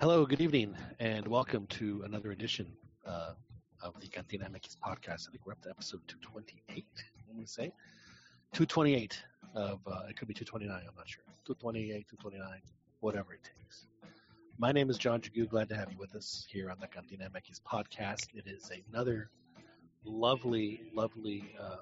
[0.00, 2.66] Hello, good evening, and welcome to another edition
[3.04, 3.32] uh,
[3.82, 5.28] of the Cantina MX podcast.
[5.28, 6.86] I think we're up to episode 228,
[7.28, 7.70] let me say.
[8.54, 9.22] 228
[9.54, 11.22] of, uh, it could be 229, I'm not sure.
[11.44, 12.62] 228, 229,
[13.00, 13.84] whatever it takes.
[14.56, 15.46] My name is John Jagu.
[15.46, 18.28] Glad to have you with us here on the Cantina MX podcast.
[18.34, 19.28] It is another
[20.02, 21.76] lovely, lovely, uh,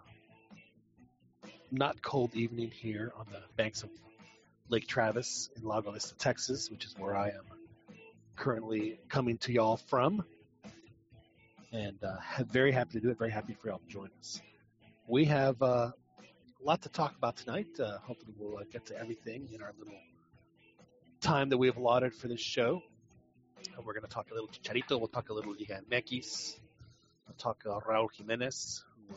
[1.70, 3.90] not cold evening here on the banks of
[4.68, 7.57] Lake Travis in Lago Vista, Texas, which is where I am
[8.38, 10.24] currently coming to y'all from.
[11.72, 13.18] And uh, very happy to do it.
[13.18, 14.40] Very happy for y'all to join us.
[15.06, 17.68] We have uh, a lot to talk about tonight.
[17.78, 19.98] Uh, hopefully, we'll uh, get to everything in our little
[21.20, 22.82] time that we have allotted for this show.
[23.76, 24.98] Uh, we're going to talk a little Chicharito.
[24.98, 26.54] We'll talk a little Liga MX.
[27.26, 29.16] We'll talk uh, Raul Jimenez, who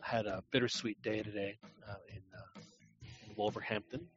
[0.00, 1.58] had a bittersweet day today
[2.08, 2.22] in,
[3.28, 4.08] in Wolverhampton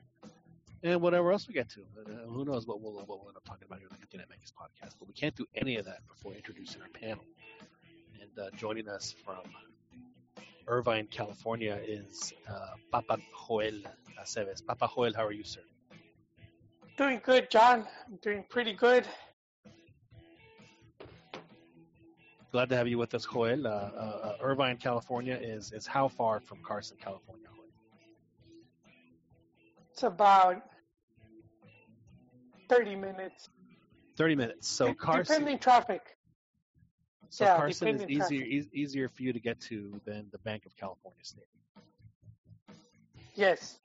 [0.83, 1.81] and whatever else we get to.
[1.81, 4.23] Uh, who knows what we'll, what we'll end up talking about here on the Cantina
[4.23, 4.95] MX podcast.
[4.99, 7.23] But we can't do any of that before introducing our panel.
[8.21, 9.43] And uh, joining us from
[10.67, 13.17] Irvine, California is uh, Papa
[13.47, 13.81] Joel
[14.21, 14.65] Aceves.
[14.65, 15.61] Papa Joel, how are you, sir?
[16.97, 17.87] Doing good, John.
[18.07, 19.07] I'm doing pretty good.
[22.51, 23.65] Glad to have you with us, Joel.
[23.65, 27.47] Uh, uh, Irvine, California is, is how far from Carson, California?
[29.91, 30.63] It's about
[32.69, 33.49] 30 minutes.
[34.17, 34.67] 30 minutes.
[34.67, 35.35] So Carson.
[35.35, 36.01] Depending traffic.
[37.29, 40.65] So yeah, Carson is easier e- easier for you to get to than the Banc
[40.65, 41.47] of California State.
[43.33, 43.79] Yes.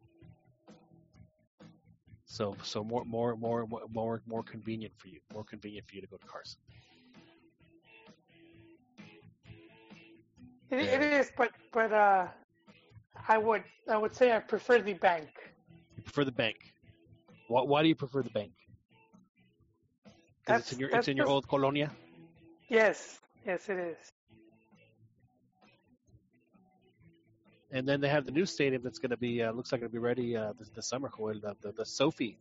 [2.27, 5.21] So so more more more more more convenient for you.
[5.33, 6.61] More convenient for you to go to Carson.
[10.71, 11.01] It, yeah.
[11.01, 12.27] it is, but but uh,
[13.27, 15.31] I would I would say I prefer the bank.
[15.97, 16.57] You prefer the bank.
[17.49, 18.53] Why, why do you prefer the bank?
[20.49, 21.91] It's in your it's in your old colonia.
[22.69, 23.97] Yes, yes, it is.
[27.71, 29.93] And then they have the new stadium that's going to be uh, looks like it'll
[29.93, 31.11] be ready uh, this, this summer.
[31.19, 32.39] The, the, the SoFi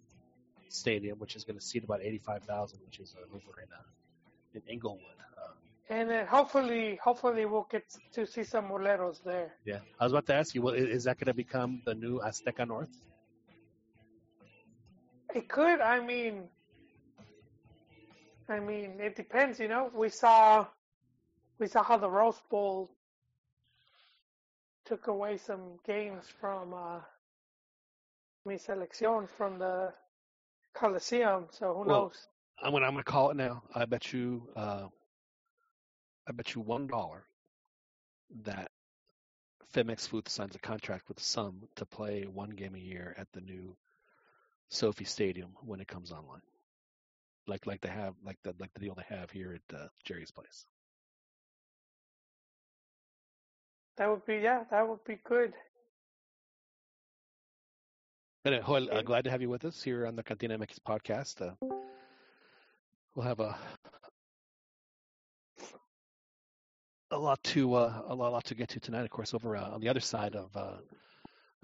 [0.70, 3.68] Stadium, which is going to seat about eighty five thousand, which is uh, over in
[3.74, 3.82] uh,
[4.54, 5.02] in Inglewood.
[5.38, 5.52] Uh,
[5.90, 9.54] and then hopefully, hopefully we'll get to see some boleros there.
[9.66, 12.20] Yeah, I was about to ask you, well, is that going to become the new
[12.20, 12.96] Azteca North?
[15.36, 15.82] It could.
[15.82, 16.50] I mean,
[18.50, 19.60] I mean, it depends.
[19.60, 20.66] You know, we saw
[21.60, 22.90] we saw how the Rose Bowl
[24.86, 27.00] took away some games from uh,
[28.46, 29.94] mi selección from the
[30.74, 31.48] Coliseum.
[31.52, 32.28] So who well, knows?
[32.62, 33.64] I'm gonna I'm gonna call it now.
[33.76, 34.88] I bet you uh,
[36.28, 37.26] I bet you one dollar
[38.44, 38.72] that
[39.74, 43.76] Femexfut signs a contract with Some to play one game a year at the new
[44.70, 46.42] SoFi Stadium when it comes online,
[47.48, 50.32] like like they have like the like the deal they have here at uh, Jerry's
[50.32, 50.66] place.
[53.98, 55.54] That would be yeah, that would be good.
[58.46, 61.42] Anyway, Joel, uh, glad to have you with us here on the Cantina MX podcast.
[61.42, 61.54] Uh,
[63.16, 63.58] we'll have a
[67.12, 69.04] a lot to uh, a lot, a lot to get to tonight.
[69.04, 70.78] Of course, over uh, on the other side of uh,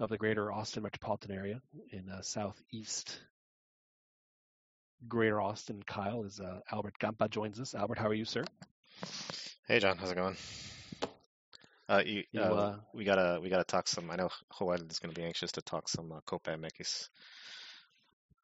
[0.00, 3.20] of the greater Austin metropolitan area in uh, southeast
[5.08, 5.82] Greater Austin.
[5.86, 7.74] Kyle is uh, Albert Gampa joins us.
[7.74, 8.44] Albert, how are you, sir?
[9.66, 9.96] Hey, John.
[9.98, 10.36] How's it going?
[11.88, 14.10] Uh, you, you, uh, we gotta we gotta talk some.
[14.10, 17.08] I know Joel is gonna be anxious to talk some uh, Copa MX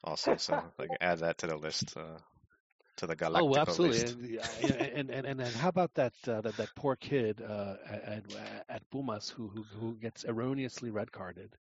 [0.05, 1.97] also, so like add that to the list.
[1.97, 2.19] Uh,
[2.97, 3.99] to the Galactico Oh, absolutely.
[3.99, 4.53] List.
[4.63, 8.25] And, and, and, and how about that uh, that, that poor kid uh, at,
[8.69, 11.57] at Pumas who, who who gets erroneously red carded,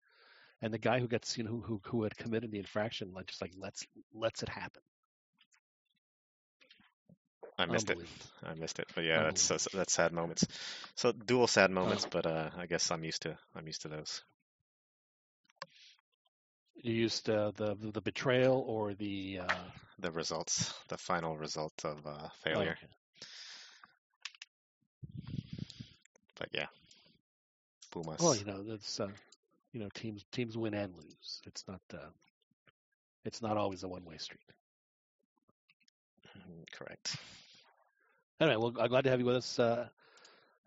[0.61, 3.41] and the guy who gets you know who who had committed the infraction like just
[3.41, 4.81] like lets lets it happen.
[7.59, 7.97] I missed it.
[8.43, 8.87] I missed it.
[8.93, 10.45] But yeah, that's that's sad moments.
[10.95, 12.09] So dual sad moments, oh.
[12.11, 14.21] but uh, I guess I'm used to I'm used to those.
[16.83, 19.53] You used uh, the the betrayal or the uh...
[19.99, 22.77] the results, the final result of uh, failure.
[22.79, 22.93] Oh, okay.
[26.37, 26.67] But yeah,
[27.89, 28.21] Pumas.
[28.21, 29.07] Well, you know that's uh,
[29.77, 31.41] you know teams teams win and lose.
[31.45, 32.09] It's not uh,
[33.25, 34.51] it's not always a one way street.
[36.35, 37.15] Mm-hmm, correct.
[38.39, 39.87] Anyway, well, I'm glad to have you with us, uh,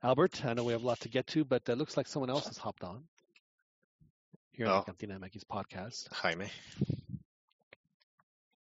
[0.05, 0.45] Albert.
[0.45, 2.47] I know we have a lot to get to, but it looks like someone else
[2.47, 3.03] has hopped on
[4.53, 4.75] here oh.
[4.75, 6.13] on the Cantina MX podcast.
[6.13, 6.47] Jaime.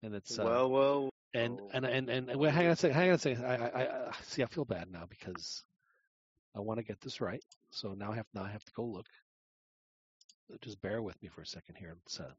[0.03, 2.97] And it's uh, well, well, and and and and, and well, hang on a second.
[2.97, 3.47] Hang on a second.
[3.47, 4.43] I, I, I see.
[4.43, 5.65] I feel bad now because
[6.55, 7.43] I want to get this right.
[7.71, 9.07] So now I have now I have to go look.
[10.61, 11.95] Just bear with me for a second here.
[11.95, 12.31] Let's uh,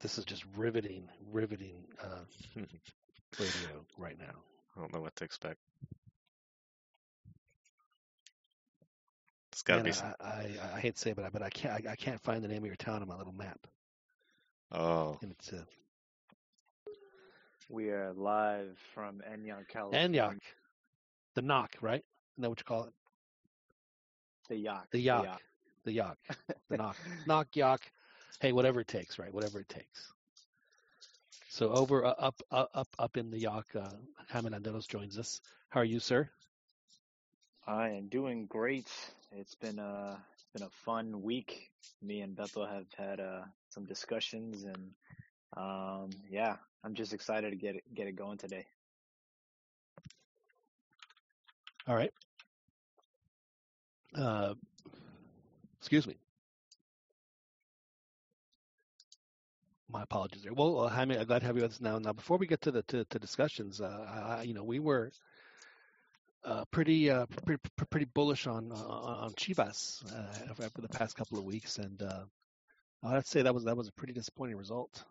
[0.00, 2.20] This is just riveting, riveting uh,
[3.40, 4.34] radio right now.
[4.76, 5.58] I don't know what to expect.
[9.52, 9.90] It's got to be.
[9.90, 12.20] I, I, I, hate to say it, but I, but I can't I, I, can't
[12.20, 13.58] find the name of your town on my little map.
[14.70, 15.18] Oh.
[15.22, 15.64] And it's uh,
[17.68, 20.22] we are live from Enyaq, California.
[20.22, 20.38] Enyaq,
[21.34, 22.04] the knock, right?
[22.34, 22.92] Isn't that what you call it?
[24.48, 24.90] The yak.
[24.92, 25.40] The yak.
[25.84, 26.16] The yak.
[26.70, 26.96] The knock.
[27.26, 27.80] knock yak.
[28.40, 29.32] Hey, whatever it takes, right?
[29.32, 30.12] Whatever it takes.
[31.48, 33.88] So over uh, up uh, up up in the yak, uh,
[34.28, 35.40] Hammond Andelos joins us.
[35.70, 36.28] How are you, sir?
[37.66, 38.90] I am doing great.
[39.32, 40.22] It's been a
[40.52, 41.70] been a fun week.
[42.02, 44.90] Me and Bethel have had uh, some discussions, and
[45.56, 48.64] um, yeah, I'm just excited to get it get it going today.
[51.88, 52.12] All right.
[54.16, 54.54] Uh,
[55.80, 56.16] excuse me.
[59.88, 60.52] My apologies there.
[60.52, 61.98] Well, uh, Jaime, I'm glad to have you with us now.
[61.98, 65.10] Now, before we get to the to, to discussions, uh, I, you know, we were
[66.44, 67.60] uh, pretty, uh, pretty
[67.90, 72.22] pretty bullish on uh, on Chivas uh, after the past couple of weeks, and uh,
[73.02, 75.02] I'd say that was that was a pretty disappointing result.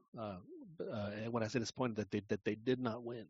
[0.79, 3.25] Uh, when I say disappointed, that they that they did not win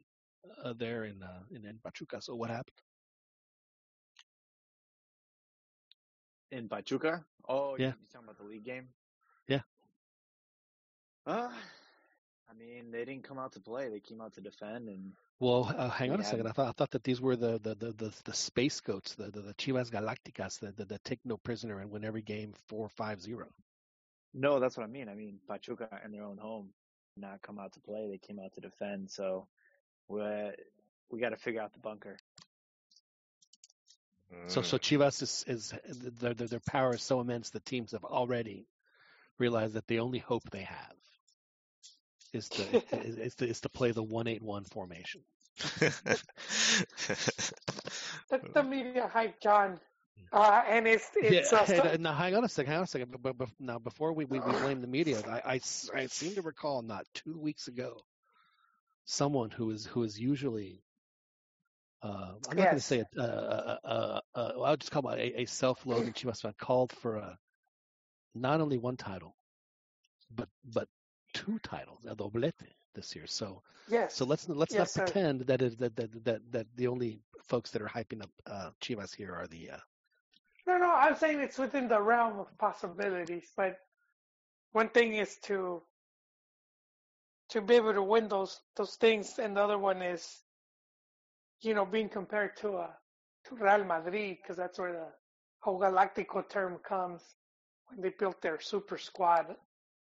[0.63, 2.21] uh, there in, uh, in in Pachuca.
[2.21, 2.75] So what happened?
[6.51, 7.25] In Pachuca?
[7.47, 7.88] Oh, yeah.
[7.88, 8.88] You talking about the league game?
[9.47, 9.62] Yeah.
[11.25, 11.50] Uh,
[12.50, 13.89] I mean, they didn't come out to play.
[13.89, 15.12] They came out to defend and.
[15.39, 16.47] Well, uh, hang on a second.
[16.47, 19.30] I thought I thought that these were the the the the, the space goats, the,
[19.31, 22.88] the the Chivas Galacticas, the, the the take no prisoner and win every game four
[22.88, 23.47] five zero.
[24.33, 25.09] No, that's what I mean.
[25.09, 26.69] I mean Pachuca in their own home
[27.18, 28.08] not come out to play.
[28.10, 29.10] They came out to defend.
[29.12, 29.48] So
[30.08, 30.22] we
[31.10, 32.18] we got to figure out the bunker.
[34.48, 34.82] So so mm.
[34.82, 35.74] Chivas is is
[36.20, 38.68] their, their their power is so immense that teams have already
[39.38, 40.96] realized that the only hope they have
[42.34, 45.22] is to is, is to is to play the one eight one formation.
[45.80, 46.04] That's
[48.54, 49.80] the media hype, John.
[50.32, 53.16] Uh, and it's it's yeah, uh, now hang on a second, hang on a second.
[53.22, 55.60] But, but, now before we, we, we blame the media, I, I,
[55.94, 57.98] I seem to recall not two weeks ago,
[59.06, 60.84] someone who is who is usually
[62.06, 62.66] uh, I'm not yes.
[62.66, 63.08] going to say it.
[63.18, 67.18] Uh, uh, uh, uh I'll just call it a, a self-loathing Chivas fan called for
[67.18, 67.38] a
[68.36, 69.36] not only one title,
[70.36, 70.88] but but
[71.34, 72.54] two titles, a doblete
[72.94, 73.26] this year.
[73.28, 74.16] So yes.
[74.16, 77.72] So let's let's yes, not pretend that, is, that that that that the only folks
[77.72, 79.72] that are hyping up uh, Chivas here are the
[80.68, 83.52] no, no, I'm saying it's within the realm of possibilities.
[83.56, 83.78] But
[84.72, 85.82] one thing is to
[87.50, 90.42] to be able to win those those things, and the other one is,
[91.62, 92.92] you know, being compared to a uh,
[93.46, 95.08] to Real Madrid because that's where the
[95.60, 97.22] whole Galactico term comes
[97.88, 99.56] when they built their super squad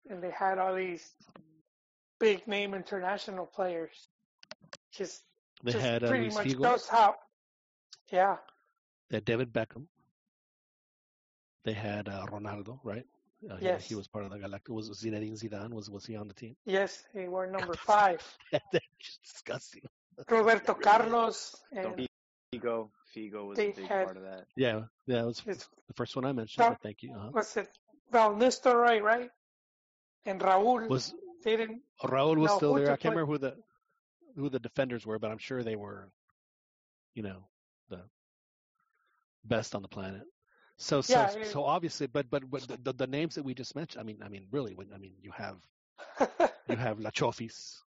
[0.09, 1.13] and they had all these
[2.19, 4.09] big name international players.
[4.91, 5.23] Just,
[5.63, 7.15] they just had uh, pretty much knows how.
[8.11, 8.37] Yeah.
[9.09, 9.85] They had David Beckham.
[11.63, 13.05] They had uh, Ronaldo, right?
[13.49, 13.83] Uh, yes.
[13.83, 14.73] He, he, was part of the Galactic.
[14.73, 15.71] Was Zinedine Zidane?
[15.71, 16.55] Was was he on the team?
[16.65, 18.21] Yes, he wore number five.
[18.51, 19.83] That's disgusting.
[20.29, 22.07] Roberto Carlos and
[22.53, 22.89] Figo.
[23.15, 24.45] Figo was a big had, part of that.
[24.55, 26.65] Yeah, yeah, it was the first one I mentioned.
[26.65, 27.13] Val, thank you.
[27.13, 27.29] Uh-huh.
[27.33, 27.69] Was it
[28.11, 29.29] Van Nistelrooy, right?
[30.25, 31.81] And Raúl was they didn't.
[32.03, 32.91] Raúl was no, still there.
[32.91, 33.55] I can't remember who the
[34.35, 36.09] who the defenders were, but I'm sure they were,
[37.13, 37.47] you know,
[37.89, 38.01] the
[39.45, 40.23] best on the planet.
[40.77, 43.99] So so yeah, so obviously, but but but the, the, names that we just mentioned.
[43.99, 45.57] I mean, I mean, really, when I mean, you have
[46.69, 47.79] you have La Chofis.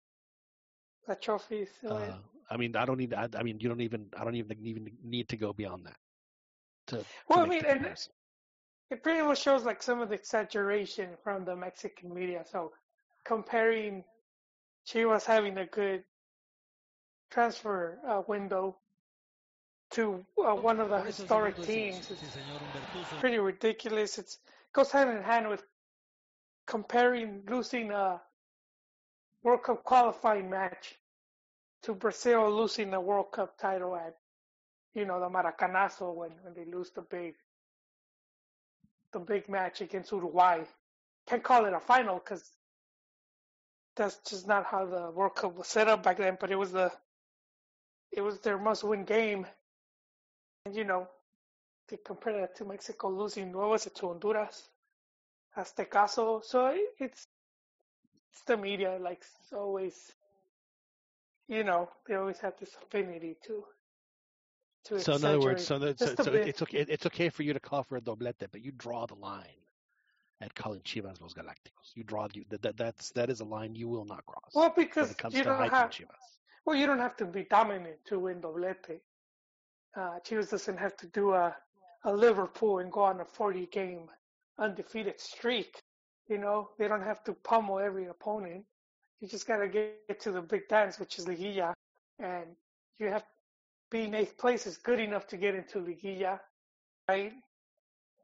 [1.06, 1.68] La Chofis.
[1.88, 2.18] Uh,
[2.50, 3.14] I mean, I don't need.
[3.14, 4.06] I, I, mean, you don't even.
[4.16, 5.96] I don't even even need to go beyond that.
[6.88, 7.96] To, well, to I mean, and
[8.90, 12.44] it pretty much shows like some of the exaggeration from the Mexican media.
[12.50, 12.72] So
[13.24, 14.02] comparing
[14.84, 16.02] Chivas having a good
[17.30, 18.76] transfer uh, window
[19.90, 22.10] to uh, one of the historic teams.
[22.10, 24.18] It's pretty ridiculous.
[24.18, 24.36] It
[24.72, 25.62] goes hand in hand with
[26.66, 28.20] comparing losing a
[29.42, 30.94] World Cup qualifying match
[31.82, 34.16] to Brazil losing the World Cup title at,
[34.94, 37.34] you know, the Maracanazo when, when they lose the big
[39.12, 40.60] the big match against Uruguay.
[41.26, 42.48] Can't call it a final because
[43.96, 46.38] that's just not how the World Cup was set up back then.
[46.40, 46.92] But it was the
[48.12, 49.46] it was their must-win game
[50.64, 51.08] and you know,
[51.88, 54.68] they compare that to Mexico losing, what was it, to Honduras?
[55.56, 56.44] Aztecazo.
[56.44, 56.66] So
[56.98, 57.26] it's,
[58.32, 60.12] it's the media, like always,
[61.48, 63.64] you know, they always have this affinity to.
[64.84, 66.86] To so in other words, so, that, so, so it's okay.
[66.88, 69.44] It's okay for you to call for a doblete, but you draw the line
[70.40, 71.92] at calling Chivas Los Galácticos.
[71.94, 74.52] You draw you that, that that's that is a line you will not cross.
[74.54, 76.06] Well, because when it comes you to don't have Chivas.
[76.64, 79.00] well, you don't have to be dominant to win doblete.
[79.96, 81.56] Uh, Chivas doesn't have to do a
[82.04, 84.08] a Liverpool and go on a 40 game
[84.58, 85.82] undefeated streak.
[86.28, 88.64] You know, they don't have to pummel every opponent.
[89.20, 91.74] You just gotta get to the big dance, which is Liguilla,
[92.18, 92.46] and
[92.98, 93.24] you have
[93.90, 96.38] being eighth place is good enough to get into Liguilla,
[97.08, 97.32] right?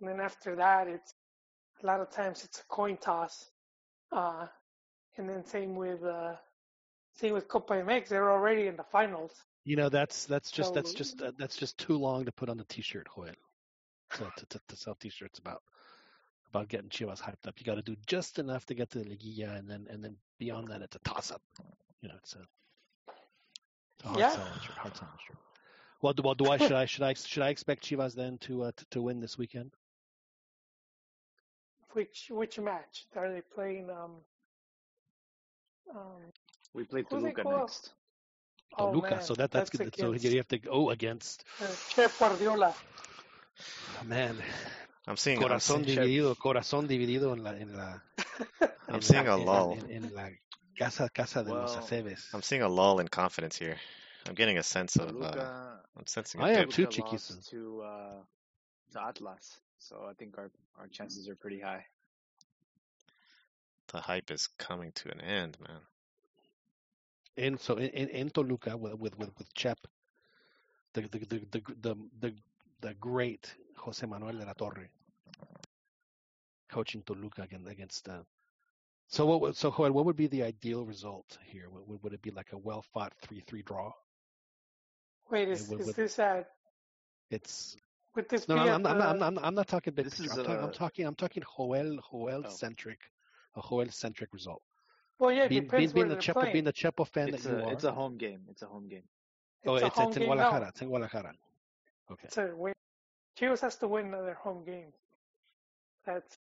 [0.01, 1.13] And then after that, it's
[1.83, 3.51] a lot of times it's a coin toss.
[4.13, 4.47] Uh,
[5.17, 6.35] and then same with uh,
[7.15, 9.33] same with Copa MX, they're already in the finals.
[9.67, 12.57] You know, that's that's just that's just uh, that's just too long to put on
[12.57, 13.33] the t-shirt, Joel.
[14.13, 15.61] So to, to, to sell t-shirts about
[16.51, 19.05] about getting Chivas hyped up, you got to do just enough to get to the
[19.05, 21.43] liguilla, and then and then beyond that, it's a toss-up.
[22.01, 24.31] You know, it's a, it's a hard Yeah.
[24.31, 24.79] selling shirt.
[24.79, 25.37] Hard selling shirt.
[26.01, 28.63] Well, do, well, do I should I should I should I expect Chivas then to
[28.63, 29.73] uh, to, to win this weekend?
[31.95, 33.91] Which which match are they playing?
[33.91, 34.13] Um,
[35.93, 36.33] um,
[36.73, 37.95] We play Who Toluca next.
[38.79, 39.11] Oh Toluca.
[39.11, 39.95] man, so that that's, good.
[39.97, 42.75] So against, you have to go against uh, Chep Guardiola.
[44.01, 44.37] oh, man.
[45.07, 45.39] I'm seeing.
[45.39, 48.03] I'm Corazón seeing, dividido, corazón dividido en la en la
[48.89, 49.79] I'm en seeing la- a lull.
[49.79, 50.31] en, en la
[50.77, 52.29] casa casa de los Aceves.
[52.35, 53.77] I'm seeing a lull in confidence here.
[54.29, 55.15] I'm getting a sense of.
[55.23, 56.71] Uh, I'm sensing I a am dip.
[56.71, 57.37] too, Toluca Chiquison.
[57.37, 58.23] lost to uh,
[58.93, 61.85] to Atlas, so I think our our chances are pretty high.
[63.93, 65.81] The hype is coming to an end, man.
[67.37, 69.79] In so in, in, in Toluca with with with, with Chep,
[70.95, 72.35] the the, the the the the
[72.81, 74.89] the great Jose Manuel de la Torre,
[76.71, 78.09] coaching Toluca against against.
[78.09, 78.23] Uh,
[79.09, 81.69] so what would- so Joel, what would be the ideal result here?
[81.71, 83.93] Would, would- would it be like a well fought three three draw?
[85.31, 86.49] Wait, is, would- is would- this at?
[87.31, 87.77] It's
[88.15, 89.93] Would this no, be no, at I'm, not- I'm, not, I'm, not, I'm not talking
[89.95, 90.33] big This picture.
[90.33, 92.49] is, I'm, talking, I'm talking I'm talking Joel Joel Oh.
[92.51, 93.01] centric,
[93.57, 94.63] a Joel centric result.
[95.19, 96.53] Well, yeah, it Being, being, depends being where the Chepo playing.
[96.53, 97.73] being the Chepo fan It's that you a are.
[97.73, 98.41] it's a home game.
[98.51, 99.03] It's a home game.
[99.67, 100.29] oh, it's a it's, it's in game.
[100.29, 100.69] No, Guadalajara.
[100.69, 101.33] It's in Guadalajara.
[102.13, 102.25] Okay.
[102.25, 102.73] it's a win.
[103.41, 104.93] Chivas has to win their home game.
[106.05, 106.37] That's.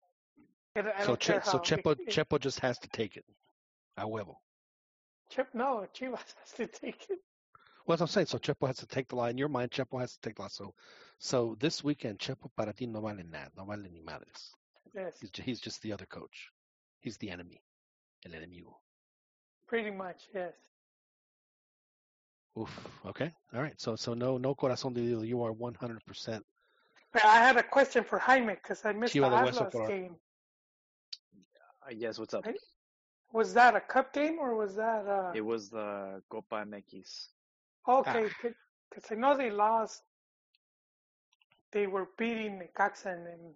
[0.76, 3.16] I don't- So don't care che, so Chepo if- if- Chepo just has to take
[3.16, 3.24] it.
[3.96, 4.36] A huevo.
[5.30, 7.18] Chip, no, Chivas has to take it.
[7.86, 8.26] Well, that's what I'm saying.
[8.26, 9.32] So Chepo has to take the line.
[9.32, 10.50] In your mind, Chepo has to take the line.
[10.50, 10.74] So,
[11.18, 13.50] so this weekend, Chepo para ti no vale nada.
[13.56, 14.52] No vale ni madres.
[14.94, 16.50] Yes, He's, ju- he's just the other coach.
[17.00, 17.60] He's the enemy.
[18.24, 18.80] El enemigo.
[19.66, 20.28] pretty much.
[20.34, 20.52] Yes.
[22.58, 22.70] Oof.
[23.06, 23.32] Okay.
[23.52, 23.78] All right.
[23.80, 25.26] So, so no, no corazón dividido.
[25.26, 26.40] You are 100%.
[27.12, 29.72] But I had a question for Jaime because I missed Chiva the de Hueso Atlas
[29.72, 30.16] por- game.
[31.86, 32.44] Uh, yes, what's up?
[32.44, 32.54] Hey.
[33.32, 35.32] Was that a cup game or was that uh?
[35.34, 37.28] It was the Copa MX.
[37.88, 38.48] Okay, Ah.
[38.90, 40.02] because I know they lost.
[41.72, 43.54] They were beating Necaxa and then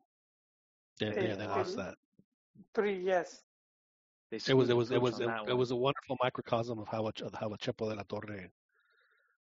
[1.00, 1.94] Yeah, They- yeah, they they- lost that.
[2.75, 2.98] three.
[3.00, 3.44] Yes.
[4.30, 7.06] They It was, it was, it was, it, it was a wonderful microcosm of how
[7.06, 8.50] a, Ch- how a Chepo de la Torre.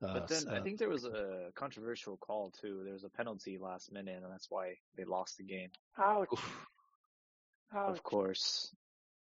[0.02, 2.82] Uh, But then I uh, think there was a controversial call too.
[2.84, 5.70] There was a penalty last minute, and that's why they lost the game.
[5.98, 6.28] Ouch.
[6.34, 6.68] oof.
[7.74, 7.90] Ouch.
[7.90, 8.76] Of course,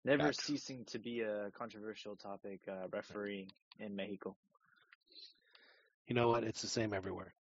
[0.04, 0.34] never Back.
[0.34, 2.60] ceasing to be a controversial topic.
[2.68, 3.48] Uh, refereeing
[3.78, 4.36] in Mexico.
[6.08, 6.42] You know what?
[6.42, 7.32] It's the same everywhere.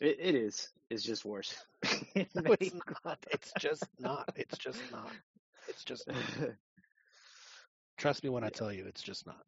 [0.00, 0.68] It, it is.
[0.90, 1.54] It's just worse.
[2.14, 3.18] No, it's not.
[3.30, 4.30] It's just not.
[4.36, 5.10] It's just not.
[5.68, 6.16] It's just not.
[7.96, 9.44] Trust me when I tell you, it's just not.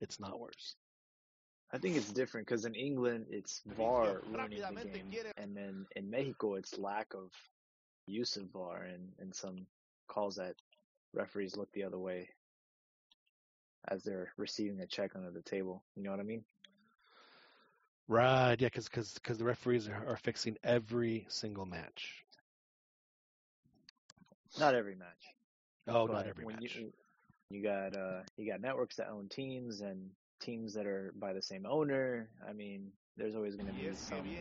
[0.00, 0.76] It's not worse.
[1.72, 6.10] I think it's different because in England it's VAR ruining the game, and then in
[6.10, 7.30] Mexico it's lack of
[8.06, 9.66] use of VAR and, and some
[10.06, 10.54] calls that
[11.14, 12.28] referees look the other way
[13.88, 15.82] as they're receiving a check under the table.
[15.96, 16.44] You know what I mean?
[18.06, 18.60] Right?
[18.60, 22.24] Yeah, because because the referees are, are fixing every single match.
[24.60, 25.34] Not every match.
[25.88, 26.76] Oh, but not every match.
[26.76, 26.92] You,
[27.52, 31.42] you got uh you got networks that own teams and teams that are by the
[31.42, 32.30] same owner.
[32.48, 34.40] I mean, there's always going to be some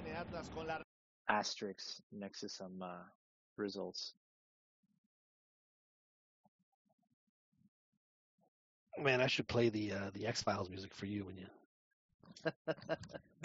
[1.29, 3.03] asterisks next to some uh,
[3.57, 4.13] results.
[8.97, 11.47] Man, I should play the uh, the X Files music for you when you.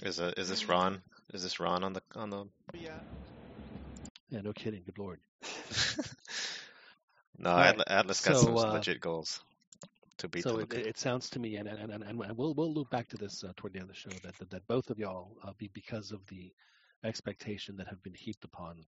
[0.03, 1.03] Is uh, is this Ron?
[1.33, 2.47] Is this Ron on the on the?
[4.31, 4.83] Yeah, no kidding.
[4.85, 5.21] Good lord.
[7.39, 7.81] no, All right.
[7.81, 9.41] Atlas, Atlas got So, some uh, legit goals
[10.19, 12.91] to beat So it, it sounds to me, and and, and, and we'll we'll loop
[12.91, 14.99] back to this uh, toward the end of the show that that, that both of
[14.99, 16.53] y'all uh, be because of the
[17.05, 18.85] expectation that have been heaped upon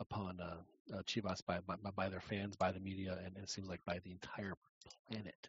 [0.00, 0.56] upon uh,
[0.94, 3.98] uh, Chivas by, by by their fans, by the media, and it seems like by
[4.04, 4.54] the entire
[5.10, 5.48] planet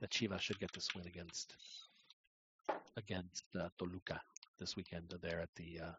[0.00, 1.54] that Chivas should get this win against
[2.96, 4.20] against uh, Toluca
[4.58, 5.94] this weekend there at the uh,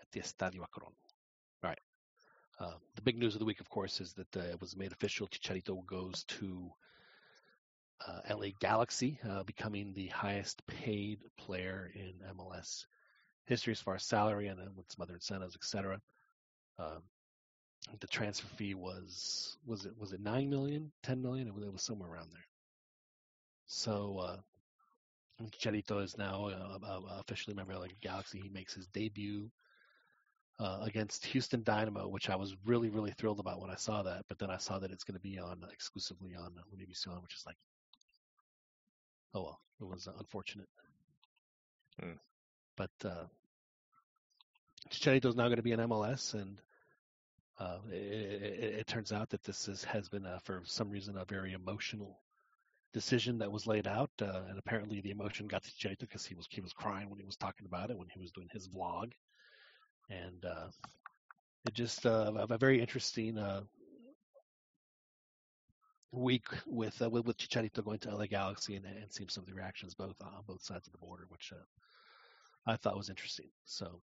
[0.00, 0.92] at the Estadio Akron.
[1.62, 1.78] All right.
[2.58, 4.92] Uh, the big news of the week, of course, is that uh, it was made
[4.92, 5.26] official.
[5.28, 6.70] Chicharito goes to
[8.06, 12.86] uh, LA Galaxy, uh, becoming the highest paid player in MLS
[13.46, 16.00] history as far as salary and then with some other incentives, etc.
[16.78, 17.02] Um,
[18.00, 21.48] the transfer fee was was it was it nine million, ten million?
[21.48, 22.46] It was, it was somewhere around there.
[23.66, 24.36] So uh,
[26.00, 28.40] is now uh, uh, officially a member of the Galaxy.
[28.40, 29.50] He makes his debut
[30.58, 34.24] uh, against Houston Dynamo, which I was really really thrilled about when I saw that.
[34.28, 37.44] But then I saw that it's going to be on exclusively on Univision, which is
[37.46, 37.56] like
[39.34, 40.68] oh well, it was uh, unfortunate.
[42.02, 42.18] Mm.
[42.76, 43.26] But uh,
[44.90, 46.60] Chicharito is now going to be in MLS, and
[47.58, 51.18] uh, it, it, it, turns out that this is, has been, uh, for some reason,
[51.18, 52.18] a very emotional
[52.92, 56.34] decision that was laid out, uh, and apparently the emotion got to Chicharito because he
[56.34, 58.68] was he was crying when he was talking about it when he was doing his
[58.68, 59.12] vlog,
[60.08, 60.68] and uh,
[61.66, 63.60] it just uh, a very interesting uh,
[66.12, 69.48] week with, uh, with with Chicharito going to LA Galaxy and, and seeing some of
[69.48, 73.10] the reactions both uh, on both sides of the border, which uh, I thought was
[73.10, 73.48] interesting.
[73.64, 74.00] So,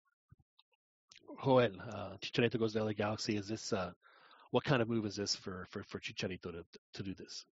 [1.44, 3.38] Joel, uh, Chicharito goes to LA Galaxy.
[3.38, 3.92] Is this uh,
[4.52, 7.46] what kind of move is this for for for Chicharito to to do this?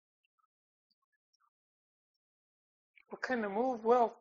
[3.10, 3.84] What kind of move?
[3.84, 4.16] Well,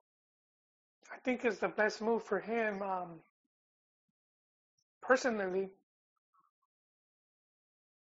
[1.13, 2.83] I think it's the best move for him.
[2.83, 3.21] Um,
[5.03, 5.71] personally,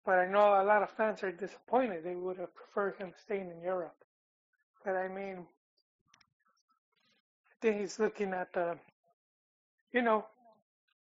[0.05, 2.03] but I know a lot of fans are disappointed.
[2.03, 3.95] They would have preferred him staying in Europe.
[4.83, 5.37] But I mean,
[7.49, 8.77] I think he's looking at the,
[9.91, 10.25] you know,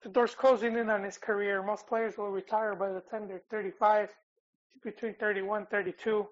[0.04, 1.62] the door's closing in on his career.
[1.62, 4.10] Most players will retire by the time they're 35,
[4.84, 6.26] between 31, 32.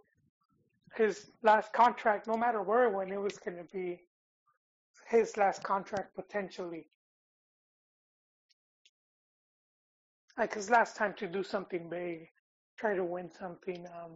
[0.96, 4.00] His last contract, no matter where when it was going to be
[5.08, 6.88] his last contract potentially.
[10.38, 12.30] Like his last time to do something big
[12.82, 14.14] try to win something, um,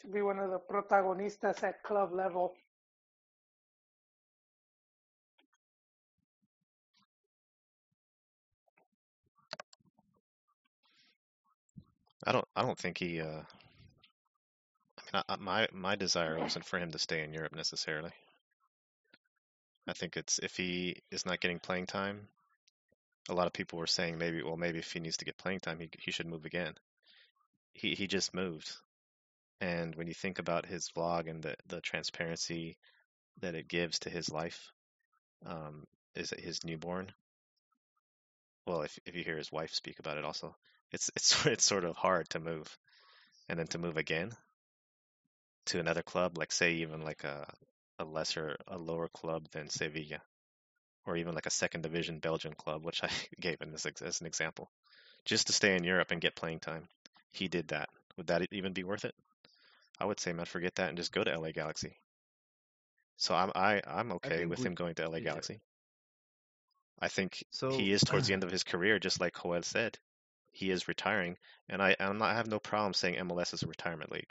[0.00, 2.54] to be one of the protagonistas at club level.
[12.24, 12.44] I don't.
[12.54, 13.20] I don't think he.
[13.22, 13.42] Uh,
[14.98, 18.12] I mean, I, my my desire wasn't for him to stay in Europe necessarily.
[19.86, 22.28] I think it's if he is not getting playing time.
[23.30, 25.60] A lot of people were saying maybe, well, maybe if he needs to get playing
[25.60, 26.74] time, he he should move again
[27.78, 28.70] he he just moved.
[29.60, 32.76] And when you think about his vlog and the the transparency
[33.40, 34.72] that it gives to his life,
[35.46, 37.12] um, is it his newborn?
[38.66, 40.56] Well, if if you hear his wife speak about it, also,
[40.92, 42.76] it's it's it's sort of hard to move,
[43.48, 44.32] and then to move again
[45.66, 47.46] to another club, like say even like a
[48.00, 50.20] a lesser a lower club than Sevilla,
[51.06, 53.10] or even like a second division Belgian club, which I
[53.40, 54.70] gave in this as an example,
[55.24, 56.88] just to stay in Europe and get playing time
[57.30, 59.14] he did that, would that even be worth it?
[59.98, 61.96] I would say, man, forget that and just go to LA Galaxy.
[63.16, 65.54] So I'm I I'm okay with we, him going to LA Galaxy.
[65.54, 65.60] Too.
[67.00, 69.98] I think so, he is towards the end of his career, just like Joel said.
[70.52, 71.36] He is retiring,
[71.68, 74.30] and I I'm not, I have no problem saying MLS is a retirement league.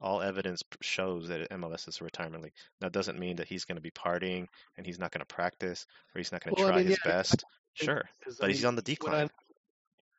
[0.00, 2.52] All evidence shows that MLS is a retirement league.
[2.80, 5.86] That doesn't mean that he's going to be partying and he's not going to practice
[6.14, 7.44] or he's not going to well, try I mean, his yeah, best.
[7.74, 9.30] sure, but I mean, he's on the decline.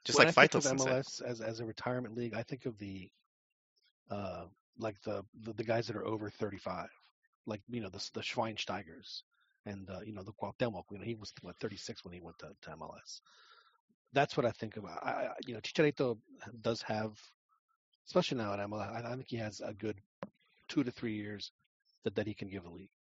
[0.05, 2.77] Just when like I think of MLS as as a retirement league, I think of
[2.77, 3.09] the
[4.11, 4.45] uh
[4.77, 6.87] like the, the, the guys that are over 35,
[7.45, 9.23] like you know the the Schweinsteigers
[9.65, 10.83] and uh, you know the Cuauhtemoc.
[10.91, 13.21] You know he was what 36 when he went to, to MLS.
[14.13, 15.03] That's what I think about.
[15.03, 16.17] I, you know Chicharito
[16.61, 17.17] does have,
[18.05, 19.05] especially now at MLS.
[19.05, 19.95] I, I think he has a good
[20.67, 21.51] two to three years
[22.03, 22.91] that that he can give the league.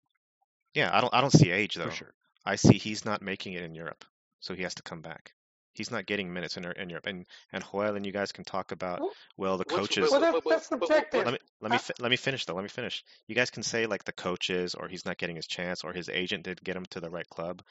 [0.72, 1.84] Yeah, I don't I don't see age though.
[1.84, 2.14] For sure.
[2.46, 4.04] I see he's not making it in Europe,
[4.40, 5.34] so he has to come back
[5.74, 7.06] he's not getting minutes in, in Europe.
[7.06, 9.02] And and Joel and you guys can talk about
[9.36, 10.10] well the coaches.
[10.10, 11.24] Well, that, that's subjective.
[11.24, 12.54] Let me let me let me finish though.
[12.54, 13.04] Let me finish.
[13.26, 16.08] You guys can say like the coaches or he's not getting his chance or his
[16.08, 17.62] agent did get him to the right club.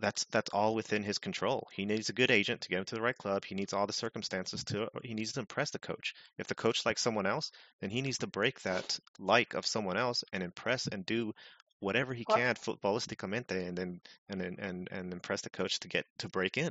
[0.00, 1.66] That's that's all within his control.
[1.72, 3.44] He needs a good agent to get him to the right club.
[3.44, 4.88] He needs all the circumstances to.
[5.02, 6.14] He needs to impress the coach.
[6.38, 7.50] If the coach likes someone else,
[7.80, 11.32] then he needs to break that like of someone else and impress and do
[11.80, 16.04] whatever he can futbolisticamente and then and then and, and impress the coach to get
[16.18, 16.70] to break in.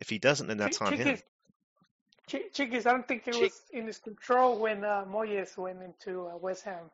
[0.00, 1.18] If he doesn't, then that's on him.
[2.28, 6.36] Chiquis, I don't think it was in his control when uh, Moyes went into uh,
[6.36, 6.90] West Ham.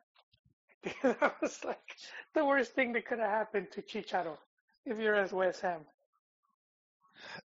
[1.03, 1.95] that was like
[2.33, 4.37] the worst thing that could have happened to Chicharo
[4.85, 5.81] if you're as West Ham.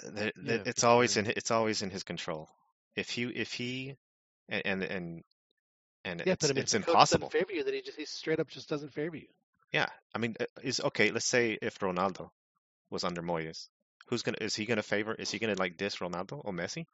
[0.01, 2.49] The, the, yeah, it's always in it's always in his control.
[2.97, 3.97] If he if he
[4.49, 5.25] and and and,
[6.05, 7.29] and yeah, it's, but I mean, it's impossible.
[7.29, 9.29] Doesn't favor you, then he just he straight up just doesn't favor you.
[9.73, 11.11] Yeah, I mean, uh, is okay.
[11.11, 12.31] Let's say if Ronaldo
[12.91, 13.69] was under Moyes,
[14.11, 15.15] Who's gonna is he gonna favor?
[15.15, 16.87] Is he gonna like diss Ronaldo or Messi?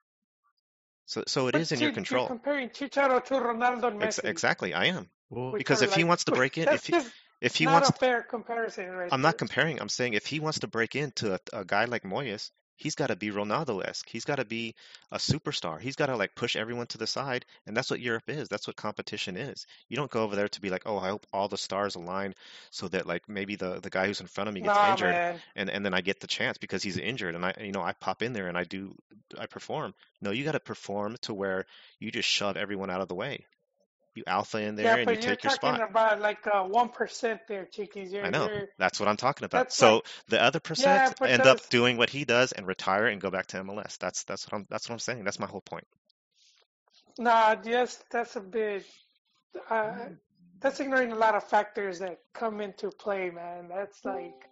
[1.07, 2.25] So so it but is in your control.
[2.25, 4.07] You're comparing Chicharito to Ronaldo and Messi.
[4.07, 5.09] Ex- exactly, I am.
[5.31, 7.01] Well, because if like, he wants to break in, if he,
[7.41, 8.91] if he not wants, a fair comparison.
[8.91, 9.81] Right I'm not comparing.
[9.81, 13.09] I'm saying if he wants to break into a, a guy like Moyes, he's got
[13.09, 14.09] to be Ronaldo-esque.
[14.09, 14.75] He's got to be
[15.11, 15.81] a superstar.
[15.81, 18.49] He's got to like push everyone to the side, and that's what Europe is.
[18.49, 19.67] That's what competition is.
[19.89, 22.35] You don't go over there to be like, oh, I hope all the stars align
[22.71, 25.13] so that like maybe the the guy who's in front of me gets nah, injured,
[25.13, 25.41] man.
[25.57, 27.93] and and then I get the chance because he's injured, and I you know I
[27.93, 28.95] pop in there and I do
[29.39, 29.95] I perform.
[30.21, 31.67] No, you got to perform to where
[31.99, 33.47] you just shove everyone out of the way
[34.17, 35.79] you alpha in there yeah, and you take your spot.
[35.79, 38.13] You're talking about like uh, one uh, there, Chiquis.
[38.13, 38.49] You're, I know.
[38.49, 38.69] You're...
[38.79, 39.73] That's what I'm talking about.
[39.73, 40.05] So like...
[40.29, 41.61] the other percent yeah, end those...
[41.61, 43.99] up doing what he does and retire and go back to MLS.
[43.99, 45.25] That's that's what I'm that's what I'm saying.
[45.25, 45.87] That's my whole point.
[47.19, 48.85] Nah, yes, that's a bit.
[49.71, 49.95] Uh,
[50.61, 53.69] that's ignoring a lot of factors that come into play, man.
[53.69, 54.49] That's like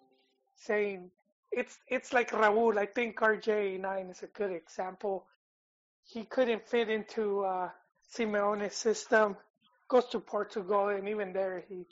[0.57, 1.11] saying
[1.51, 2.79] it's it's like Raul.
[2.79, 5.27] I think RJ9 is a good example.
[6.05, 7.71] He couldn't fit into uh,
[8.15, 9.37] Simeone's system
[9.89, 11.87] goes to Portugal, and even there he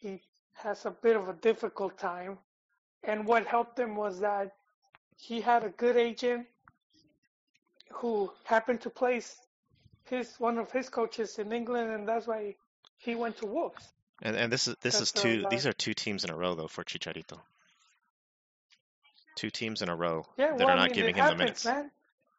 [0.00, 0.20] he
[0.54, 2.38] has a bit of a difficult time.
[3.02, 4.54] And what helped him was that
[5.16, 6.46] he had a good agent
[7.92, 9.36] who happened to place
[10.04, 12.56] his one of his coaches in England, and that's why
[12.98, 13.92] he went to Wolves.
[14.22, 15.44] And and this is this is two.
[15.46, 17.38] Uh, these are two teams in a row though for Chicharito.
[19.36, 21.38] Two teams in a row yeah, that well, are not I mean, giving him happens,
[21.38, 21.64] the minutes.
[21.64, 21.90] Man.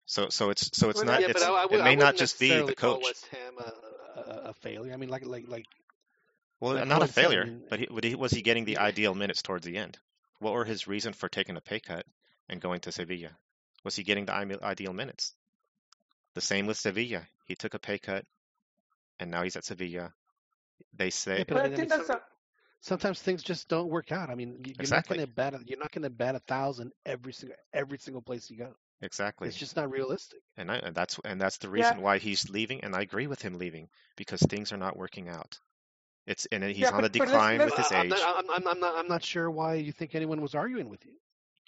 [0.06, 1.22] So so it's so it's well, not.
[1.22, 3.04] Yeah, it's, I, I would, it may not just be the coach.
[3.04, 3.95] West Ham a,
[4.36, 4.94] a, a, failure.
[4.94, 5.66] I mean, like like like.
[6.60, 9.14] Well, like not a failure, said, I mean, but he, was he getting the ideal
[9.14, 9.98] minutes towards the end?
[10.40, 12.06] What were his reason for taking a pay cut
[12.48, 13.32] and going to Sevilla?
[13.84, 15.34] Was he getting the ideal minutes?
[16.34, 17.28] The same with Sevilla.
[17.46, 18.26] He took a pay cut,
[19.20, 20.14] and now he's at Sevilla.
[20.94, 21.40] They say.
[21.40, 22.20] Yeah, but I mean, some,
[22.82, 24.30] sometimes things just don't work out.
[24.30, 25.18] I mean, you're exactly.
[25.18, 25.68] not going to bat.
[25.70, 28.74] You're not going to bat a thousand every single every single place you go.
[29.02, 29.48] Exactly.
[29.48, 30.40] It's just not realistic.
[30.58, 32.04] And, I, and that's and that's the reason yeah.
[32.04, 32.84] why he's leaving.
[32.84, 35.60] And I agree with him leaving because things are not working out.
[36.26, 38.10] It's and he's yeah, on but, the decline with his I'm age.
[38.12, 38.96] Not, I'm, I'm, not.
[38.96, 41.14] I'm not sure why you think anyone was arguing with you.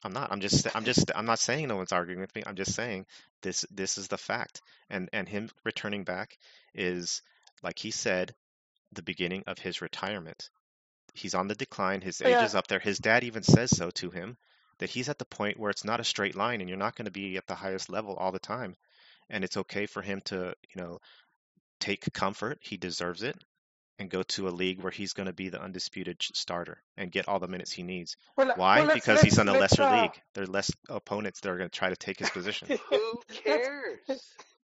[0.04, 0.32] I'm not.
[0.32, 0.76] I'm just.
[0.76, 1.12] I'm just.
[1.16, 2.44] I'm not saying no one's arguing with me.
[2.46, 3.06] I'm just saying
[3.42, 3.66] this.
[3.70, 4.62] This is the fact.
[4.90, 6.38] And and him returning back
[6.74, 7.22] is
[7.62, 8.34] like he said,
[8.94, 10.50] the beginning of his retirement.
[11.14, 12.02] He's on the decline.
[12.02, 12.46] His age yeah.
[12.46, 12.80] is up there.
[12.80, 14.38] His dad even says so to him
[14.80, 17.06] that he's at the point where it's not a straight line and you're not going
[17.06, 18.76] to be at the highest level all the time.
[19.30, 21.00] And it's okay for him to, you know,
[21.80, 22.60] take comfort.
[22.62, 23.36] He deserves it
[24.00, 27.28] and go to a league where he's going to be the undisputed starter and get
[27.28, 28.16] all the minutes he needs.
[28.36, 28.82] Well, Why?
[28.82, 30.02] well, because he's on a lesser uh...
[30.02, 30.22] league.
[30.36, 32.78] There are less opponents that are going to try to take his position.
[32.90, 34.00] Who cares?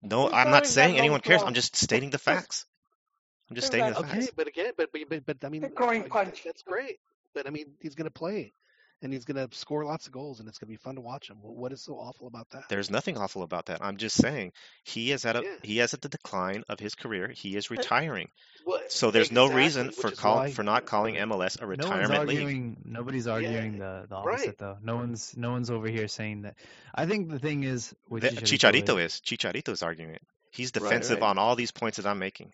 [0.03, 1.43] No, I'm not saying anyone cares.
[1.43, 2.67] I'm just stating the facts.
[3.49, 4.33] I'm just stating the okay, facts.
[4.35, 6.43] but again, but but but, but I mean, growing punch.
[6.45, 6.99] That's great.
[7.35, 8.53] But I mean, he's going to play
[9.03, 11.01] and he's going to score lots of goals, and it's going to be fun to
[11.01, 11.37] watch him.
[11.43, 12.69] What is so awful about that?
[12.69, 13.83] There's nothing awful about that.
[13.83, 14.53] I'm just saying
[14.85, 15.57] he is at a yeah.
[15.63, 17.29] he is at the decline of his career.
[17.29, 18.29] He is retiring.
[18.89, 22.13] so there's exactly, no reason for call why, for not calling uh, MLS a retirement
[22.13, 22.77] no arguing, league.
[22.85, 24.03] Nobody's arguing yeah.
[24.03, 24.59] the, the opposite right.
[24.59, 24.77] though.
[24.83, 26.55] No one's no one's over here saying that.
[26.95, 30.23] I think the thing is with the, Chicharito, Chicharito is Chicharito is arguing it.
[30.51, 31.31] He's defensive right, right.
[31.31, 32.53] on all these points that I'm making.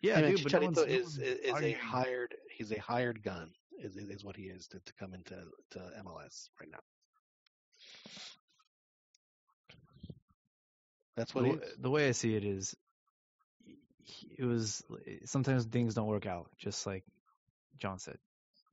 [0.00, 3.50] Yeah, I mean, dude, Chicharito no is is, is a hired he's a hired gun
[3.82, 5.34] is, is what he is to, to come into
[5.72, 6.78] to MLS right now.
[11.16, 12.74] That's what the, the way I see it is,
[14.38, 14.82] it was
[15.24, 17.04] sometimes things don't work out, just like
[17.78, 18.16] John said,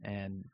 [0.03, 0.45] and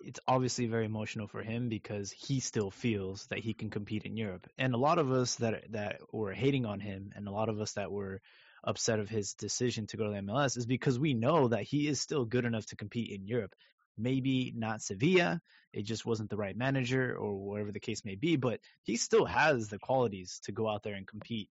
[0.00, 4.16] it's obviously very emotional for him because he still feels that he can compete in
[4.16, 4.46] Europe.
[4.58, 7.60] And a lot of us that that were hating on him, and a lot of
[7.60, 8.20] us that were
[8.64, 11.88] upset of his decision to go to the MLS is because we know that he
[11.88, 13.54] is still good enough to compete in Europe.
[13.96, 15.40] Maybe not Sevilla,
[15.72, 19.24] it just wasn't the right manager or whatever the case may be, but he still
[19.24, 21.48] has the qualities to go out there and compete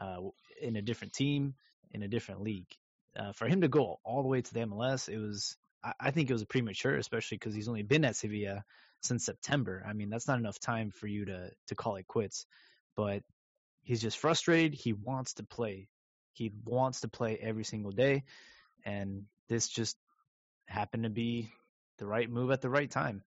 [0.00, 0.18] uh,
[0.60, 1.54] in a different team,
[1.92, 2.66] in a different league.
[3.16, 6.10] Uh, for him to go all the way to the MLS, it was I, I
[6.10, 8.64] think it was premature, especially because he's only been at Sevilla
[9.02, 9.84] since September.
[9.86, 12.46] I mean, that's not enough time for you to to call it quits.
[12.96, 13.22] But
[13.82, 14.74] he's just frustrated.
[14.74, 15.88] He wants to play.
[16.34, 18.24] He wants to play every single day,
[18.84, 19.96] and this just
[20.66, 21.50] happened to be
[21.98, 23.22] the right move at the right time.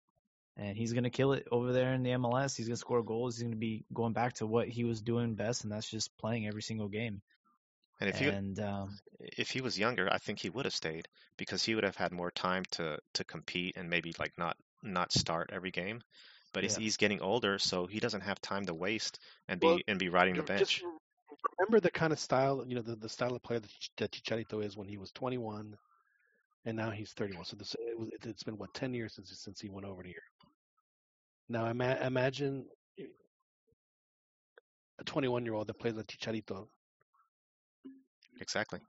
[0.56, 2.56] And he's going to kill it over there in the MLS.
[2.56, 3.36] He's going to score goals.
[3.36, 6.16] He's going to be going back to what he was doing best, and that's just
[6.18, 7.22] playing every single game.
[8.00, 11.08] And if and, he um, if he was younger, I think he would have stayed
[11.36, 15.12] because he would have had more time to to compete and maybe like not not
[15.12, 16.00] start every game.
[16.52, 16.68] But yeah.
[16.68, 19.18] he's, he's getting older, so he doesn't have time to waste
[19.48, 20.82] and be well, and be riding the bench
[21.58, 24.76] remember the kind of style, you know, the, the style of player that, Chicharito is
[24.76, 25.76] when he was 21,
[26.64, 27.44] and now he's 31.
[27.44, 30.08] So this, it was, it's been what 10 years since since he went over to
[30.08, 30.22] Europe.
[31.48, 32.66] Now ima- imagine
[34.98, 36.66] a 21 year old that plays with Chicharito.
[38.40, 38.80] Exactly.
[38.80, 38.86] And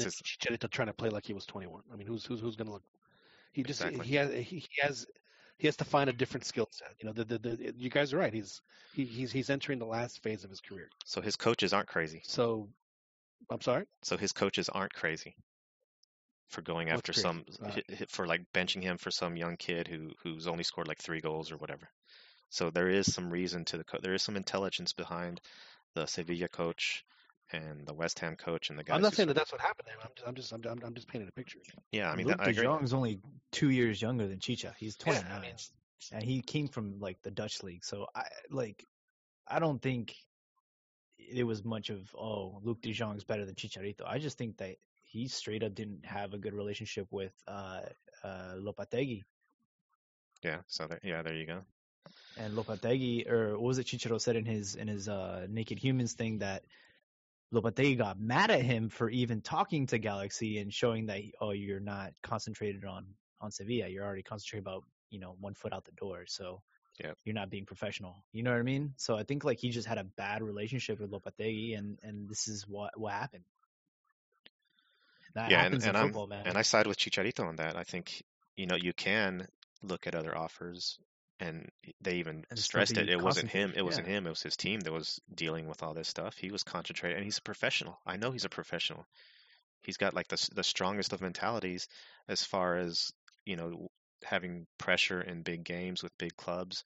[0.00, 0.22] That's then his.
[0.22, 1.82] Chicharito trying to play like he was 21.
[1.92, 2.84] I mean, who's who's who's going to look?
[3.52, 4.06] He just Exactly.
[4.06, 5.06] he has he, he has
[5.58, 6.92] he has to find a different skill set.
[7.00, 8.32] You know, the, the, the you guys are right.
[8.32, 8.60] He's
[8.94, 10.88] he, he's he's entering the last phase of his career.
[11.04, 12.22] So his coaches aren't crazy.
[12.24, 12.68] So,
[13.50, 13.84] I'm sorry.
[14.02, 15.34] So his coaches aren't crazy
[16.48, 17.22] for going What's after crazy?
[17.22, 21.00] some Uh, for like benching him for some young kid who who's only scored like
[21.02, 21.88] three goals or whatever.
[22.50, 25.40] So there is some reason to the co- there is some intelligence behind
[25.94, 27.04] the Sevilla coach
[27.54, 28.96] and the West Ham coach and the guys.
[28.96, 29.88] I'm not saying that that's what happened.
[30.02, 31.58] I'm just I'm just I'm, I'm, I'm just painting a picture.
[31.92, 32.64] yeah, I mean Luuk that, I De agree.
[32.64, 33.20] Jong's only
[33.52, 34.74] two years younger than Chicha.
[34.78, 35.54] He's Yeah, I mean,
[36.12, 37.84] and he came from like the Dutch league.
[37.84, 38.84] So I like,
[39.48, 40.14] I don't think
[41.18, 44.02] it was much of oh Luuk De Jong's better than Chicharito.
[44.06, 47.80] I just think that he straight up didn't have a good relationship with uh,
[48.22, 49.22] uh, Lopetegui.
[50.42, 51.60] Yeah, so there, yeah, there you go.
[52.36, 56.14] and Lopetegui, or what was it Chicharo said in his in his uh, Naked Humans
[56.14, 56.64] thing that
[57.54, 61.80] Lopetegui got mad at him for even talking to Galaxy and showing that oh you're
[61.80, 63.06] not concentrated on
[63.40, 66.62] on Sevilla, you're already concentrated about you know one foot out the door, so
[67.02, 67.18] Yep.
[67.24, 68.24] you're not being professional.
[68.32, 68.94] You know what I mean?
[68.98, 72.46] So I think like he just had a bad relationship with Lopetegui, and and this
[72.46, 73.44] is what what happened.
[75.34, 76.46] That yeah, and, happens and I'm man.
[76.46, 77.76] and I side with Chicharito on that.
[77.76, 78.22] I think
[78.56, 79.48] you know you can
[79.82, 80.98] look at other offers,
[81.40, 81.68] and
[82.00, 83.08] they even And stressed it.
[83.08, 83.72] It wasn't him.
[83.76, 84.26] It wasn't him.
[84.26, 86.36] It was his team that was dealing with all this stuff.
[86.36, 88.00] He was concentrated, and he's a professional.
[88.06, 89.06] I know he's a professional.
[89.82, 91.88] He's got like the the strongest of mentalities
[92.28, 93.12] as far as
[93.44, 93.88] you know
[94.22, 96.84] having pressure in big games with big clubs.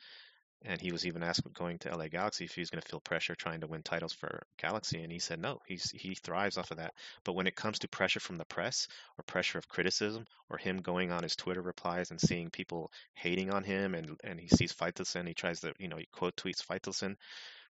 [0.65, 3.01] And he was even asked going to LA Galaxy if he was going to feel
[3.01, 5.61] pressure trying to win titles for Galaxy, and he said no.
[5.67, 6.95] He's he thrives off of that.
[7.25, 10.79] But when it comes to pressure from the press or pressure of criticism or him
[10.83, 14.73] going on his Twitter replies and seeing people hating on him and and he sees
[14.73, 17.17] Faitelson, he tries to you know he quote tweets Faitelson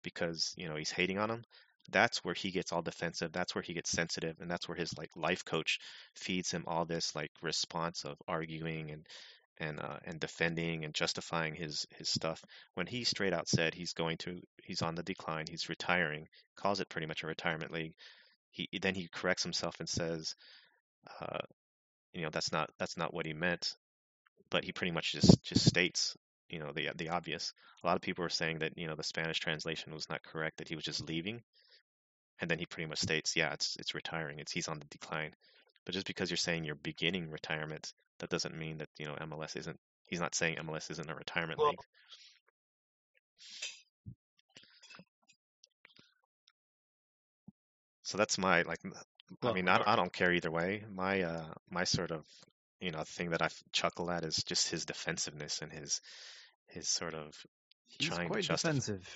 [0.03, 1.43] because you know he's hating on him.
[1.91, 3.31] That's where he gets all defensive.
[3.31, 5.79] That's where he gets sensitive, and that's where his like life coach
[6.15, 9.05] feeds him all this like response of arguing and
[9.59, 12.43] and uh, and defending and justifying his his stuff.
[12.75, 16.79] When he straight out said he's going to he's on the decline, he's retiring, calls
[16.79, 17.93] it pretty much a retirement league.
[18.51, 20.35] He then he corrects himself and says,
[21.21, 21.39] uh,
[22.13, 23.75] you know, that's not that's not what he meant.
[24.49, 26.15] But he pretty much just just states,
[26.49, 27.53] you know, the the obvious.
[27.83, 30.57] A lot of people are saying that you know the Spanish translation was not correct,
[30.57, 31.41] that he was just leaving,
[32.41, 35.33] and then he pretty much states, yeah, it's it's retiring, it's he's on the decline.
[35.89, 39.57] But just because you're saying you're beginning retirement, that doesn't mean that you know MLS
[39.57, 39.79] isn't.
[40.05, 41.79] He's not saying MLS isn't a retirement Well, league.
[48.03, 48.77] So that's my like.
[49.41, 50.83] I mean, I, I don't care either way.
[50.93, 52.23] My uh my sort of
[52.79, 56.01] you know thing that I chuckle at is just his defensiveness and his
[56.67, 57.35] his sort of
[57.87, 58.73] He's trying to quite justify.
[58.73, 59.09] defensive,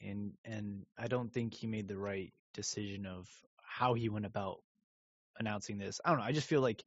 [0.00, 3.28] and and I don't think he made the right decision of
[3.62, 4.60] how he went about
[5.38, 6.00] announcing this.
[6.04, 6.24] I don't know.
[6.24, 6.82] I just feel like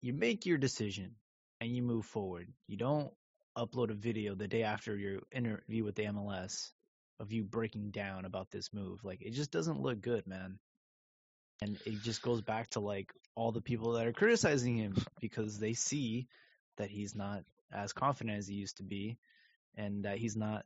[0.00, 1.16] you make your decision
[1.60, 2.48] and you move forward.
[2.66, 3.10] You don't
[3.56, 6.70] upload a video the day after your interview with the MLS
[7.20, 9.04] of you breaking down about this move.
[9.04, 10.58] Like it just doesn't look good, man.
[11.62, 15.58] And it just goes back to like all the people that are criticizing him because
[15.58, 16.26] they see
[16.76, 19.16] that he's not as confident as he used to be
[19.76, 20.64] and that he's not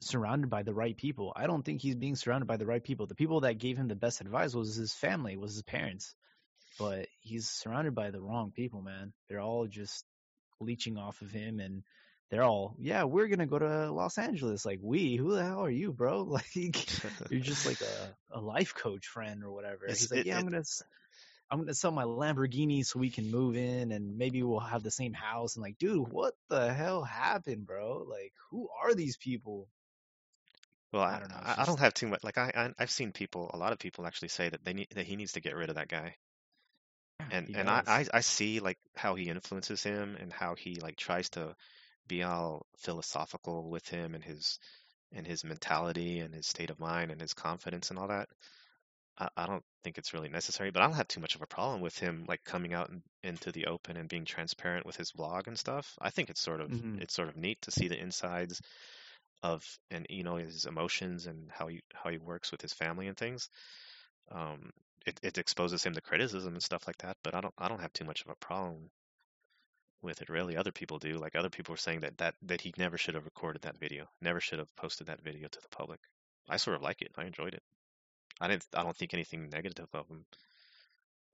[0.00, 1.32] surrounded by the right people.
[1.34, 3.06] I don't think he's being surrounded by the right people.
[3.06, 6.14] The people that gave him the best advice was his family, was his parents.
[6.78, 9.12] But he's surrounded by the wrong people, man.
[9.28, 10.04] They're all just
[10.60, 11.82] leeching off of him and
[12.30, 14.64] they're all, yeah, we're gonna go to Los Angeles.
[14.66, 16.22] Like we, who the hell are you, bro?
[16.30, 16.54] Like
[17.30, 19.84] you're just like a, a life coach friend or whatever.
[19.86, 20.62] It's- He's like, it- yeah, I'm gonna
[21.50, 24.90] I'm gonna sell my Lamborghini so we can move in and maybe we'll have the
[24.90, 25.56] same house.
[25.56, 28.04] And like, dude, what the hell happened, bro?
[28.08, 29.66] Like, who are these people?
[30.92, 32.22] Well, I I, don't know, I, I don't have too much.
[32.24, 34.88] Like I, I, I've seen people, a lot of people actually say that they need
[34.94, 36.16] that he needs to get rid of that guy.
[37.30, 38.10] And He and I, I, does.
[38.12, 41.56] I see like how he influences him and how he like tries to
[42.06, 44.58] be all philosophical with him and his
[45.12, 48.28] and his mentality and his state of mind and his confidence and all that.
[49.18, 51.46] I, I don't think it's really necessary, but I don't have too much of a
[51.46, 55.12] problem with him like coming out in, into the open and being transparent with his
[55.12, 55.94] blog and stuff.
[56.00, 56.98] I think it's sort of Mhm.
[56.98, 58.60] it's sort of neat to see the insides
[59.42, 63.08] of and you know his emotions and how he how he works with his family
[63.08, 63.50] and things.
[64.30, 64.70] Um,
[65.08, 67.80] it it exposes him to criticism and stuff like that, but I don't I don't
[67.80, 68.90] have too much of a problem
[70.02, 70.56] with it really.
[70.56, 71.18] Other people do.
[71.18, 74.06] Like other people are saying that that that he never should have recorded that video,
[74.20, 76.00] never should have posted that video to the public.
[76.48, 77.12] I sort of like it.
[77.16, 77.62] I enjoyed it.
[78.40, 78.66] I didn't.
[78.74, 80.24] I don't think anything negative of him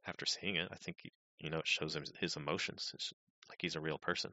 [0.06, 0.68] after seeing it.
[0.70, 0.96] I think
[1.38, 2.90] you know it shows him his emotions.
[2.94, 3.12] It's
[3.48, 4.32] like he's a real person.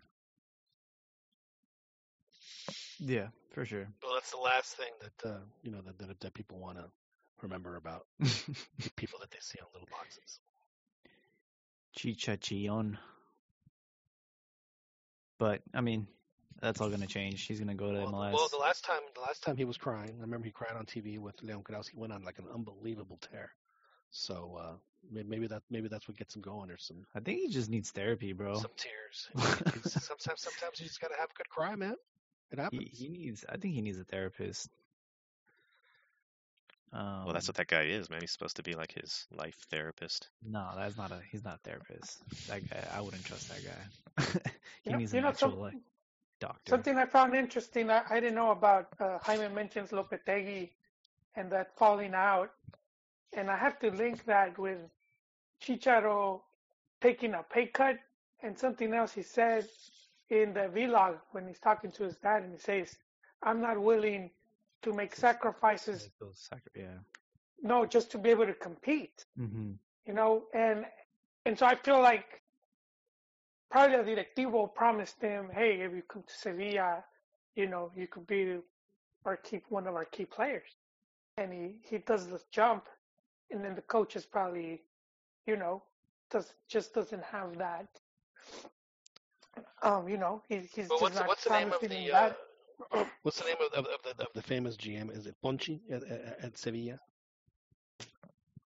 [3.00, 3.88] Yeah, for sure.
[4.04, 6.86] Well, that's the last thing that uh, you know that that, that people want to
[7.44, 8.06] remember about
[8.96, 10.40] people that they see on little boxes.
[11.98, 12.98] Chichachillon.
[15.40, 16.08] But I mean,
[16.62, 17.46] that's all gonna change.
[17.46, 18.34] He's gonna go to Well, MLS.
[18.34, 20.86] well, the last time the last time he was crying, I remember he cried on
[20.86, 21.88] TV with Leon Krauze.
[21.90, 23.52] He went on like an unbelievable tear.
[24.12, 24.74] So uh,
[25.10, 27.92] maybe that maybe that's what gets him going, or some I think he just needs
[27.92, 28.56] therapy, bro.
[28.56, 29.30] some tears.
[29.84, 31.96] Sometimes sometimes you just gotta have a good cry, man.
[32.52, 33.00] It He, happens.
[33.00, 33.46] he needs.
[33.50, 34.70] I think he needs a therapist.
[36.94, 38.20] Um, Well, that's what that guy is, man.
[38.22, 40.30] He's supposed to be like his life therapist.
[40.44, 41.20] No, that's not a.
[41.32, 42.22] He's not a therapist.
[42.48, 42.84] That guy.
[42.94, 44.24] I wouldn't trust that guy.
[44.84, 45.78] he You know, needs you an know actual some- like
[46.40, 46.70] doctor.
[46.72, 50.72] Something I found interesting, I, I didn't know about, uh, Jaime mentions Lopetegui
[51.36, 52.52] and that falling out.
[53.34, 54.80] And I have to link that with
[55.62, 56.42] Chicharo
[57.00, 57.98] taking a pay cut
[58.44, 59.68] and something else he said
[60.30, 62.98] in the vlog when he's talking to his dad and he says,
[63.44, 64.32] I'm not willing
[64.84, 67.00] to make sacrifices, those sacri- yeah.
[67.62, 69.26] no, just to be able to compete.
[69.38, 69.74] hmm
[70.06, 70.86] you know, and
[71.46, 72.42] and so I feel like
[73.70, 77.04] probably the directivo promised them, hey, if you come to Sevilla,
[77.56, 78.58] you know, you could be
[79.26, 80.70] our key one of our key players.
[81.38, 82.88] And he he does this jump,
[83.52, 84.82] and then the coach is probably,
[85.48, 85.84] you know,
[86.30, 87.88] does just doesn't have that.
[89.84, 92.30] Um, you know, he, he's But just what's not what's the name of the uh,
[92.30, 92.38] that.
[93.24, 95.10] What's the name of, of, of the of the famous GM?
[95.10, 97.00] Is it Monchi at, at, at Sevilla?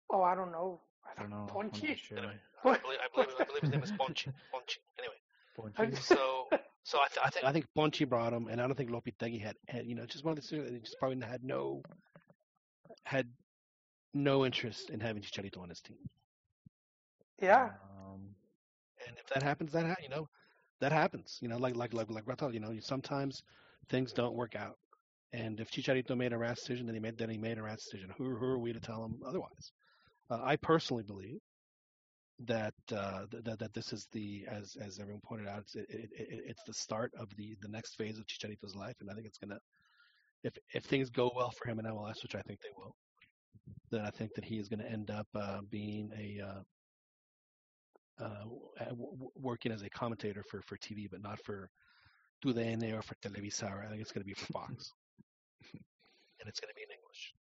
[0.09, 0.81] Oh, I don't know.
[1.09, 1.47] I don't know.
[1.53, 1.95] Monchi?
[1.97, 2.17] sure.
[2.17, 4.27] Anyway, I believe, I believe I believe his name is Monchi.
[4.53, 4.77] Monchi.
[4.99, 5.15] Anyway,
[5.57, 5.95] Monchi?
[5.95, 6.45] so
[6.83, 9.41] so I, th- I think I think Monchi brought him, and I don't think Lopetegui
[9.41, 11.83] had, had you know just one of the situations he just probably had no
[13.05, 13.27] had
[14.13, 15.97] no interest in having Chicharito on his team.
[17.41, 18.35] Yeah, Um,
[19.07, 20.27] And if that happens, that ha- you know
[20.79, 21.39] that happens.
[21.41, 23.43] You know, like like like like Ratal, you know, sometimes
[23.89, 24.77] things don't work out.
[25.33, 27.79] And if Chicharito made a rash decision, then he made then he made a rash
[27.83, 28.11] decision.
[28.17, 29.71] Who who are we to tell him otherwise?
[30.29, 31.39] Uh, I personally believe
[32.45, 36.09] that uh, that that this is the as as everyone pointed out, it's it, it,
[36.11, 39.25] it, it's the start of the the next phase of Chicharito's life, and I think
[39.25, 39.59] it's gonna
[40.43, 42.95] if if things go well for him in MLS, which I think they will,
[43.91, 48.93] then I think that he is going to end up uh, being a uh, uh,
[49.35, 51.69] working as a commentator for, for TV, but not for
[52.43, 53.71] TUDN or for Televisa.
[53.71, 54.91] Or I think it's going to be for Fox,
[55.73, 57.33] and it's going to be in English.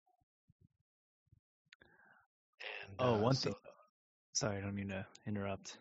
[2.89, 3.59] And, Oh, uh, one so- thing.
[4.35, 5.77] Sorry, I don't mean to interrupt.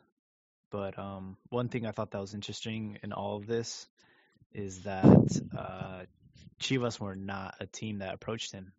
[0.72, 3.88] But um, one thing I thought that was interesting in all of this
[4.54, 5.06] is that
[5.58, 6.04] uh,
[6.62, 8.72] Chivas were not a team that approached him.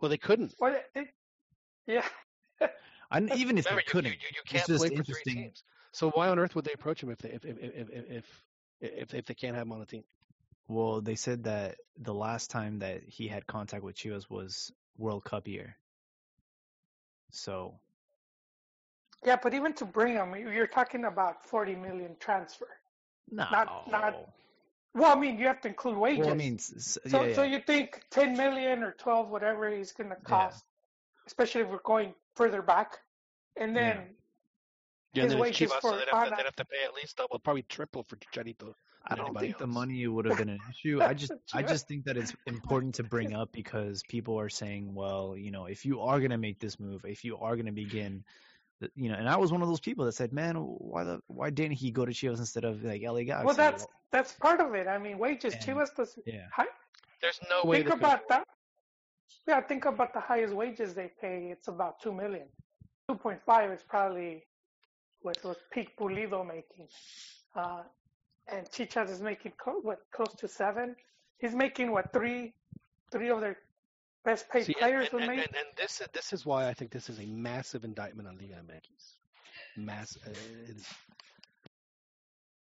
[0.00, 0.54] Well, they couldn't.
[0.60, 1.08] well, it, it,
[1.86, 2.04] yeah.
[3.10, 5.34] And even if Remember, they couldn't, you, you, you can't just play for three interesting.
[5.36, 5.62] teams.
[5.92, 8.44] So why on earth would they approach him if they if if if if
[8.80, 10.04] if, if, if they can't have him on the team?
[10.68, 15.24] Well, they said that the last time that he had contact with Chivas was World
[15.24, 15.76] Cup year.
[17.30, 17.78] So
[19.24, 22.68] Yeah, but even to bring him, you- you're talking about 40 million transfer.
[23.28, 23.44] no.
[23.50, 24.14] Not- not-
[24.94, 26.24] Well, I mean, you have to include wages.
[26.24, 26.72] Well, I mean, s-
[27.04, 30.64] s- so, yeah, so you think 10 million or 12, whatever he's going to cost,
[31.26, 33.02] especially if we're going further back,
[33.56, 34.15] and then
[35.16, 36.94] Yeah, His and then wages for so they'd have, to, they'd have to pay at
[36.94, 38.74] least double, probably triple for Chicharito.
[39.08, 39.74] I don't anybody think the else.
[39.74, 41.00] money would have been an issue.
[41.00, 44.94] I just I just think that it's important to bring up because people are saying,
[44.94, 47.66] well, you know, if you are going to make this move, if you are going
[47.66, 48.24] to begin
[48.94, 51.50] you know, and I was one of those people that said, "Man, why the why
[51.50, 54.74] didn't he go to Chivas instead of like LA Galaxy?" well, that's that's part of
[54.74, 54.86] it.
[54.86, 55.54] I mean, wages.
[55.54, 56.18] And- Chivas does.
[56.26, 56.46] yeah.
[56.54, 56.66] Hi,
[57.22, 57.82] There's no way.
[57.82, 58.46] think about that.
[59.48, 61.48] Yeah, think about the highest wages they pay.
[61.50, 62.48] It's about two million.
[63.08, 64.44] Two point five is probably
[65.26, 66.86] what was peak Pulido making,
[67.56, 67.82] uh,
[68.46, 70.94] and Chicharito is making close, what close to seven.
[71.38, 72.54] He's making what three,
[73.10, 73.56] three of their
[74.24, 75.46] best paid See, players and, and, make.
[75.46, 78.38] and, and this is this is why I think this is a massive indictment on
[78.38, 78.84] Liga MX.
[79.76, 80.30] Mass uh,
[80.68, 80.86] is,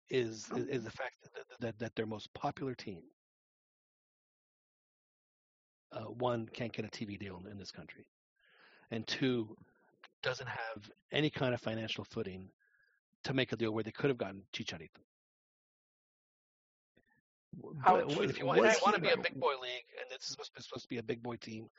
[0.09, 3.01] is is is the fact that, that that their most popular team,
[5.91, 8.07] uh, one can't get a TV deal in, in this country,
[8.89, 9.57] and two
[10.27, 12.49] doesn't have any kind of financial footing
[13.23, 14.89] to make a deal where they could have gotten Chicharito.
[17.83, 20.09] How- But if you want, if you want to be a big boy league, and
[20.11, 21.69] this is supposed to, supposed to be a big boy team,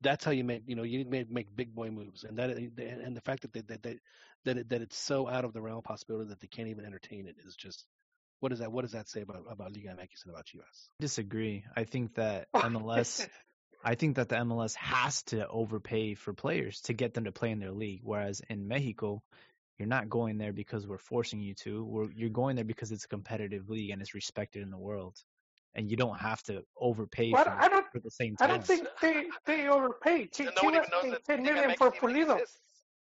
[0.00, 0.64] that's how you make.
[0.66, 3.42] You know, you need to make, make big boy moves, and that and the fact
[3.42, 3.98] that they, that they,
[4.44, 6.84] that it, that it's so out of the realm of possibility that they can't even
[6.84, 7.86] entertain it is just.
[8.40, 10.88] What does that What does that say about about Liga MX and about Chivas?
[10.98, 11.64] disagree.
[11.76, 13.28] I think that MLS
[13.84, 17.50] I think that the MLS has to overpay for players to get them to play
[17.50, 18.00] in their league.
[18.04, 19.22] Whereas in Mexico,
[19.78, 21.84] you're not going there because we're forcing you to.
[21.84, 25.16] We're, you're going there because it's a competitive league and it's respected in the world.
[25.74, 27.86] and you don't have to overpay Well, for, I don't.
[27.92, 30.30] for the same I don't think they they overpaid.
[30.36, 32.36] Chi- no Chivas paid that ten Liga million for Pulido.
[32.38, 32.58] exists.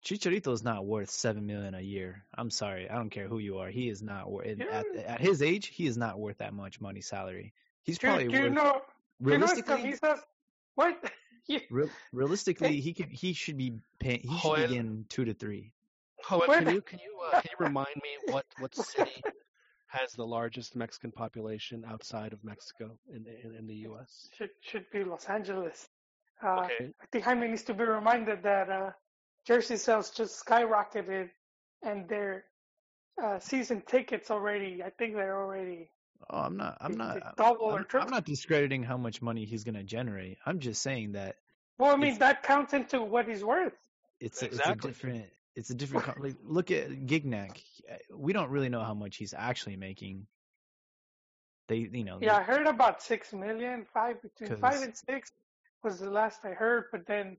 [0.05, 2.23] Chicharito is not worth seven million a year.
[2.37, 3.69] I'm sorry, I don't care who you are.
[3.69, 4.83] He is not worth at, Yeah.
[5.13, 5.67] at his age.
[5.67, 7.53] He is not worth that much money salary.
[7.83, 8.81] He's Do, probably do you worth know?
[9.23, 9.93] Do you know realistically.
[9.93, 10.19] Escamisas?
[10.77, 11.03] What?
[11.49, 14.19] You- Real, realistically, he could he should be paying.
[14.21, 15.71] He should Joel- be getting two to three.
[16.27, 19.21] Joel, can you can you uh, can you remind me what what city
[19.87, 24.27] has the largest Mexican population outside of Mexico in in, in the U.S.?
[24.37, 25.87] should should be Los Angeles.
[26.43, 28.91] Uh, Okay, I think Jaime needs to be reminded that uh,
[29.45, 31.29] jersey sales just skyrocketed,
[31.81, 32.43] and their
[33.23, 34.83] uh, season tickets already.
[34.83, 35.91] I think they're already.
[36.29, 36.77] Oh, I'm not.
[36.81, 37.17] I'm not.
[37.17, 38.07] it's uh, I'm, or I'm- triple.
[38.07, 40.37] I'm not discrediting how much money he's gonna generate.
[40.45, 41.37] I'm just saying that
[41.77, 43.73] Well, I mean that counts into what he's worth.
[44.19, 45.25] it's a, it's a different.
[45.55, 46.19] It's a different.
[46.23, 47.59] Like, look at Gignac.
[47.89, 50.27] Eh, we don't really know how much he's actually making.
[51.67, 52.19] They, you know.
[52.21, 55.31] Yeah, I heard about six million, five between five and six
[55.83, 56.85] was the last I heard.
[56.91, 57.37] But then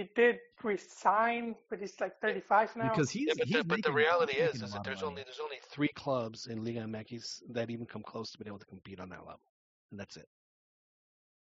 [0.00, 2.88] he did resign, but he's like 35 now.
[2.90, 3.28] because he's.
[3.28, 5.90] yeah, but, he's the, but the reality is is that there's only there's only three
[5.94, 9.20] clubs in Liga MX that even come close to being able to compete on that
[9.20, 9.40] level,
[9.90, 10.28] and that's it.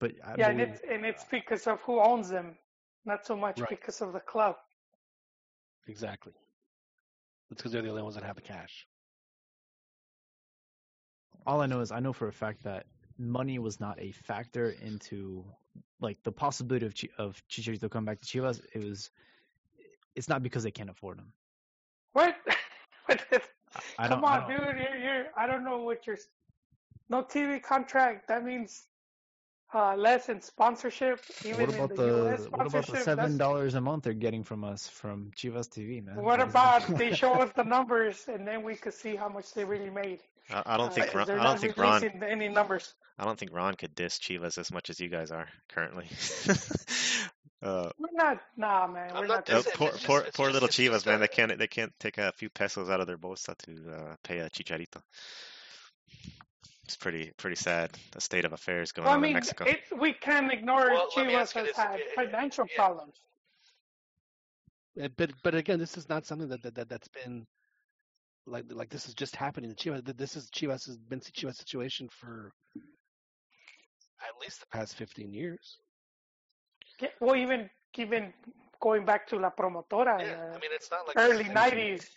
[0.00, 2.56] But I yeah, and it's and it's because of who owns them,
[3.04, 3.70] not so much Right.
[3.70, 4.56] because of the club.
[5.86, 6.32] Exactly.
[7.50, 8.86] It's because they're the only ones that have the cash.
[11.46, 12.86] all I know is I know for a fact that
[13.18, 15.44] money was not a factor into
[16.02, 18.60] like the possibility of Chi- of Chicharito coming back to Chivas.
[18.74, 19.10] It was.
[20.14, 21.32] It's not because they can't afford him.
[22.12, 22.36] What?
[23.06, 23.40] What is-
[23.98, 24.30] I Come don't.
[24.30, 24.58] I on, dude.
[24.60, 26.18] You're, you're, I don't know what you're.
[27.08, 28.28] No TV contract.
[28.28, 28.86] That means
[29.74, 31.20] uh, less in sponsorship.
[31.44, 34.12] Even What about in the the, US what about the seven dollars a month they're
[34.12, 36.16] getting from us from Chivas TV, man?
[36.16, 39.64] What about they show us the numbers and then we could see how much they
[39.64, 40.20] really made?
[40.50, 42.94] I, I don't Uh, Ron, I don't think Ron any numbers.
[43.18, 46.06] I don't think Ron could diss Chivas as much as you guys are currently.
[47.62, 49.10] uh, We're not, nah, man.
[49.14, 49.54] I'm We're not not.
[49.54, 51.20] uh, It's- poor just- poor, poor just- little Chivas, just, man.
[51.20, 54.38] They can't they can't take a few pesos out of their bolsa to uh, pay
[54.38, 55.00] a Chicharito.
[56.84, 59.64] It's pretty pretty sad the state of affairs going Well, I on in mean, Mexico.
[59.64, 61.76] it, we can't ignore Well, Chivas has this.
[61.76, 62.76] had Eh, eh, financial yeah.
[62.76, 63.14] problems.
[65.00, 67.46] Uh, But but again, this is not something that, that, that that's been
[68.46, 70.04] like like this is just happening to Chivas.
[70.04, 72.52] Th- This is Chivas has been Chivas situation for
[74.20, 75.78] at least the past fifteen years.
[77.00, 78.32] Yeah, well, even even
[78.80, 82.10] going back to La Promotora Yeah, the I mean it's not like early '90s,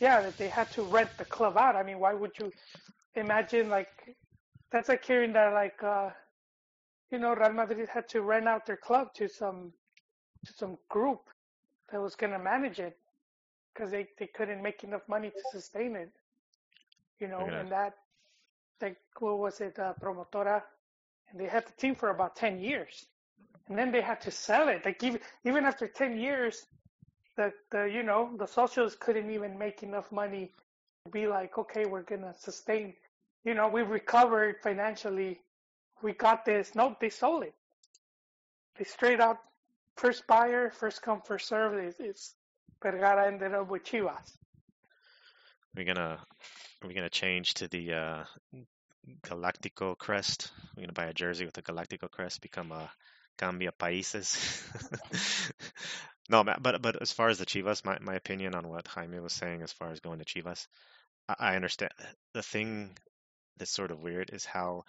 [0.00, 1.76] yeah, that they had to rent the club out.
[1.76, 2.50] I mean, why would you
[3.16, 4.16] imagine like
[4.70, 6.10] that's like hearing that like uh,
[7.10, 9.72] you know Real Madrid had to rent out their club to some
[10.46, 11.22] to some group
[11.90, 12.96] that was gonna manage it
[13.72, 16.10] because they they couldn't make enough money to sustain it.
[17.20, 17.94] You know, at and that
[18.80, 20.62] like what was it, uh, Promotora,
[21.30, 23.06] and they had the team for about ten years,
[23.68, 24.84] and then they had to sell it.
[24.84, 26.66] Like even even after ten years,
[27.36, 30.52] the the you know the socials couldn't even make enough money
[31.04, 32.94] to be like, okay, we're gonna sustain.
[33.44, 35.40] You know, we've recovered financially.
[36.02, 36.74] We got this.
[36.74, 37.54] No, they sold it.
[38.78, 39.38] They straight out
[39.96, 41.74] first buyer, first come, first serve.
[41.74, 42.34] It's, it's
[42.82, 44.32] Vergara ended up with Chivas.
[45.76, 46.20] We're gonna
[46.82, 48.24] we're gonna change to the uh,
[49.22, 50.52] Galactico crest.
[50.76, 52.90] We're gonna buy a jersey with the Galactico crest, become a
[53.38, 54.62] Cambia Países.
[56.28, 59.32] no, but but as far as the Chivas, my my opinion on what Jaime was
[59.32, 60.66] saying as far as going to Chivas,
[61.28, 61.92] I, I understand.
[62.34, 62.96] The thing
[63.58, 64.84] that's sort of weird is how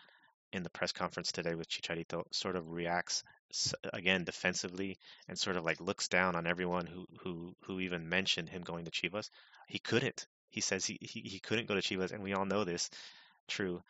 [0.52, 3.24] in the press conference today with Chicharito sort of reacts
[3.94, 4.98] again defensively
[5.28, 8.86] and sort of like looks down on everyone who who who even mentioned him going
[8.86, 9.30] to Chivas.
[9.68, 10.28] He couldn't.
[10.50, 12.90] He says he, he, he couldn't go to Chivas, and we all know this.
[13.48, 13.82] True.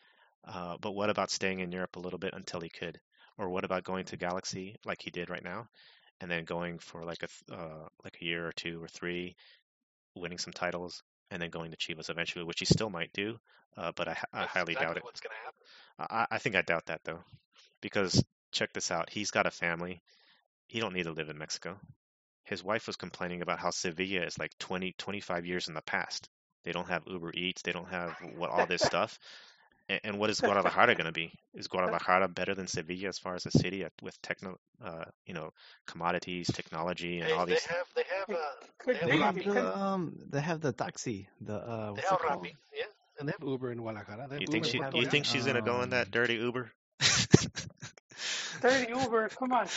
[0.44, 3.00] Uh, but what about staying in Europe a little bit until he could?
[3.38, 5.68] Or what about going to Galaxy like he did right now,
[6.22, 9.36] and then going for like a uh, like a year or two or three,
[10.16, 13.38] winning some titles, and then going to Chivas eventually, which he still might do.
[13.78, 15.04] Uh, but I, That's highly exactly doubt it.
[15.04, 16.28] What's gonna happen?
[16.32, 17.20] I, I think I doubt that though,
[17.82, 19.10] because check this out.
[19.10, 20.02] He's got a family.
[20.68, 21.78] He don't need to live in Mexico.
[22.46, 26.30] His wife was complaining about how Sevilla is like 20, 25 years in the past.
[26.64, 27.62] They don't have Uber Eats.
[27.62, 29.20] They don't have what all this stuff.
[29.90, 31.32] And, and what is Guadalajara going to be?
[31.54, 35.52] Is Guadalajara better than Sevilla as far as a city with techno, uh, you know,
[35.88, 37.66] commodities, technology, and Hey, all they these?
[37.66, 38.52] have they have uh,
[38.86, 40.18] They They have have the um.
[40.30, 41.28] They have the taxi.
[41.42, 41.94] The uh.
[41.94, 42.30] they have it?
[42.30, 42.86] Rappi, yeah,
[43.20, 44.28] and they have Uber in Guadalajara.
[44.30, 44.82] They have You think Uber she?
[44.94, 46.72] You think she's going to go in that Um, dirty Uber?
[48.16, 49.30] 30 Uber.
[49.30, 49.68] Come on.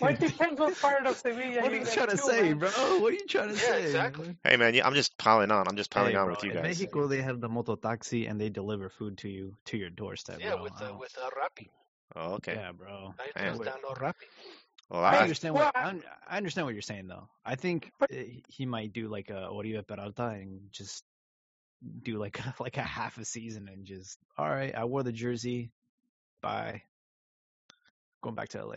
[0.00, 2.42] Well, it depends what part of Sevilla What are you you trying to to, say,
[2.42, 2.58] man.
[2.58, 2.68] bro?
[3.00, 3.82] What are you trying to Yeah, say?
[3.84, 4.36] exactly.
[4.44, 5.68] Hey man, I'm just piling on.
[5.68, 6.56] I'm just piling Hey, on bro, with you guys.
[6.58, 6.80] in guys.
[6.80, 10.38] Mexico, they have the mototaxi and they deliver food to you to your doorstep.
[10.40, 10.62] Yeah, bro.
[10.64, 11.68] with I uh, with uh, Rappi.
[12.16, 12.54] Oh, okay.
[12.54, 13.14] Yeah, bro.
[13.36, 13.58] Ahí Man.
[13.58, 14.26] te Rappi.
[14.90, 17.28] Well, I I, understand what well, I, I understand what you're saying though.
[17.44, 18.10] I think But-
[18.48, 21.04] he might do like a Oribe Peralta and just
[22.02, 24.74] do like a, like a half a season and just all right.
[24.74, 25.70] I wore the jersey.
[26.40, 26.82] Bye.
[28.22, 28.74] Going back to LA.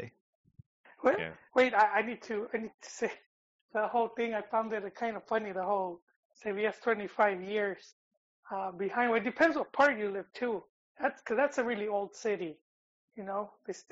[1.03, 1.31] Wait, Yeah.
[1.55, 3.11] wait I, I need to I need to say
[3.73, 4.33] the whole thing.
[4.33, 5.51] I found it kind of funny.
[5.51, 6.01] The whole
[6.33, 7.95] Sevilla's 25 years
[8.51, 9.11] uh, behind.
[9.11, 10.63] Well, it depends what part you live too.
[10.99, 12.57] That's because that's a really old city.
[13.15, 13.85] You know, this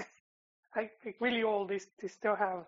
[0.75, 1.69] like really old.
[1.69, 2.65] They, they still have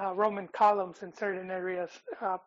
[0.00, 1.90] uh, Roman columns in certain areas.
[2.20, 2.38] Uh,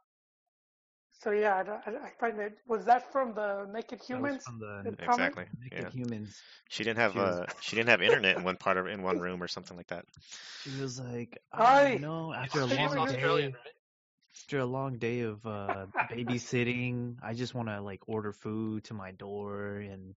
[1.20, 4.46] so yeah, I, don't- I, I find that was that from the Naked Humans.
[4.46, 5.46] from the the exactly.
[5.60, 5.90] Naked Yeah.
[5.90, 6.44] Humans.
[6.70, 9.04] She didn't have She was- uh she didn't have internet in one part of in
[9.04, 10.06] one room or something like that.
[10.64, 11.58] She was like, Aye.
[11.58, 13.76] oh, you know, after a She's long Australian, day, right?
[14.36, 18.94] after a long day of uh, babysitting, I just want to like order food to
[18.94, 20.16] my door, and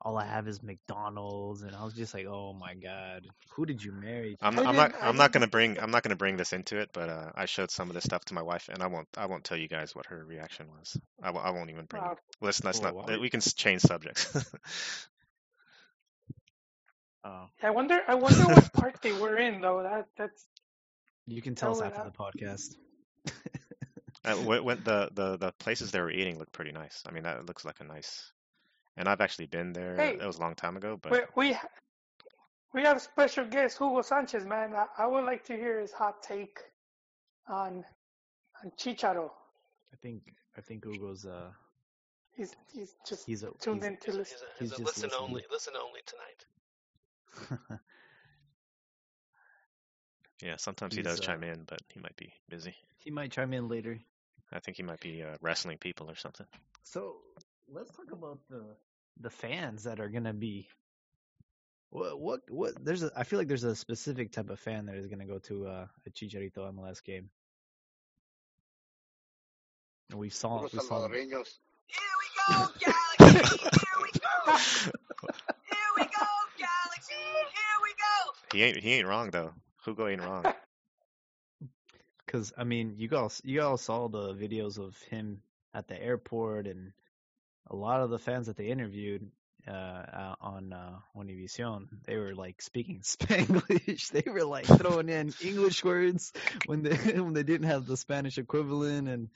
[0.00, 3.26] all I have is McDonald's, and I was just like, oh my god,
[3.56, 4.36] who did you marry?
[4.40, 6.78] I'm, I I'm not I I'm not gonna bring I'm not gonna bring this into
[6.78, 9.08] it, but uh, I showed some of this stuff to my wife, and I won't
[9.16, 10.96] I won't tell you guys what her reaction was.
[11.22, 12.08] I, w- I won't even bring Wow.
[12.08, 12.18] it.
[12.40, 13.18] Let's let's Oh, not wow.
[13.20, 14.34] we can change subjects.
[17.24, 18.00] Oh, I wonder.
[18.08, 19.82] I wonder what part they were in though.
[19.82, 20.46] That that's
[21.26, 22.02] you can tell us after yeah.
[22.02, 22.74] the podcast.
[24.24, 27.02] uh, when, when the the the places they were eating looked pretty nice.
[27.06, 28.32] I mean, that looks like a nice.
[28.96, 29.96] And I've actually been there.
[29.96, 30.18] Hey.
[30.20, 31.56] It was a long time ago, but we we
[32.72, 34.74] we have a special guest Hugo Sanchez, man.
[34.74, 36.58] I, I would like to hear his hot take
[37.48, 37.84] on
[38.62, 39.30] on Chicharo.
[39.92, 40.22] I think
[40.56, 41.50] I think Hugo's uh
[42.36, 44.38] He's he's just he's a tuned he's, in to listen.
[44.58, 45.28] He's a, he's He's a listen listening.
[45.28, 47.80] only, listen only tonight.
[50.42, 52.74] yeah, sometimes he does uh, chime in, but he might be busy.
[52.98, 54.00] he might chime in later.
[54.52, 56.46] I think he might be uh, wrestling people or something.
[56.82, 57.16] So
[57.72, 58.64] let's talk about the
[59.20, 60.68] the fans that are gonna be.
[61.90, 62.84] What what what?
[62.84, 63.10] There's a.
[63.16, 65.86] I feel like there's a specific type of fan that is gonna go to uh,
[66.06, 67.30] a Chicharito MLS game.
[70.10, 71.12] And we saw Puros we saw them.
[71.12, 71.58] salvadoreños.
[71.86, 73.58] Here we go, Galaxy!
[73.58, 74.56] Here we go!
[74.56, 76.26] Here we go,
[76.58, 77.14] Galaxy!
[77.14, 78.32] Here we go!
[78.52, 79.52] He ain't he ain't wrong though.
[79.84, 80.44] Hugo ain't wrong.
[82.26, 85.40] Because I mean, you all you all saw the videos of him
[85.72, 86.92] at the airport, and
[87.68, 89.30] a lot of the fans that they interviewed
[89.66, 94.10] uh, uh, on uh, Univision, they were like speaking Spanglish.
[94.10, 96.32] they were like throwing in English words
[96.64, 99.28] when they when they didn't have the Spanish equivalent, and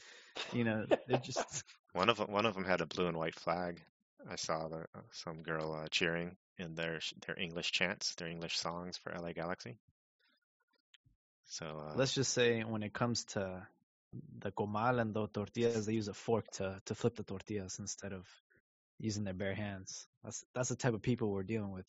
[0.50, 3.34] you know they just One of 'em- one of them had a blue and white
[3.34, 3.82] flag.
[4.28, 8.58] I saw the, uh, some girl uh, cheering in their their English chants, their English
[8.58, 9.78] songs for LA Galaxy.
[11.46, 13.66] So uh, let's just say when it comes to
[14.40, 18.12] the comal and the tortillas, they use a fork to to flip the tortillas instead
[18.12, 18.26] of
[18.98, 20.06] using their bare hands.
[20.24, 21.86] That's that's the type of people we're dealing with.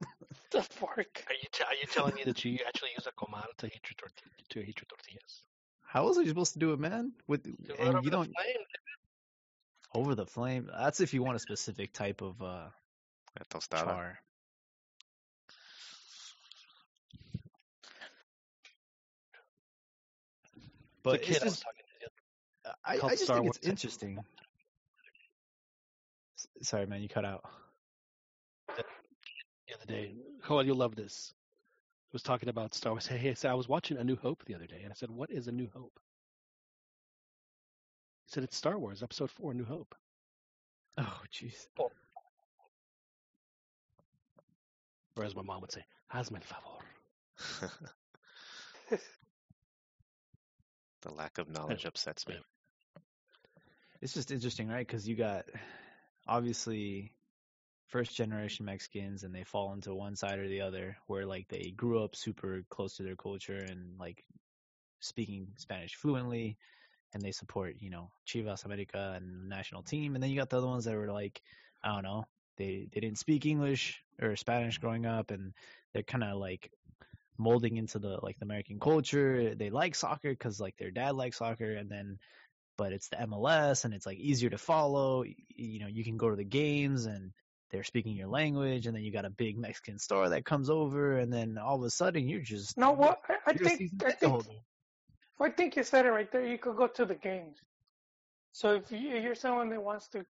[0.50, 1.24] The fork.
[1.28, 3.82] Are you t- are you telling me that you actually use a comal to heat
[3.90, 5.42] your torti- to heat your tortillas?
[5.86, 7.12] How else are you supposed to do it, man?
[7.26, 8.64] With Do it and over you the don't flame.
[9.94, 10.70] over the flame.
[10.72, 12.68] That's if you want a specific type of uh
[13.50, 13.84] tostada.
[13.84, 14.18] char.
[21.12, 22.10] But kid it's I was just, talking to.
[22.64, 24.18] the- I, I just Star think Wars it's interesting.
[26.62, 27.44] Sorry, man, you cut out.
[28.76, 28.84] the
[29.74, 30.14] other day.
[30.46, 31.32] Joel, you'll love this.
[31.34, 33.06] I Was talking about Star Wars.
[33.06, 35.10] Hey, hey, so I was watching A New Hope the other day, and I said,
[35.10, 35.92] "What is A New Hope?"
[38.26, 39.94] He said, "It's Star Wars Episode Four, New Hope."
[40.96, 41.66] Oh, jeez.
[45.14, 47.72] Whereas my mom would say, "Hazme el favor."
[51.08, 52.36] the lack of knowledge upsets me.
[54.00, 54.86] It's just interesting, right?
[54.86, 55.46] Because you got
[56.26, 57.12] obviously
[57.88, 61.72] first generation Mexicans and they fall into one side or the other where like they
[61.74, 64.22] grew up super close to their culture and like
[65.00, 66.58] speaking Spanish fluently
[67.14, 70.14] and they support, you know, Chivas America and national team.
[70.14, 71.40] And then you got the other ones that were like,
[71.82, 72.26] I don't know,
[72.58, 75.54] they they didn't speak English or Spanish growing up and
[75.94, 76.70] they're kind of like
[77.38, 79.54] molding into the like the American culture.
[79.54, 82.18] They like soccer because like their dad likes soccer, and then
[82.76, 85.24] but it's the MLS and it's like easier to follow.
[85.54, 87.32] You know, you can go to the games and
[87.70, 91.18] they're speaking your language, and then you got a big Mexican star that comes over,
[91.18, 94.44] and then all of a sudden you're just No, what I, I think I think.
[95.40, 96.44] I think you said it right there.
[96.44, 97.58] You could go to the games.
[98.52, 100.24] So if you, you're someone that wants to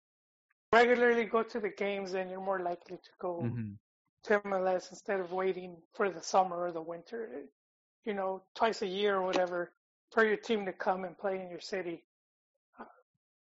[0.72, 3.78] regularly go to the games, then you're more likely to go Mhm.
[4.26, 7.28] To MLS instead of waiting for the summer or the winter.
[8.04, 9.72] You know, twice a year or whatever
[10.12, 12.04] for your team to come and play in your city.
[12.80, 12.84] Uh,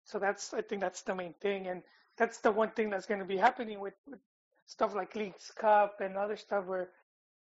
[0.05, 1.83] so that's I think that's the main thing, and
[2.19, 4.21] that's the one thing that's going to be happening with, with
[4.67, 6.91] stuff like Leagues Cup and other stuff where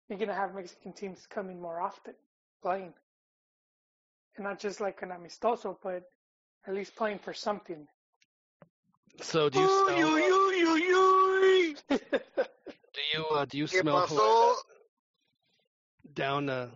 [0.08, 2.14] you're going to have Mexican teams coming more often
[2.62, 2.94] playing,
[4.36, 6.04] and not just like an amistoso, but
[6.66, 7.88] at least playing for something.
[9.22, 10.10] So do you Uy, smell?
[10.10, 12.48] uy, uy, uy, uy.
[12.94, 14.54] Do you uh, do you smell pasó?
[16.14, 16.48] down?
[16.50, 16.68] Uh,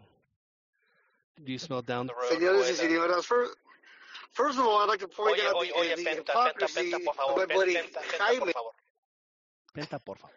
[1.45, 2.31] do you smell down the road?
[2.33, 3.55] Señores y señoras, first,
[4.33, 6.27] first of all, I'd like to point Oye, out oye, the, oye, the Penta, Penta,
[6.27, 8.39] hypocrisy Penta, por of my buddy Penta, Penta, Jaime.
[8.39, 8.71] por favor.
[9.77, 10.33] Penta, por favor.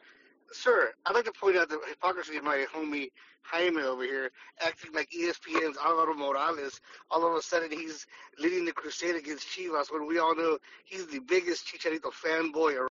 [0.52, 3.10] Sir, I'd like to point out the hypocrisy of my homie
[3.44, 6.82] Jaime over here, acting like ESPN's Alvaro Morales.
[7.10, 8.06] All of a sudden, he's
[8.38, 12.90] leading the crusade against Chivas when we all know he's the biggest Chicharito fanboy around.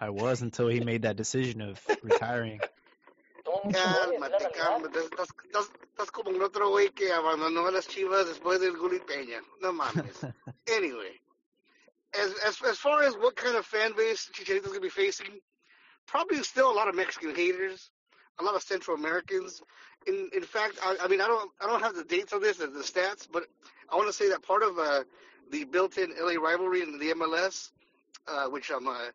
[0.00, 2.60] I was until he made that decision of retiring.
[3.44, 4.96] Cálmate, cálmate.
[4.96, 9.00] Estás, estás, estás como el otro güey que abandonó a las Chivas después del Gulli
[9.00, 9.40] Peña.
[9.60, 10.24] No mames.
[10.66, 11.20] anyway,
[12.14, 15.40] as, as as far as what kind of fan base Chicharito's gonna be facing,
[16.06, 17.90] probably still a lot of Mexican haters,
[18.38, 19.62] a lot of Central Americans.
[20.06, 22.56] In in fact, I, I mean I don't I don't have the dates on this,
[22.56, 23.44] the, the stats, but
[23.90, 25.04] I want to say that part of uh,
[25.50, 27.70] the built-in LA rivalry in the MLS,
[28.26, 29.10] uh, which I'm uh,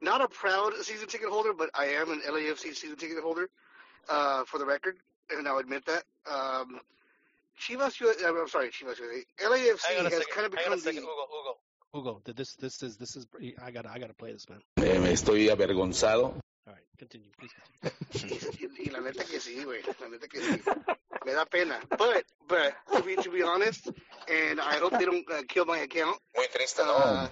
[0.00, 3.48] not a proud season ticket holder, but I am an LAFC season ticket holder,
[4.08, 4.96] uh, for the record,
[5.30, 6.04] and I'll admit that.
[6.30, 6.80] Um,
[7.60, 9.24] Chivas, U- uh, I'm sorry, Chivas, USA.
[9.48, 10.24] LAFC has second.
[10.34, 11.06] kind of Hang on a become the Hugo.
[11.92, 12.20] Hugo.
[12.22, 12.32] Hugo.
[12.34, 13.26] This this is this is
[13.62, 14.60] I gotta I gotta play this man.
[14.76, 16.24] Eh, me estoy avergonzado.
[16.66, 17.50] All right, continue, please
[18.12, 18.38] continue.
[18.78, 19.80] y, y la neta que sí, güey.
[20.00, 20.60] La neta que sí.
[21.24, 21.80] Me da pena.
[21.96, 23.88] But, but to be to be honest,
[24.28, 26.18] and I hope they don't uh, kill my account.
[26.36, 27.28] Muy triste, Uh,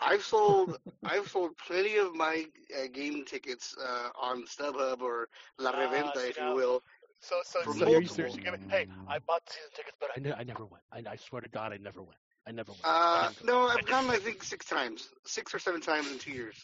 [0.00, 5.28] I've sold I've sold plenty of my uh, game tickets uh, on StubHub or
[5.58, 6.82] La Ah, Reventa, see if you will.
[7.20, 8.16] So so so multiple.
[8.16, 8.36] serious?
[8.36, 10.82] You're gonna, hey, I bought season tickets, but I ne- I never went.
[10.92, 12.18] I, I swear to God, I never went.
[12.46, 12.84] I never went.
[12.84, 16.32] I Uh, no, I've gone I think six times, six or seven times in two
[16.32, 16.56] years.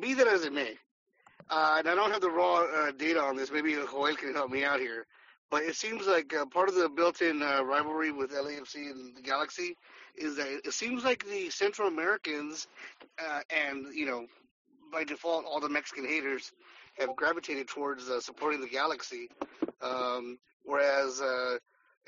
[0.00, 0.76] Be that as it may,
[1.50, 3.50] uh, and I don't have the raw uh, data on this.
[3.52, 5.06] Maybe Joel can help me out here.
[5.54, 9.22] But it seems like uh, part of the built-in uh, rivalry with LAFC and the
[9.22, 9.76] Galaxy
[10.16, 12.66] is that it seems like the Central Americans
[13.24, 14.26] uh, and you know
[14.90, 16.50] by default all the Mexican haters
[16.98, 19.28] have gravitated towards uh, supporting the Galaxy,
[19.80, 21.58] um, whereas uh,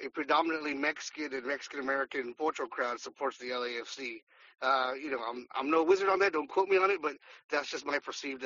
[0.04, 4.22] a predominantly Mexican and Mexican American Portugal crowd supports the LAFC.
[4.60, 6.32] Uh, you know, I'm I'm no wizard on that.
[6.32, 7.12] Don't quote me on it, but
[7.48, 8.44] that's just my perceived.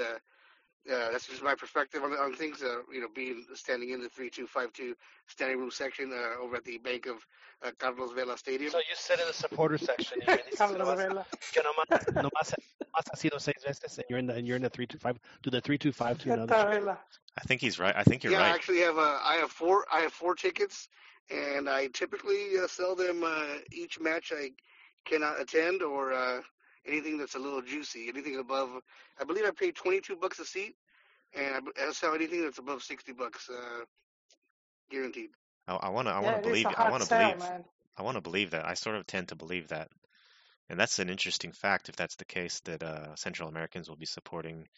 [0.88, 2.62] Uh, that's just my perspective on, on things.
[2.62, 4.94] Uh, you know, being standing in the three two five two
[5.26, 7.16] standing room section uh, over at the bank of
[7.62, 8.70] uh, Carlos Vela Stadium.
[8.70, 10.20] So you sit in the supporter section.
[10.26, 11.26] And you're Carlos Vela.
[11.52, 14.62] que nomás, nomás, nomás has sido seis veces, and you're in the and you're in
[14.62, 15.18] the three two five.
[15.42, 16.46] Do the three two five two now?
[16.46, 16.98] Gata Vela.
[17.38, 17.94] I think he's right.
[17.94, 18.54] I think you're yeah, I right.
[18.54, 20.88] actually have uh, I have four I have four tickets,
[21.30, 24.52] and I typically uh, sell them uh, each match I
[25.04, 26.40] cannot attend or uh,
[26.86, 28.08] anything that's a little juicy.
[28.08, 28.70] Anything above,
[29.20, 30.74] I believe I paid twenty two bucks a seat,
[31.34, 33.84] and I, I sell anything that's above sixty bucks, uh,
[34.90, 35.30] guaranteed.
[35.68, 37.38] I, I wanna I Yeah, wanna it is believe a I hot wanna sale, believe
[37.38, 37.64] man.
[37.96, 38.66] I wanna believe that.
[38.66, 39.88] I sort of tend to believe that.
[40.68, 44.06] And that's an interesting fact if that's the case that uh, Central Americans will be
[44.06, 44.68] supporting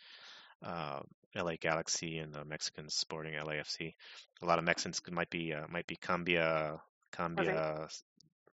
[0.62, 1.00] uh,
[1.34, 3.94] LA Galaxy and the Mexicans supporting LAFC.
[4.42, 6.80] A lot of Mexicans might be uh, might be Cambia
[7.12, 7.88] Cambia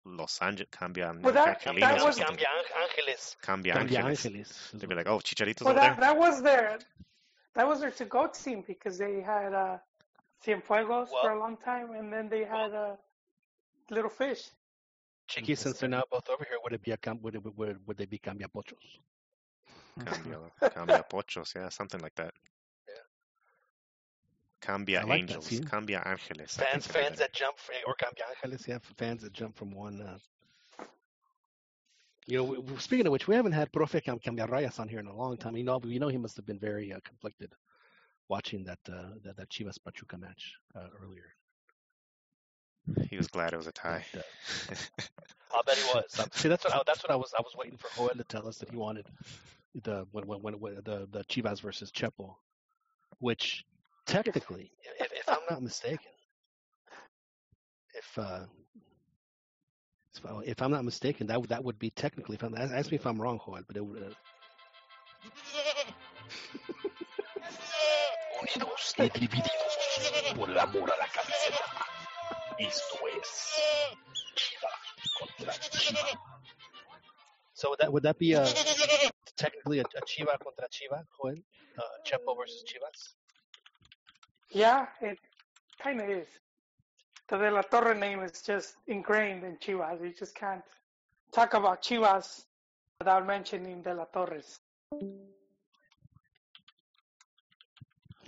[0.05, 2.37] Los Angeles Cambia Well, that- Angelinos that or was- something.
[2.37, 2.47] Cambia
[2.83, 3.37] Angeles.
[3.43, 4.27] Cambia Cambia Angeles.
[4.27, 4.71] Angeles.
[4.75, 6.15] They'd be like, oh, Chicharito's Well, over that, there.
[6.15, 6.79] that was their
[7.55, 9.79] that was their to-go team because they had uh,
[10.47, 12.95] Cienfuegos for a long time, and then they had uh,
[13.91, 14.49] Little Fish.
[15.29, 17.87] Chiqui, since they're now both over here, would it be a cam- would it would,
[17.87, 19.01] would they be cambia pochos?
[19.99, 22.33] Cambia, Cambia Pochos, yeah, something like that.
[24.61, 25.61] Cambia like Angels.
[25.61, 26.57] Cambia Angeles.
[26.57, 30.01] Fans fans that jump for, or cambia angeles, yeah, fans that jump from one.
[30.01, 30.19] Uh,
[32.27, 34.99] you know, we, we- speaking of which, we haven't had Profe Cambia Rayas on here
[35.01, 35.57] in a long time.
[35.57, 37.53] You know, you know he must have been very uh, conflicted
[38.29, 41.35] watching that uh, that, that Chivas Pachuca match uh, earlier.
[43.11, 44.05] He was glad it was a tie.
[44.13, 44.75] But, uh,
[45.55, 46.19] I'll bet he was.
[46.21, 47.33] Um, See, that's what I, that's what I was.
[47.39, 49.07] I was waiting for Joel to tell us that he wanted
[49.83, 52.35] the when when, when, when the the Chivas versus Chepo,
[53.19, 53.65] which
[54.09, 56.11] technically, if, if I'm not mistaken,
[57.95, 58.47] if uh,
[60.17, 62.35] if, I- if I'm not mistaken, that would that would be technically.
[62.37, 64.03] If I'm, ask me if I'm wrong, Joel, but it would.
[64.03, 64.15] Uh,
[68.41, 69.79] Unidos y divididos
[70.37, 71.65] por el amor a la camiseta.
[72.59, 73.55] Esto es
[74.35, 74.71] Chiva
[75.19, 76.21] contra Chiva.
[77.55, 78.45] so would that would that be a
[79.37, 81.39] technically a, a Chiva contra Chiva, Joel?
[81.77, 83.15] Uh, Chepo versus Chivas?
[84.51, 85.19] Yeah, it
[85.83, 86.29] kind of is.
[87.29, 90.03] The De La Torre name is just ingrained in Chivas.
[90.03, 90.63] You just can't
[91.33, 92.45] talk about Chivas
[92.99, 94.61] without mentioning De La Torres.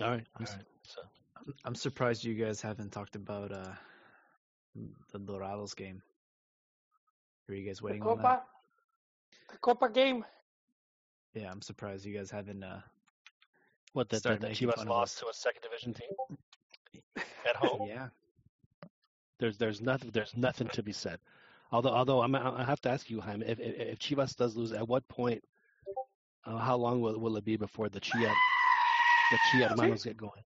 [0.00, 0.26] All right.
[0.36, 0.66] I'm, All s- right.
[0.84, 1.00] So
[1.36, 3.74] I'm- I'm surprised you guys haven't talked about uh
[5.12, 6.02] the Dorados game.
[7.48, 8.22] Are you guys The waiting on that?
[8.22, 8.44] Copa,
[9.50, 10.24] the Copa game.
[11.34, 12.80] Yeah, I'm surprised you guys haven't uh
[13.92, 17.88] what that, that, started that Chivas lost to a second division team at home?
[17.88, 18.08] Yeah.
[19.38, 21.18] There's there's nothing there's nothing to be said.
[21.72, 24.72] Although although I'm, I have to ask you, Jaime, if, if if Chivas does lose,
[24.72, 25.42] at what point?
[26.44, 28.32] Uh, how long will will it be before the Chia
[29.30, 30.42] the Chia hermanos get going?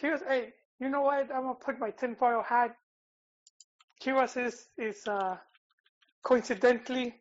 [0.00, 1.30] Chivas, hey, you know what?
[1.34, 2.76] I'm gonna put my tinfoil hat.
[4.02, 5.36] Chivas is is uh,
[6.22, 7.14] coincidentally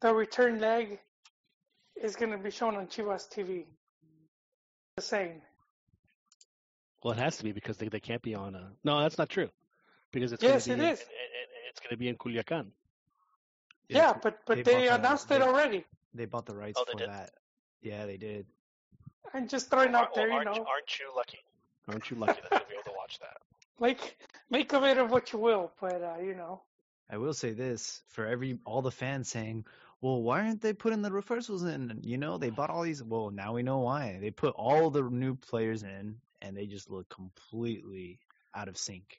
[0.00, 0.98] the return leg
[2.02, 3.66] is gonna be shown on Chivas TV.
[4.96, 5.40] Just saying.
[7.02, 8.70] Well, it has to be because they, they can't be on a.
[8.84, 9.48] No, that's not true.
[10.12, 11.00] Because it's Yes, going it to be is.
[11.00, 12.66] In, in- it's going to be in Culiacan.
[13.88, 15.84] Yeah, it's- but but they they, bought the- announced it they- already.
[16.14, 17.08] They bought the rights Oh, for did?
[17.08, 17.30] that.
[17.82, 18.46] Yeah, they did.
[19.34, 21.38] I'm just throwing out there, you aren't, know, aren't you lucky?
[21.88, 23.36] Aren't you lucky that you'll be able to watch that?
[23.80, 24.16] make
[24.48, 25.70] make of it of what you will.
[25.80, 26.62] But uh, you know,
[27.10, 29.66] I will say this for every all the fans saying,
[30.04, 33.02] "Well, why aren't they putting the reversals in?" You know, they bought all these.
[33.02, 34.18] Well, now we know why.
[34.20, 38.20] They put all the new players in, and they just look completely
[38.54, 39.18] out of sync.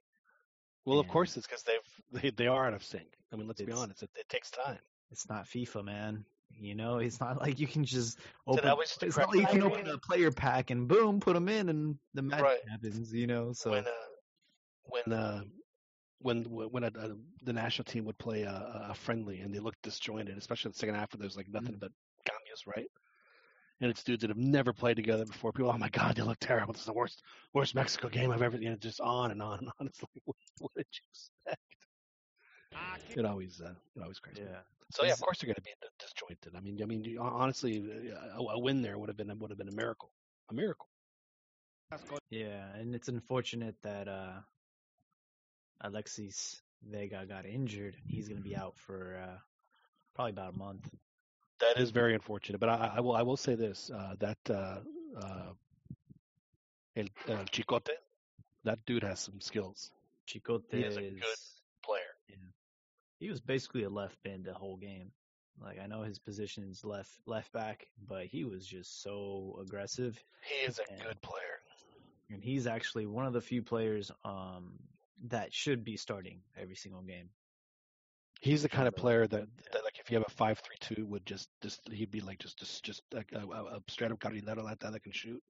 [0.85, 3.07] Well, of course it's because they've they, they are out of sync.
[3.33, 4.03] I mean, let's be honest.
[4.03, 4.77] It, it takes time.
[5.09, 6.25] It's not FIFA, man.
[6.51, 8.71] You know, it's not like you can just open.
[8.81, 11.69] just It's not like you can open a player pack and boom, put them in,
[11.69, 12.59] and the magic Right.
[12.69, 13.11] happens.
[13.11, 13.91] You know, so when uh,
[14.83, 15.41] when uh,
[16.19, 19.81] when when a, a, the national team would play a, a friendly and they looked
[19.83, 21.79] disjointed, especially in the second half where there's like nothing Mhm.
[21.79, 21.91] but
[22.27, 22.89] cambios, right?
[23.81, 25.51] And it's dudes that have never played together before.
[25.51, 26.73] People, oh my god, they look terrible.
[26.73, 27.21] This is the worst
[27.53, 28.57] worst Mexico game I've ever.
[28.57, 29.87] You know, just on and on and on.
[29.87, 31.61] It's like, what, what did you expect?
[33.15, 34.41] It always uh, it always crazy.
[34.43, 34.61] yeah.
[34.91, 36.55] So yeah, of course they're going to be disjointed.
[36.55, 39.69] I mean, I mean, honestly, a, a win there would have been would have been
[39.69, 40.11] a miracle,
[40.49, 40.87] a miracle.
[42.29, 44.41] Yeah, and it's unfortunate that uh
[45.81, 47.95] Alexis Vega got injured.
[48.07, 49.37] He's going to be out for uh
[50.15, 50.87] probably about a month.
[51.59, 54.79] That is very unfortunate, but I, I will I will say this: uh, that uh,
[55.19, 55.53] uh,
[56.95, 57.89] El, El Chicote,
[58.63, 59.91] that dude has some skills.
[60.27, 61.37] Chicote He is a good
[61.83, 62.01] player.
[63.19, 65.11] he was basically a left mid the whole game.
[65.61, 70.21] Like I know his position is left left back, but he was just so aggressive
[70.41, 71.03] He is a Yeah.
[71.03, 71.59] good player.
[72.29, 74.79] and he's actually one of the few players um
[75.29, 77.29] that should be starting every single game.
[78.41, 81.05] He's the kind of player that, that like if you have a five three two
[81.07, 84.63] would just just he'd be like just just just like a, a, straight up carrilero
[84.63, 85.41] like that that can shoot,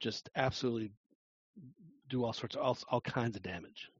[0.00, 0.92] just absolutely
[2.08, 3.90] do all sorts of all, all kinds of damage.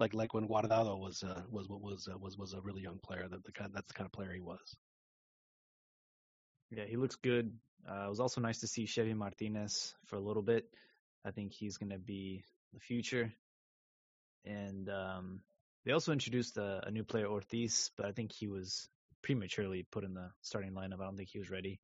[0.00, 2.98] Like like when Guardado was uh, was what was uh, was was a really young
[2.98, 4.76] player that the kind that's the kind of player he was.
[6.70, 7.52] Yeah, he looks good.
[7.88, 10.64] Uh, it was also nice to see Chevy Martinez for a little bit.
[11.24, 12.42] I think he's going to be
[12.72, 13.32] the future.
[14.44, 15.40] And um,
[15.84, 18.88] they also introduced a, a new player, Ortiz, but I think he was
[19.22, 21.00] prematurely put in the starting lineup.
[21.00, 21.80] I don't think he was ready.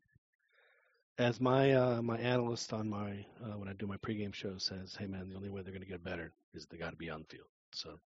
[1.18, 4.94] As my uh, my analyst on my uh, when I do my pregame show says,
[4.96, 7.10] "Hey man, the only way they're going to get better is they got to be
[7.10, 7.98] on the field." So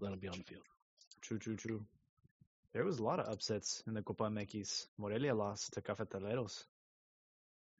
[0.00, 0.64] let them be on the field.
[1.20, 1.84] True, true, true.
[2.72, 4.86] There was a lot of upsets in the Copa MX.
[4.98, 6.64] Morelia lost to Cafetaleros.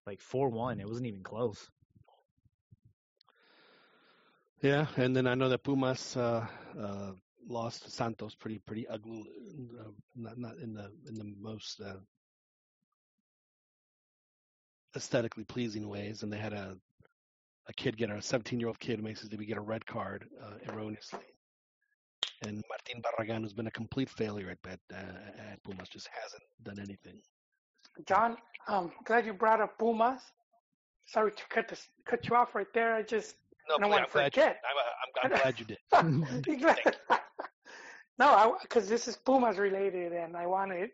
[0.06, 0.80] Like 4-1.
[0.80, 1.68] It wasn't even close.
[4.64, 6.46] Yeah, and then I know that Pumas uh,
[6.80, 7.10] uh,
[7.46, 9.26] lost to Santos pretty pretty ugly,
[9.78, 11.82] uh, not not in the in the most
[14.96, 16.78] aesthetically pleasing ways, and they had a
[17.66, 20.24] a kid get a 17 year old kid makes his debut get a red card
[20.42, 21.20] uh, erroneously,
[22.46, 26.42] and Martin Barragan, who's been a complete failure at at, uh, at Pumas, just hasn't
[26.62, 27.20] done anything.
[28.06, 30.22] John, I'm glad you brought up Pumas.
[31.04, 32.94] Sorry to cut this, cut you off right there.
[32.94, 33.34] I just
[33.68, 34.60] No, I don't please, want I'm to glad you forget.
[34.68, 36.46] I'm, I'm, I'm glad you did.
[36.46, 36.96] You glad-
[38.18, 40.90] no, because this is Pumas related, and I wanted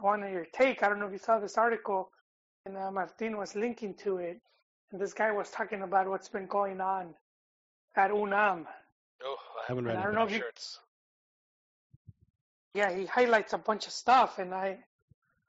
[0.00, 0.82] I wanted your take.
[0.82, 2.10] I don't know if you saw this article,
[2.66, 4.40] and uh, Martin was linking to it,
[4.90, 7.14] and this guy was talking about what's been going on
[7.96, 8.66] at UNAM.
[9.22, 10.02] Oh, I haven't read And it.
[10.02, 10.50] I don't know if you- sure.
[12.74, 14.78] Yeah, he highlights a bunch of stuff, and I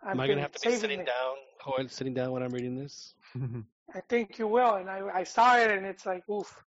[0.04, 1.06] I've Am I gonna have to be saving sitting it.
[1.08, 3.16] down, Hoyle, sitting down when I'm reading this?
[3.94, 6.64] I think you will, and I I saw it, and it's like oof,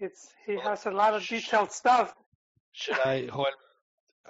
[0.00, 2.14] it's he Well, has a lot of detailed stuff.
[2.72, 3.46] Should I, Hoyle?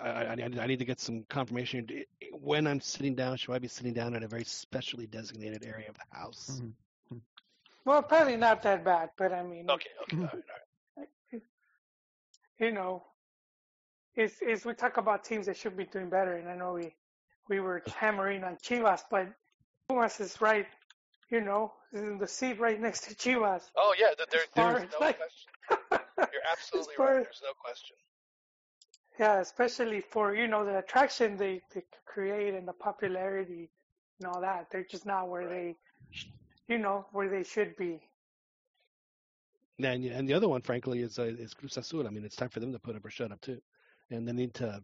[0.00, 1.88] I, I, I need- I need to get some confirmation.
[2.32, 5.88] when I'm sitting down, should I be sitting down in a very specially designated area
[5.88, 6.62] of the house?
[6.62, 7.20] Mhm.
[7.84, 10.44] Well, probably not that bad, but I mean, Okay, okay, all right,
[10.96, 11.42] all right.
[12.58, 13.04] you know,
[14.14, 16.94] is is we talk about teams that should be doing better, and I know we
[17.48, 19.26] we were hammering on Chivas, but
[19.88, 20.66] Pumas is right,
[21.30, 23.62] you know, is in the seat right next to Chivas.
[23.76, 26.00] Oh yeah, th- there, there's no like- question.
[26.18, 27.24] You're absolutely far right.
[27.24, 27.96] There's no question.
[29.18, 33.70] Yeah, especially for you know the attraction they, they create and the popularity
[34.20, 34.68] and all that.
[34.70, 35.76] They're just not where they,
[36.68, 38.00] you know, where they should be.
[39.78, 42.06] Yeah, and, and the other one, frankly, is uh, is Cruz Azul.
[42.06, 43.60] I mean, it's time for them to put up or shut up too,
[44.10, 44.82] and they need to,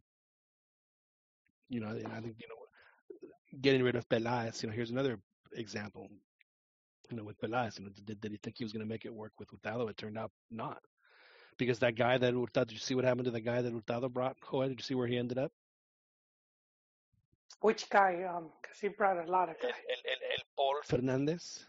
[1.68, 3.28] you know, and I think you know,
[3.60, 4.62] getting rid of Peláez.
[4.62, 5.18] You know, here's another
[5.52, 6.08] example.
[7.10, 9.04] You know, with Peláez, you know, did, did he think he was going to make
[9.04, 9.88] it work with Hurtado?
[9.88, 10.82] It turned out not,
[11.58, 12.64] because that guy that Hurtado.
[12.66, 14.36] Did you see what happened to the guy that Hurtado brought?
[14.50, 15.52] Joel, did you see where he ended up?
[17.60, 18.22] Which guy?
[18.24, 19.78] Um, 'cause he brought a lot of El, guys.
[19.90, 21.66] el, el, el Pol Fernandez.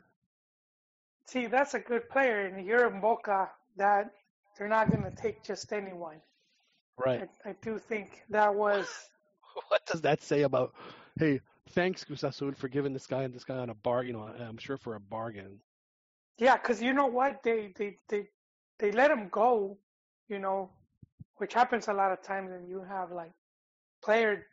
[1.27, 3.51] See, that's a good player, and you're in Boca.
[3.77, 4.11] That
[4.57, 6.21] they're not going to take just anyone.
[6.97, 7.25] Right.
[7.45, 8.88] I, I do think that was
[9.69, 10.73] What does that say about?
[11.17, 14.03] Hey, thanks Azul for giving this guy and this guy on a bar.
[14.03, 15.59] You know, I'm sure for a bargain.
[16.38, 17.43] Yeah, because you know what?
[17.43, 18.28] They they they
[18.80, 19.78] they let him go,
[20.28, 20.70] you know,
[21.38, 23.32] which happens a lot of times, and you have like
[24.03, 24.45] player.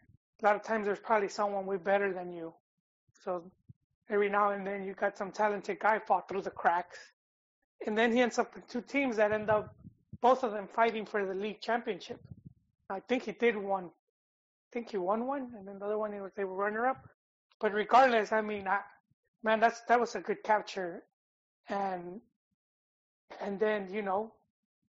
[0.42, 2.52] A lot of times, there's probably someone way better than you.
[3.24, 3.44] So
[4.10, 6.98] every now and then, you got some talented guy fall through the cracks,
[7.86, 9.74] and then he ends up with two teams that end up
[10.20, 12.20] both of them fighting for the league championship.
[12.90, 13.90] I think he did one.
[14.72, 17.06] I think he won one, and then the other one they were runner up.
[17.60, 18.80] But regardless, I mean, I,
[19.42, 21.02] man, that's that was a good capture,
[21.68, 22.22] and
[23.42, 24.32] and then you know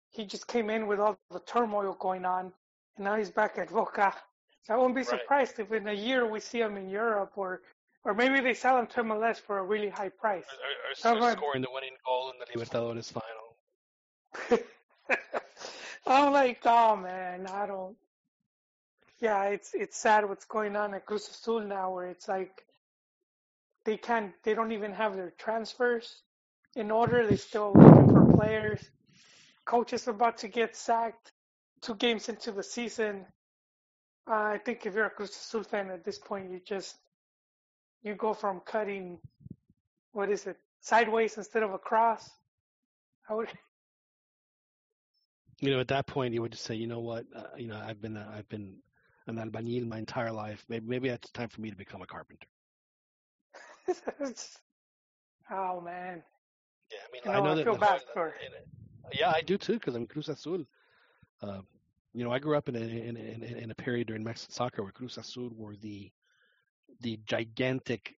[0.10, 2.54] he just came in with all the turmoil going on,
[2.96, 4.14] and now he's back at Boca.
[4.62, 5.10] So I wouldn't be Right.
[5.20, 7.62] surprised if in a year we see him in Europe, or
[8.06, 10.46] or maybe they sell him to MLS for a really high price.
[11.04, 14.60] Or, or, or like- scoring the winning goal in the Libertadores final.
[16.08, 17.98] I'm like, oh man, I don't.
[19.20, 22.64] Yeah, it's it's sad what's going on at Cruz Azul now, where it's like
[23.86, 26.22] they can't, they don't even have their transfers
[26.76, 27.26] in order.
[27.26, 28.82] They're still looking for players.
[29.66, 31.32] Coach is about to get sacked
[31.82, 33.26] two games into the season.
[34.30, 36.96] Uh, I think if you're a Cruz Azul fan at this point, you just
[38.04, 39.20] you go from cutting
[40.12, 42.30] what is it sideways instead of across.
[43.30, 43.50] I would.
[45.60, 47.26] You know, at that point, you would just say, you know what?
[47.34, 48.80] Uh, you know, I've been uh, I've been
[49.28, 50.66] an albañil my entire life.
[50.70, 52.48] Maybe maybe it's time for me to become a carpenter.
[55.52, 56.24] oh man.
[56.92, 57.64] Yeah, I mean, You I know, know I that.
[57.64, 58.34] feel bad for-
[59.12, 60.66] Yeah, I do too, because I'm Cruz Azul.
[61.42, 61.62] Uh,
[62.14, 64.84] you know, I grew up in a, in, in, in a period during Mexican soccer
[64.84, 66.12] where Cruz Azul were the
[67.02, 68.16] the gigantic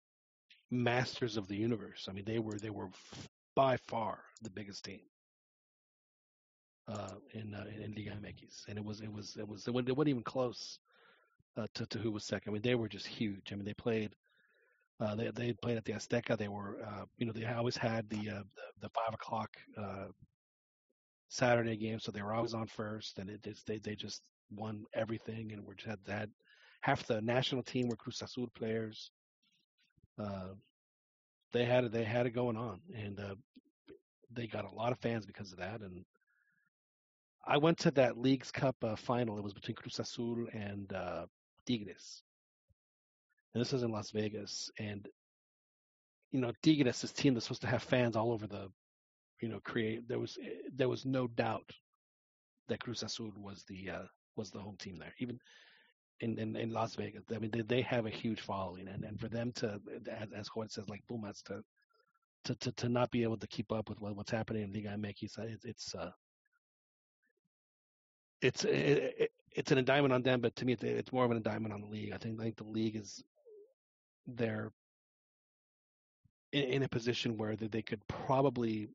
[0.71, 2.07] masters of the universe.
[2.09, 2.89] I mean, they were they were
[3.55, 5.01] by far the biggest team
[6.87, 9.89] uh, in, uh, in Liga MX, and it was it was it was it wasn't,
[9.89, 10.79] it wasn't even close
[11.57, 12.51] uh, to to who was second.
[12.51, 13.51] I mean, they were just huge.
[13.51, 14.15] I mean, they played.
[14.99, 16.37] Uh, they they played at the Azteca.
[16.37, 18.43] They were, uh, you know, they always had the uh,
[18.81, 20.07] the, five o'clock uh,
[21.29, 24.85] Saturday game, so they were always on first, and it just they they just won
[24.93, 26.31] everything, and were just had had
[26.81, 29.11] half the national team were Cruz Azul players.
[30.17, 30.53] Uh,
[31.51, 33.35] they had they had it going on, and uh,
[34.31, 35.81] they got a lot of fans because of that.
[35.81, 36.05] And
[37.45, 39.37] I went to that Leagues Cup final.
[39.37, 40.91] It was between Cruz Azul and
[41.65, 42.23] Tigres,
[43.53, 44.69] and this is in Las Vegas.
[44.79, 45.07] And
[46.31, 48.69] you know, Tigres, this team that's supposed to have fans all over the,
[49.41, 50.07] you know, create.
[50.07, 50.37] There was
[50.73, 51.69] there was no doubt
[52.67, 54.05] that Cruz Azul was the uh,
[54.35, 55.39] was the home team there, even
[56.21, 57.23] in, in, in Las Vegas.
[57.33, 59.79] I mean, they, they have a huge following, and, and for them to,
[60.11, 61.61] as, as Juan says, like Pumas, to,
[62.45, 64.89] to to to not be able to keep up with what, what's happening in Liga
[64.89, 66.11] MX, uh, it, it's uh,
[68.41, 71.37] it's it, it, it's an indictment on them, but to me, it's, more of an
[71.37, 72.11] indictment on the league.
[72.13, 73.23] I think the league is
[74.27, 74.71] they're
[76.51, 78.89] in, in a position where they, could probably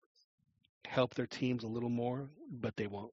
[0.87, 3.13] help their teams a little more, but they won't.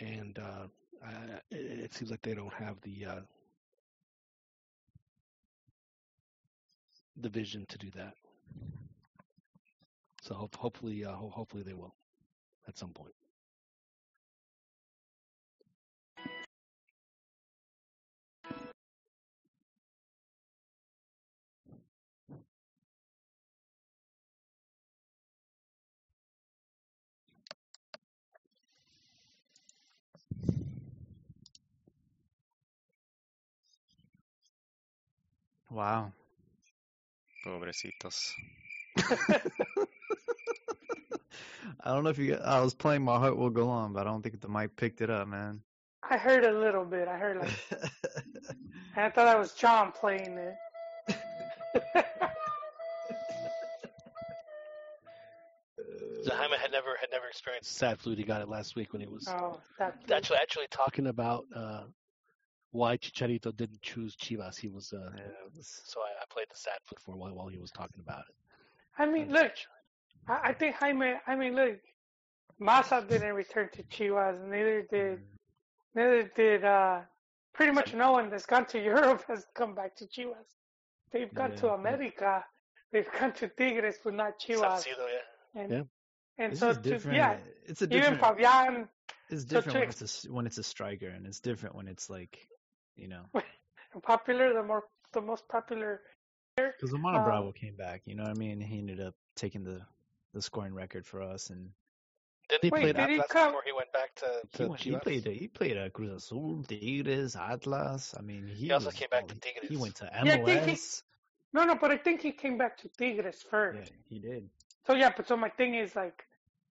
[0.00, 0.66] And uh,
[1.06, 3.20] I, it, seems like they don't have the uh,
[7.20, 8.14] the vision to do that.
[10.22, 11.94] So hope, hopefully, uh, ho- hopefully they will
[12.66, 13.12] at some point.
[35.72, 36.12] Wow.
[37.46, 38.32] Pobrecitos.
[41.80, 42.34] I don't know if you.
[42.36, 45.00] I was playing "My Heart Will Go On," but I don't think the mic picked
[45.00, 45.62] it up, man.
[46.08, 47.08] I heard a little bit.
[47.08, 47.90] I heard like, and
[48.96, 50.54] I thought I was John playing it.
[56.26, 58.18] Jaime had never had never experienced sad flute.
[58.18, 61.84] He got it last week when he was oh, actually actually talking about uh,
[62.72, 64.58] why Chicharito didn't choose Chivas.
[64.58, 65.22] He was uh, Yeah,
[65.54, 68.00] was- so I, I played the sad flute for a while while he was talking
[68.00, 68.34] about it.
[68.98, 69.52] I mean, look,
[70.28, 71.14] I, I think Jaime.
[71.26, 71.78] I mean, look,
[72.58, 75.20] Massa didn't return to Chivas, and neither did
[75.94, 77.00] neither did uh,
[77.54, 80.56] pretty much no one that's gone to Europe has come back to Chivas.
[81.12, 81.74] They've gone to Yeah.
[81.74, 82.44] America.
[82.90, 84.84] They've gone to Tigres, but not Chivas.
[84.84, 85.60] Salcido, yeah.
[85.62, 85.82] And Yeah.
[86.38, 87.16] and It's so to, different.
[87.18, 88.20] yeah, It's a even different.
[88.22, 88.88] Fabian,
[89.30, 91.74] It's so different to when it's a s when it's a striker, and it's different
[91.74, 92.48] when it's like,
[92.96, 93.24] you know,
[94.02, 96.00] popular, the more the most popular.
[96.56, 96.74] player.
[96.78, 98.02] because Romano Um, Bravo came back.
[98.06, 98.60] You know what I mean?
[98.60, 99.80] He ended up taking the
[100.34, 101.70] the scoring record for us, and
[102.48, 104.26] Didn't He he Wait, play did he come- before he went back to,
[104.56, 105.24] he, went, he played.
[105.26, 108.14] He played at Cruz Azul, Tigres, Atlas.
[108.18, 109.78] I mean, he, He also was came back all- to He Tigres.
[109.78, 111.02] went to Yeah, I think he- MLS.
[111.54, 113.90] No, no, but I think he came back to Tigres first.
[113.92, 114.48] Yeah, he did.
[114.86, 116.24] So yeah, but so my thing is like,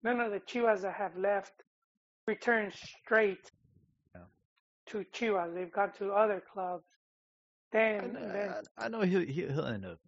[0.03, 1.53] none of the Chivas that have left
[2.28, 3.61] return straight Yeah.
[4.91, 5.53] To Chivas.
[5.53, 6.85] They've gone to other clubs.
[7.99, 9.99] I Then, know, then I, I know he'll he- he'll end up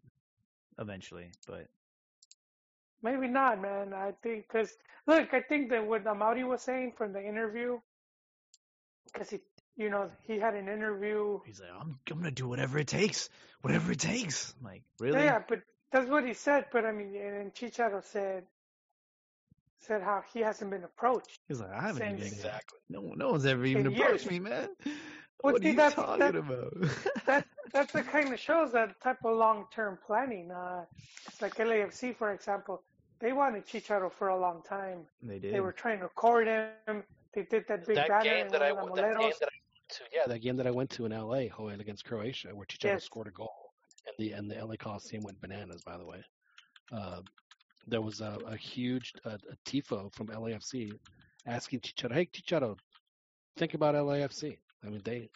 [0.80, 1.68] eventually, but
[3.02, 3.94] maybe not, man.
[3.94, 4.72] I think because
[5.08, 7.80] look, I think that what Amaury was saying from the interview,
[9.12, 9.40] because he,
[9.78, 11.40] you know, he had an interview.
[11.46, 13.30] he's like, I'm I'm gonna do whatever it takes,
[13.62, 14.54] whatever it takes.
[14.60, 15.20] I'm like, really?
[15.20, 15.62] Yeah, but
[15.92, 16.66] that's what he said.
[16.72, 18.44] But I mean, and then Chicharo said
[19.84, 21.40] said how he hasn't been approached.
[21.48, 22.80] He's like, I haven't Since- even Exactly.
[22.90, 24.32] no no one's ever even approached years.
[24.32, 24.70] me, man.
[25.44, 26.74] Well, what see, are you that's- talking that- about?
[27.26, 30.52] that that's the kind of shows that type of long term planning.
[30.52, 30.86] Uh,
[31.28, 32.82] it's like LAFC, for example,
[33.20, 35.00] they wanted Chicharo for a long time.
[35.22, 35.54] they did.
[35.54, 37.04] They were trying to court him.
[37.34, 39.50] They did that big That banner game in that I the w- that game that
[39.50, 42.50] I went to, yeah, That game that I went to in LA, Joel against Croatia,
[42.56, 43.04] where Chicharro Yes.
[43.04, 43.74] scored a goal,
[44.08, 45.82] and the and the LA Coliseum went bananas.
[45.84, 46.24] By the way,
[46.92, 47.22] uh,
[47.88, 50.92] there was a, a huge a tifo from LAFC
[51.46, 52.78] asking Chicharro, "Hey Chicharro,
[53.58, 55.30] think about LAFC." I mean, they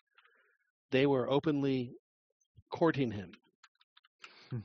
[0.92, 1.94] they were openly
[2.72, 3.32] courting him.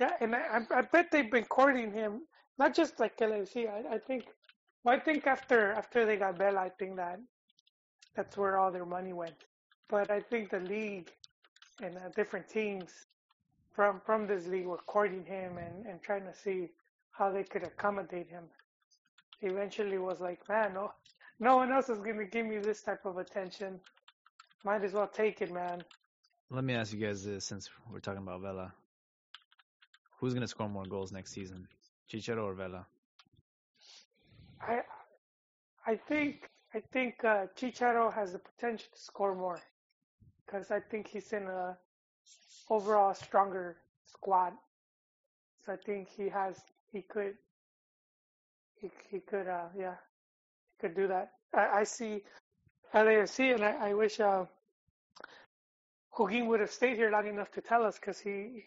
[0.00, 2.22] Yeah, and I, I bet they've been courting him,
[2.58, 3.68] not just like LAFC.
[3.68, 4.24] I, I think,
[4.82, 7.20] well, I think after after they got Bella, I think that
[8.16, 9.34] that's where all their money went.
[9.90, 11.10] But I think the league
[11.82, 12.90] and uh, different teams
[13.72, 16.70] from from this league were courting him and and trying to see
[17.12, 18.44] how they could accommodate him.
[19.42, 20.92] Eventually, was like, man, no,
[21.38, 23.80] no one else is gonna give me this type of attention.
[24.64, 25.82] Might as well take it, man.
[26.50, 28.72] Let me ask you guys this, since we're talking about Vela.
[30.18, 31.66] Who's gonna score more goals next season,
[32.10, 32.86] Chicharo or Vela?
[34.60, 34.82] I
[35.86, 39.60] I think I think uh, Chicharo has the potential to score more
[40.44, 41.76] because I think he's in a
[42.68, 44.52] overall stronger squad.
[45.64, 46.56] So I think he has
[46.92, 47.34] he could
[48.80, 49.94] he he could uh yeah
[50.76, 51.32] he could do that.
[51.54, 52.22] I, I see
[52.94, 54.44] LAFC and I, I wish uh
[56.18, 58.64] Joaquin would have stayed here long enough to tell us because he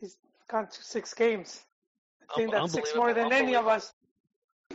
[0.00, 0.16] he's
[0.50, 1.62] gone to six games.
[2.30, 3.92] I think that's six more than any of us.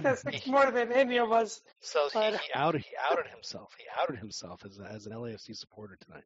[0.01, 1.61] That's six more than any of us.
[1.81, 3.73] So he, But- he outed he outed himself.
[3.77, 6.23] He outed himself as a, as an LAFC supporter tonight.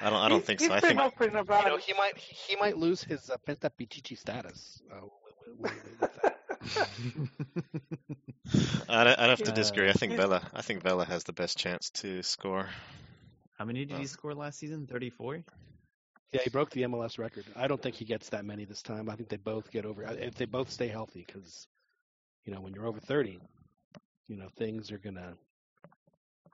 [0.00, 0.14] I don't.
[0.20, 0.74] I don't He's- think he's so.
[0.74, 3.36] I been think open about You know, he might he, He might lose his uh,
[3.46, 4.82] Penta Pichichi status.
[4.92, 5.68] Uh.
[8.88, 9.88] I'd, I'd have to Uh, disagree.
[9.88, 10.42] I think he's- Vela.
[10.54, 12.68] I think Vela has the best chance to score.
[13.58, 14.86] How many did Uh, he score last season?
[14.86, 15.42] Thirty-four.
[16.32, 17.44] Yeah, he broke the MLS record.
[17.54, 19.08] I don't think he gets that many this time.
[19.08, 21.66] I think they both get over if they both stay healthy because
[22.44, 23.40] you know when you're over 30,
[24.28, 25.34] you know things are gonna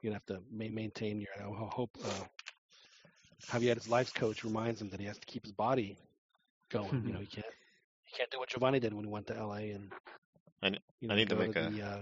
[0.01, 1.29] you're gonna have to maintain your.
[1.39, 2.09] I hope uh,
[3.47, 5.97] Javier's life coach reminds him that he has to keep his body
[6.69, 7.03] going.
[7.05, 7.45] you know he can't
[8.05, 9.91] he can't do what Giovani did when he went to LA and
[10.61, 11.97] I n- you I know, need to go make a- the, uh,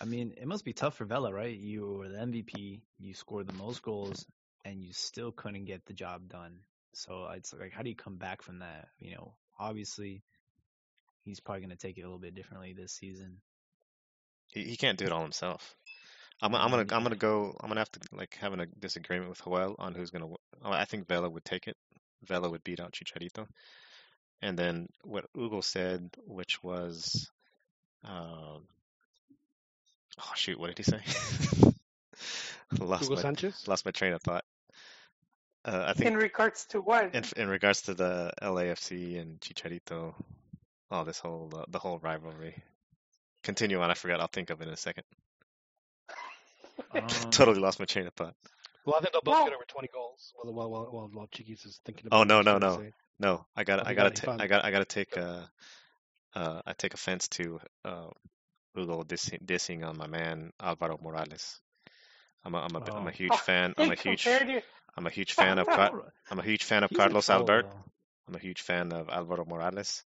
[0.00, 1.56] I mean, it must be tough for Vela, right?
[1.56, 4.26] You were the MVP, you scored the most goals,
[4.64, 6.60] and you still couldn't get the job done.
[6.94, 8.88] So it's like, how do you come back from that?
[8.98, 10.22] You know, obviously,
[11.24, 13.40] he's probably going to take it a little bit differently this season.
[14.48, 15.74] He, he can't do it all himself.
[16.40, 17.56] I'm, I'm gonna I'm gonna go.
[17.60, 20.26] I'm gonna have to like having a disagreement with Joel on who's gonna.
[20.26, 20.38] oh,
[20.70, 21.76] I think Vela would take it.
[22.24, 23.46] Vela would beat out Chicharito.
[24.40, 27.28] And then what Hugo said, which was,
[28.04, 28.66] um,
[30.20, 31.00] oh shoot, what did he say?
[32.80, 33.66] lost Hugo my Sanchez.
[33.66, 34.44] lost my train of thought.
[35.64, 37.14] Uh, I think In regards to what?
[37.14, 40.14] in in regards to the LAFC and Chicharito,
[40.90, 42.62] all this whole uh, the whole rivalry.
[43.42, 43.90] Continue on.
[43.90, 44.20] I forgot.
[44.20, 45.04] I'll think of it in a second.
[46.94, 48.34] Um, totally lost my train of thought.
[48.84, 50.32] Well, I think they'll both Well- get over 20 goals.
[50.36, 52.28] While while while while, while Chiquis is thinking Oh about.
[52.28, 52.92] no what no he's no say.
[53.20, 53.46] no!
[53.56, 55.44] I got Oh, I got got to it, I got I got to take uh
[56.34, 58.08] uh I take offense to uh
[58.74, 61.60] Hugo dissing, dissing on my man Alvaro Morales.
[62.44, 63.08] I'm a I'm a am Oh.
[63.08, 63.74] a huge fan.
[63.76, 64.60] I'm a huge you.
[64.96, 67.66] I'm a huge fan of Car- I'm a huge fan of He's Carlos Albert.
[68.28, 70.04] I'm a huge fan of Alvaro Morales,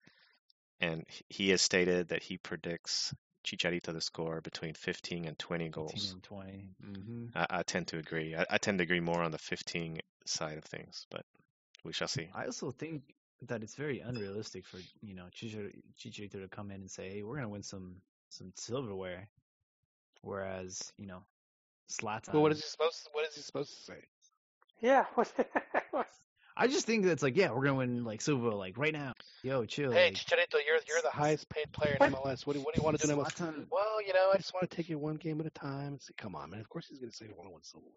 [0.81, 3.15] and he has stated that he predicts
[3.47, 5.93] Chicharito to score between 15 and 20 goals.
[5.93, 6.13] 15 goals.
[6.15, 6.69] and 20.
[6.83, 8.35] hmm I, I tend to agree.
[8.35, 11.25] I, I tend to agree more on the 15 side of things, but
[11.85, 12.29] we shall see.
[12.35, 13.03] I also think
[13.43, 17.37] that it's very unrealistic for you know Chicharito to come in and say, "Hey, we're
[17.37, 17.97] gonna win some
[18.31, 19.29] some silverware,"
[20.23, 21.23] whereas you know
[21.91, 22.33] Zlatan.
[22.33, 23.05] Well, what is he supposed?
[23.05, 24.01] To, what is he supposed to say?
[24.81, 25.05] Yeah.
[25.15, 25.33] What?
[25.93, 26.09] what-
[26.57, 29.13] I just think that's like, yeah, we're gonna win like silver like right now.
[29.43, 29.93] Yo, chill.
[29.93, 32.47] Hey, like, Chicharito, you're you're the highest paid player in MLS.
[32.47, 33.33] What do you, what do you want to do in MLS?
[33.35, 35.89] Zlatan- Well, you know, I just want to take it one game at a time.
[35.89, 36.61] And see, come on, man.
[36.61, 37.93] Of course he's going to say he want to win silverware.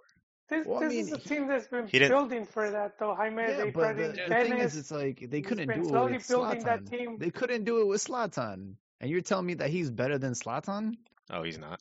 [0.50, 3.14] This, Well, I this is a team that's been he didn't- building for that, though.
[3.16, 5.96] Jaime, Yeah, they but brought the, in the thing is, it's like they couldn't do
[5.96, 7.18] it with building that team.
[7.20, 10.96] They couldn't do it with Zlatan, and you're telling me that he's better than Zlatan?
[11.30, 11.80] Oh, he's not.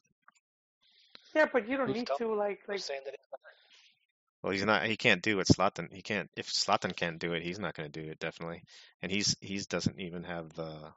[1.35, 2.81] Yeah, but you don't Who's need tell- to like Who's like.
[2.81, 3.15] saying that?
[4.39, 4.87] He's Well, he's not.
[4.87, 5.93] He can't do what Zlatan.
[5.93, 6.31] He can't.
[6.37, 8.63] If Zlatan can't do it, he's not going to do it definitely.
[9.03, 10.93] And he's he's doesn't even have the.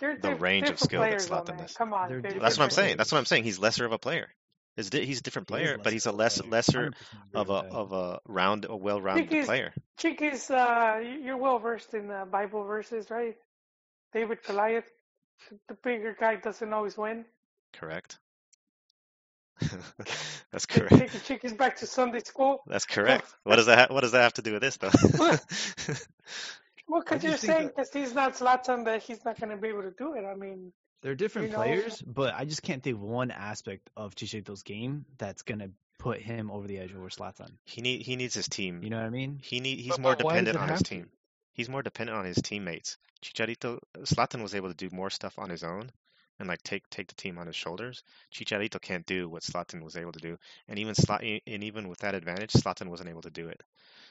[0.00, 1.58] They're the diff- range of different skill that players, though, Zlatan man.
[1.58, 1.72] does.
[1.74, 2.96] Come on, They're they're different That's what I'm saying.
[2.96, 3.44] That's what I'm saying.
[3.44, 4.28] He's lesser of a player.
[4.76, 6.50] Is di- he's a different He player, but he's a of less player.
[6.50, 6.92] lesser
[7.34, 9.72] of a of a round, a well-rounded Chiquis, player.
[9.98, 13.36] Chiquis, uh, you- you're well versed in uh, Bible verses, right?
[14.12, 14.88] David Goliath,
[15.68, 17.24] the bigger guy doesn't always win.
[17.72, 18.18] Correct.
[20.52, 20.96] That's correct.
[20.96, 22.62] take your Chiquis back to Sunday school.
[22.66, 23.26] That's correct.
[23.44, 24.90] What does that ha- What does that have to do with this, though?
[26.90, 29.50] Well, I because you're just saying that that he's not Zlatan, that he's not going
[29.50, 30.24] to be able to do it.
[30.24, 33.90] I mean, they're different you know, players, but I just can't think of one aspect
[33.96, 37.50] of Chicharito's game that's gonna put him over the edge over Zlatan.
[37.66, 38.82] he need he needs his team.
[38.82, 39.38] You know what I mean?
[39.42, 40.84] He need he's But- more but dependent it on his have to?
[40.94, 41.10] team.
[41.52, 42.96] He's more dependent on his teammates.
[43.22, 45.90] Chicharito Zlatan was able to do more stuff on his own
[46.38, 48.02] and like take take the team on his shoulders.
[48.32, 51.98] Chicharito can't do what Zlatan was able to do, and even Slat and even with
[52.00, 53.62] that advantage, Zlatan wasn't able to do it.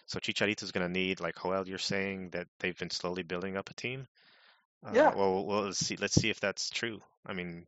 [0.05, 3.69] So Chicharito's going to need, like Joel, you're saying that they've been slowly building up
[3.69, 4.07] a team.
[4.86, 5.13] Uh, Yeah.
[5.13, 5.97] Well, well, let's see.
[5.97, 7.01] Let's see if that's true.
[7.25, 7.65] I mean,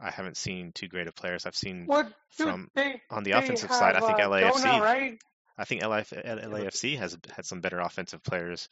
[0.00, 1.44] I haven't seen too great of players.
[1.44, 2.06] I've seen what
[2.36, 3.94] dude, from they on the offensive side.
[3.94, 4.80] I think uh, LAFC.
[4.80, 5.20] Right?
[5.58, 8.68] I think LAF, LAFC has had some better offensive players.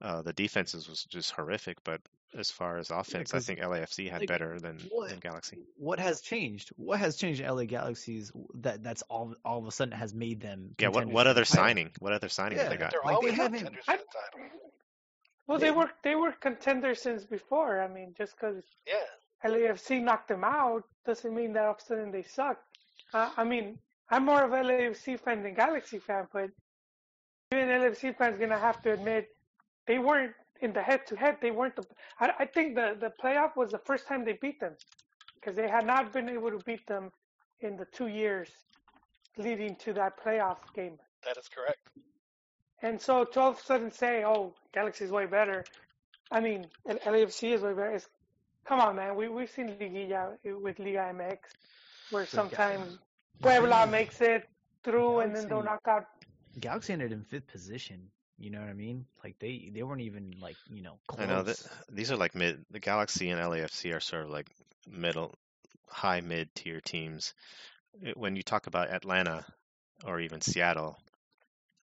[0.00, 2.00] Uh, the defenses was just horrific, but
[2.36, 5.58] as far as offense, I think LAFC had like, better than, what- than Galaxy.
[5.76, 6.70] What has changed?
[6.76, 10.40] What has changed in LA Galaxies that that's all all of a sudden has made
[10.40, 11.90] them Yeah, what what other signing?
[12.00, 12.90] What other signing have they got?
[12.90, 14.50] They're Like, they always haven't- contenders for the title.
[15.46, 15.66] Well, Yeah.
[15.66, 17.80] they were they were contenders since before.
[17.80, 18.94] I mean, just because Yeah.
[19.44, 22.60] LAFC knocked them out doesn't mean that all of a sudden they suck.
[23.14, 23.78] Uh, I mean,
[24.10, 26.50] I'm more of a LFC fan than Galaxy fan, but
[27.52, 29.28] even LAFC fans gonna have to admit
[29.86, 31.38] they weren't in the head-to-head.
[31.40, 31.84] They weren't the.
[32.20, 34.74] I, I think the the playoff was the first time they beat them
[35.34, 37.10] because they had not been able to beat them
[37.60, 38.48] in the two years
[39.36, 40.98] leading to that playoff game.
[41.24, 41.78] That is correct.
[42.82, 45.64] And so to all of a sudden say, "Oh, Galaxy's way better,"
[46.30, 47.92] I mean, L- LAFC is way better.
[47.92, 48.08] It's,
[48.64, 49.14] come on, man.
[49.16, 51.38] We we've seen Liguilla with Liga MX,
[52.10, 52.98] where sometimes
[53.40, 54.48] Puebla makes it
[54.82, 56.04] through and then they'll Galaxy- knock out.
[56.58, 58.10] Galaxy ended in fifth position.
[58.38, 59.06] You know what I mean?
[59.24, 61.26] Like they they weren't even like you know close.
[61.26, 62.64] I know that these are like mid.
[62.70, 64.48] The Galaxy and LAFC are sort of like
[64.90, 65.34] middle,
[65.88, 67.32] high mid tier teams.
[68.14, 69.46] When you talk about Atlanta
[70.04, 70.98] or even Seattle,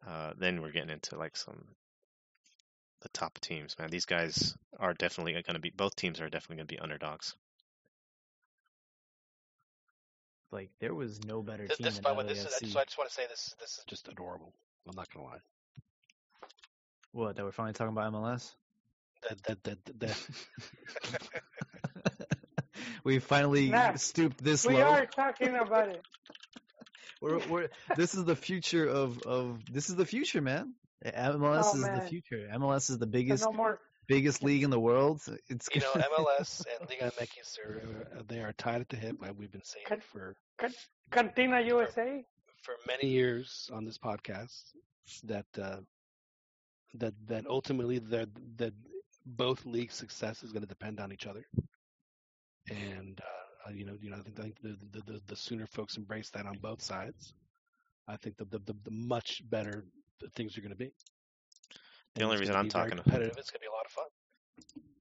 [0.06, 1.64] uh, then we're getting into like some
[3.02, 3.77] the top teams.
[3.78, 5.70] Man, these guys are definitely going to be.
[5.70, 7.35] Both teams are definitely going to be underdogs.
[10.52, 12.47] Like there was no better This, team this, than by the way, this is.
[12.47, 12.73] LAFC.
[12.73, 13.55] So I just want to say this.
[13.60, 14.52] This is just adorable.
[14.89, 15.39] I'm not gonna lie.
[17.12, 18.55] What that we're finally talking about MLS?
[19.28, 20.16] That that that, that,
[23.05, 24.81] we finally Nah, stooped this We low.
[24.81, 26.02] We are talking about it.
[27.23, 30.74] We're, we're, this is the future of, of this is the future, man.
[31.02, 32.47] MLS Oh, is the future.
[32.55, 33.81] MLS is the But biggest no more.
[34.09, 35.23] Biggest league in the world.
[35.49, 37.81] It's you know, MLS and Liga MX are
[38.19, 39.16] uh, they are tied at the hip.
[39.20, 40.37] Like We've been saying it for
[41.11, 42.24] Cantina USA.
[42.62, 44.73] for many years on this podcast
[45.24, 45.78] that uh,
[46.95, 48.73] that that ultimately that that
[49.24, 51.45] both leagues' success is going to depend on each other.
[52.70, 53.20] And
[53.66, 55.97] uh, you know, you know, I think, I think the, the the the sooner folks
[55.97, 57.35] embrace that on both sides,
[58.09, 59.85] I think the the, the, the much better
[60.35, 60.93] things are going to be.
[62.17, 63.37] The only reason I'm talking competitive.
[63.39, 64.05] It's going to be a lot of fun.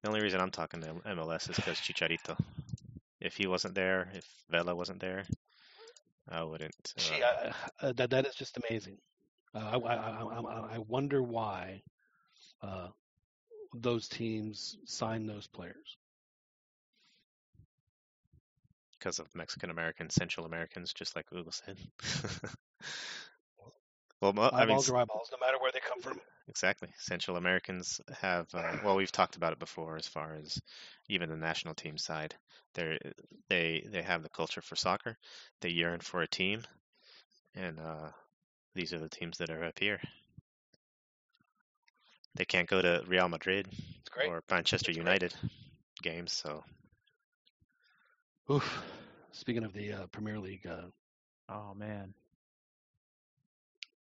[0.02, 2.38] the only reason I'm talking to MLS is because Chicharito.
[3.20, 5.24] If he wasn't there, if Vela wasn't there,
[6.28, 6.94] I wouldn't.
[6.96, 8.98] Gee, Uh, I, uh, that that is just amazing.
[9.54, 11.82] Uh, I, I, I, wonder why
[12.62, 12.88] uh,
[13.74, 15.96] those teams sign those players.
[19.06, 21.76] because of Mexican Americans, Central Americans, just like Google said.
[24.20, 26.20] well, mo- I mean, Eyeballs are eyeballs, no matter where they come from.
[26.48, 26.88] Exactly.
[26.98, 30.58] Central Americans have, uh, well, we've talked about it before as far as
[31.08, 32.34] even the national team side.
[32.74, 32.98] They
[33.48, 35.16] they they have the culture for soccer.
[35.60, 36.62] They yearn for a team,
[37.54, 38.10] and uh,
[38.74, 40.00] these are the teams that are up here.
[42.36, 43.66] They can't go to Real Madrid
[44.28, 44.98] or Manchester It's great.
[44.98, 45.34] United
[46.02, 46.62] games, so
[48.50, 48.82] Oof.
[49.32, 50.86] Speaking of the uh, Premier League, uh,
[51.48, 52.12] Oh man,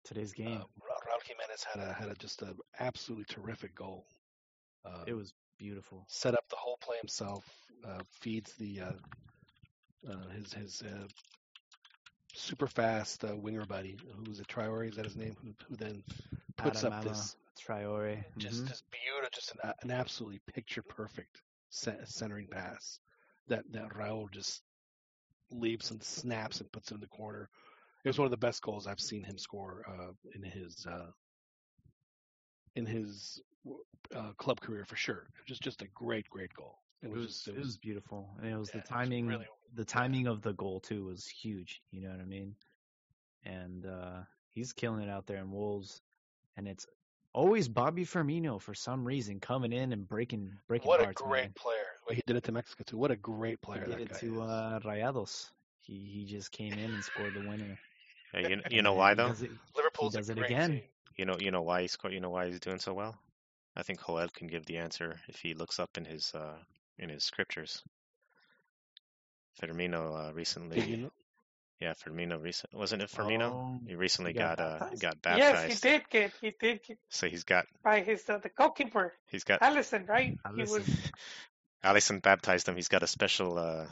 [0.04, 0.62] today's uh, game.
[1.28, 4.06] Jimenez had a had a just a absolutely terrific goal.
[4.84, 6.04] Uh, It was beautiful.
[6.08, 7.44] set up the whole play himself.
[7.86, 8.92] Uh, feeds the uh,
[10.10, 11.06] uh, his his uh,
[12.34, 15.36] super fast uh, winger buddy, who's a Traore, is that his name?
[15.42, 16.02] Who, who then
[16.56, 18.24] puts up this Traore.
[18.38, 18.68] just mhm.
[18.68, 22.98] just beautiful, just an, an absolutely picture perfect centering pass
[23.48, 24.62] that that Raul just
[25.50, 27.48] leaps and snaps and puts it in the corner.
[28.04, 31.10] It was one of the best goals I've seen him score uh, in his uh,
[32.74, 33.40] in his
[34.14, 35.26] uh, club career for sure.
[35.46, 36.78] Just just a great great goal.
[37.02, 38.88] It It was, was just it was beautiful, and it was yeah, the it was
[38.88, 39.26] timing.
[39.26, 41.82] really the timing of the goal too was huge.
[41.90, 42.54] You know what I mean?
[43.44, 44.20] And uh
[44.52, 46.00] he's killing it out there in Wolves,
[46.56, 46.86] and it's
[47.34, 51.22] always Bobby Firmino for some reason coming in and breaking breaking what a hearts.
[51.22, 51.52] great man.
[51.56, 51.84] player.
[52.06, 52.96] Well, he did it to Mexico too.
[52.98, 55.50] What a great player He did it to uh, Rayados.
[55.80, 57.78] He he just came in and scored the winner.
[58.34, 59.28] Yeah, you you know why though?
[59.28, 60.70] does it, Liverpool's does a it great again.
[60.70, 60.82] team.
[61.16, 63.16] You know you know why he's you know why he's doing so well.
[63.76, 66.56] I think Joel can give the answer if he looks up in his uh,
[66.98, 67.82] in his scriptures.
[69.60, 71.12] Firmino uh, Did recently, you know?
[71.80, 73.52] yeah, Firmino recent wasn't it Firmino?
[73.52, 74.78] Oh, He recently he got got uh
[75.22, 75.38] baptized?
[75.38, 79.12] Yes, he did get he did get So he's got by his uh, the goalkeeper
[79.26, 80.36] he's got Alisson, right?
[80.56, 80.68] He Alisson.
[80.70, 80.88] was
[81.84, 82.76] Alisson baptized him.
[82.76, 83.86] He's got a special uh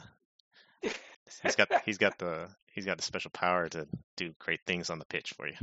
[1.43, 2.47] he's got he's got the
[2.77, 3.87] he's got the special power to
[4.17, 5.55] do great things on the pitch for you.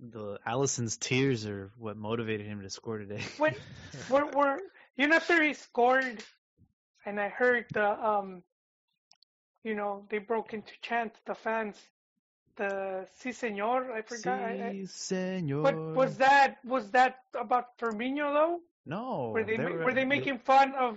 [0.00, 3.20] The Alisson's tears are what motivated him to score today.
[3.38, 3.54] when
[4.10, 4.58] were were
[4.96, 6.24] you know after he scored,
[7.04, 8.42] and I heard the um,
[9.62, 11.76] you know they broke into chant the fans,
[12.56, 14.40] the si senor I forgot.
[14.40, 15.62] I, I, Si, senor.
[15.62, 18.60] but was that was that about Firmino though?
[18.86, 19.32] no?
[19.34, 20.96] Were they, they ma- were they making fun of?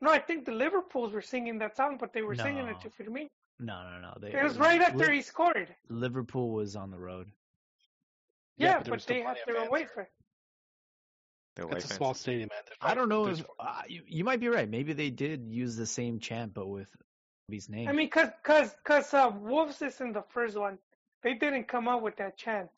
[0.00, 2.90] No, I think the Liverpools were singing that song, but they were singing it to
[2.90, 3.28] Firmino.
[3.60, 4.14] No, no, no.
[4.20, 5.74] They, It was right after Liv- he scored.
[5.88, 7.30] Liverpool was on the road.
[8.56, 9.88] Yeah, Yeah, but but they had plenty of their fans away there.
[9.88, 10.08] for.
[11.56, 11.96] Their It's wife a fans.
[11.96, 12.62] small stadium, man.
[12.80, 14.68] I don't know if uh, you, you might be right.
[14.68, 16.88] Maybe they did use the same chant, but with
[17.48, 17.88] his name.
[17.88, 20.78] I mean, cause, cause, cause uh, Wolves is in the first one.
[21.22, 22.70] They didn't come up with that chant.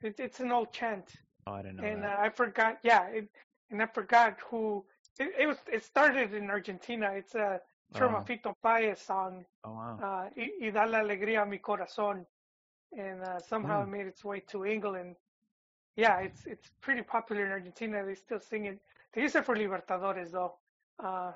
[0.00, 1.12] It, it's an old chant,
[1.46, 2.16] oh, I didn't know and uh.
[2.18, 2.78] I forgot.
[2.82, 3.28] Yeah, it,
[3.70, 4.84] and I forgot who.
[5.18, 5.58] It, it was.
[5.72, 7.12] It started in Argentina.
[7.12, 7.60] It's a
[7.92, 8.18] from Oh.
[8.18, 9.44] a Fito Páez song.
[9.64, 9.98] oh wow.
[10.02, 12.26] Uh, y, y da la alegría a mi corazón,
[12.96, 13.88] and uh, somehow Hmm.
[13.94, 15.16] it made its way to England.
[15.96, 18.04] Yeah, it's it's pretty popular in Argentina.
[18.04, 18.80] They still sing it.
[19.12, 20.54] They use it for Libertadores though.
[21.02, 21.32] Uh,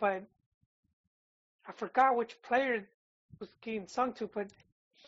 [0.00, 0.22] but
[1.68, 2.88] I forgot which player
[3.40, 4.48] was getting sung to, but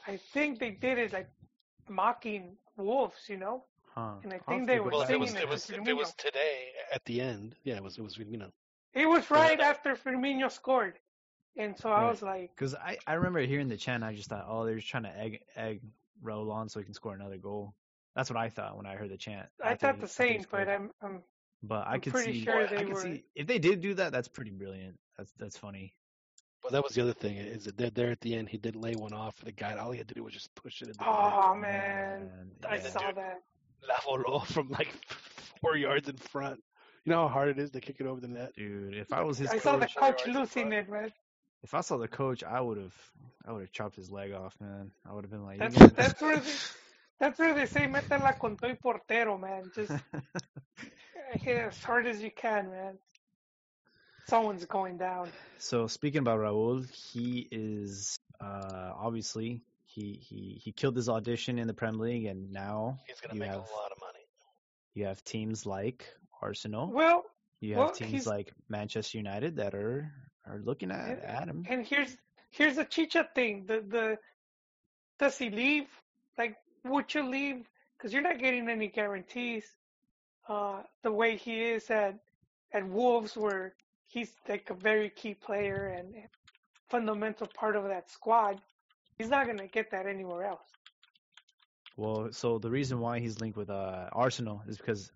[0.06, 1.30] I think they did it like
[1.88, 3.64] mocking wolves, you know.
[3.94, 4.14] Huh.
[4.22, 5.88] and I think they were Well, if back it singing was and it it was
[5.88, 8.50] it was today at the end, yeah, it was it was you know.
[8.94, 10.98] It was But- right after Firmino scored,
[11.56, 14.02] and so I was like, Because I, I remember hearing the chant.
[14.04, 15.80] I just thought, oh, they're just trying to egg egg
[16.24, 17.74] Raul on so he can score another goal.
[18.16, 19.48] That's what I thought when I heard the chant.
[19.62, 20.68] I after thought he- the same, but.
[20.68, 21.22] I'm, I'm
[21.62, 22.44] But I I'm could pretty see.
[22.44, 24.12] sure I they could were- see if they did do that.
[24.12, 24.98] That's pretty brilliant.
[25.18, 25.94] That's that's funny.
[26.62, 28.76] But that was the other thing is that there, there at the end he did
[28.76, 29.74] lay one off for the guy.
[29.76, 31.60] All he had to do was just push it in the oh net.
[31.62, 32.80] man, I yeah.
[32.82, 33.38] saw that.
[33.86, 34.92] La voló from like
[35.60, 36.60] four yards in front.
[37.04, 38.52] You know how hard it is to kick it over the net.
[38.56, 41.12] Dude, if I was his I saw the coach, coach yards in losing it, man.
[41.62, 42.94] if I saw the coach, I would have,
[43.46, 44.90] I would have chopped his leg off, man.
[45.08, 46.50] I would have been like, That's that's where they,
[47.18, 49.70] that's where they say métela con todo portero, man.
[49.74, 49.92] Just
[51.32, 52.98] hit it as hard as you can, man.
[54.26, 55.28] Someone's going down.
[55.58, 59.62] So speaking about Raul, he is uh, obviously
[59.94, 63.40] he, he he killed his audition in the Premier League, and now He's gonna you
[63.40, 64.24] make have a lot of money.
[64.94, 66.06] you have teams like
[66.42, 67.24] Arsenal, Well,
[67.60, 70.12] you have well, teams like Manchester United that are
[70.46, 71.64] are looking at And- at him.
[71.68, 72.16] and here's
[72.50, 73.66] here's the Chicha thing.
[73.66, 74.18] The the
[75.18, 75.88] does he leave
[76.38, 77.68] like, would you leave?
[77.96, 79.66] Because you're not getting any guarantees.
[80.48, 82.14] Uh, the way he is at
[82.72, 83.74] at Wolves, where
[84.06, 86.14] he's like a very key player and
[86.88, 88.60] fundamental part of that squad.
[89.20, 90.62] He's not gonna get that anywhere else.
[91.94, 95.12] Well, so the reason why he's linked with uh, Arsenal is because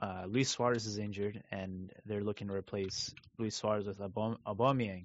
[0.00, 5.04] uh, Luis Suarez is injured, and they're looking to replace Luis Suarez with Aubame- Aubameyang.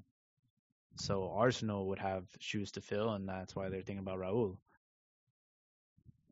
[0.96, 4.56] So Arsenal would have shoes to fill, and that's why they're thinking about Raul.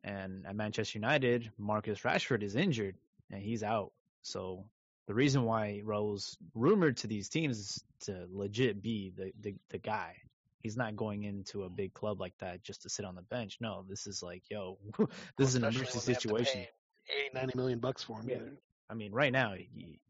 [0.02, 2.96] And at Manchester United, Marcus Rashford is injured,
[3.30, 3.92] and he's out.
[4.22, 4.64] So
[5.06, 9.78] the reason why Raul's rumored to these teams is to legit be the, the, the
[9.78, 10.16] guy.
[10.62, 13.58] He's not going into a big club like that just to sit on the bench.
[13.60, 14.78] No, this is like, yo,
[15.38, 16.60] this is an Especially emergency when they have to situation.
[16.60, 18.28] pay 80, 90 million bucks for him.
[18.28, 18.36] Yeah.
[18.36, 18.52] either.
[18.88, 19.54] I mean, right now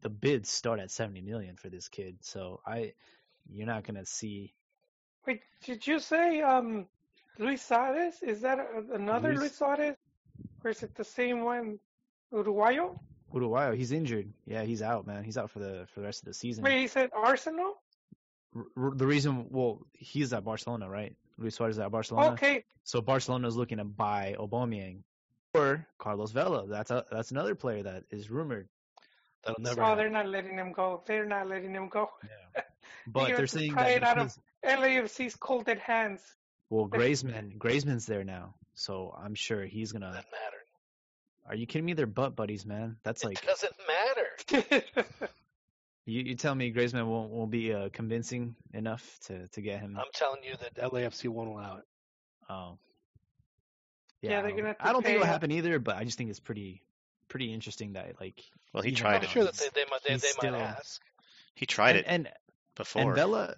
[0.01, 2.17] the bids start at seventy million for this kid.
[2.21, 2.93] So I,
[3.51, 4.53] you're not gonna see
[5.25, 6.85] Wait, did you say um,
[7.37, 8.21] Luis Suarez?
[8.21, 8.59] Is that
[8.93, 9.95] another Luis- Luis Suarez,
[10.63, 11.79] or is it the same one,
[12.31, 12.97] Uruguayo?
[13.33, 13.75] Uruguayo.
[13.75, 14.31] He's injured.
[14.45, 15.23] Yeah, he's out, man.
[15.23, 16.63] He's out for the for the rest of the season.
[16.63, 17.73] Wait, he said Arsenal.
[18.55, 21.15] R- r- the reason, well, he's at Barcelona, right?
[21.37, 22.31] Luis Suarez at Barcelona.
[22.31, 25.01] Okay, So Barcelona is looking to buy Aubameyang
[25.53, 26.67] or Carlos Vela.
[26.67, 28.67] That's a, that's another player that is rumored.
[29.45, 29.97] That'll never oh, happen.
[29.97, 31.03] they're not letting him go.
[31.05, 32.09] They're not letting him go.
[33.09, 36.21] But they're have to saying pry that it out of because, LAFC's cold dead hands.
[36.69, 40.07] well, Griezmann, Griezmann's there now, so I'm sure he's gonna.
[40.07, 40.57] Doesn't matter.
[41.47, 41.93] Are you kidding me?
[41.93, 42.97] They're butt buddies, man.
[43.03, 44.83] That's like it doesn't matter.
[46.07, 49.97] you, you tell me Griezmann won't won't be uh, convincing enough to to get him.
[49.97, 51.83] I'm telling you that LAFC won't allow it.
[52.49, 52.77] Oh.
[54.21, 56.03] Yeah, I they're don't- gonna have to I don't think it'll happen either, but I
[56.03, 56.81] just think it's pretty
[57.27, 58.41] pretty interesting that like
[58.73, 59.29] Well, he tried I'm it.
[59.29, 61.01] sure that they, they might they, they still- might ask.
[61.55, 62.29] He tried and, it and
[62.75, 63.01] before.
[63.01, 63.55] and Vela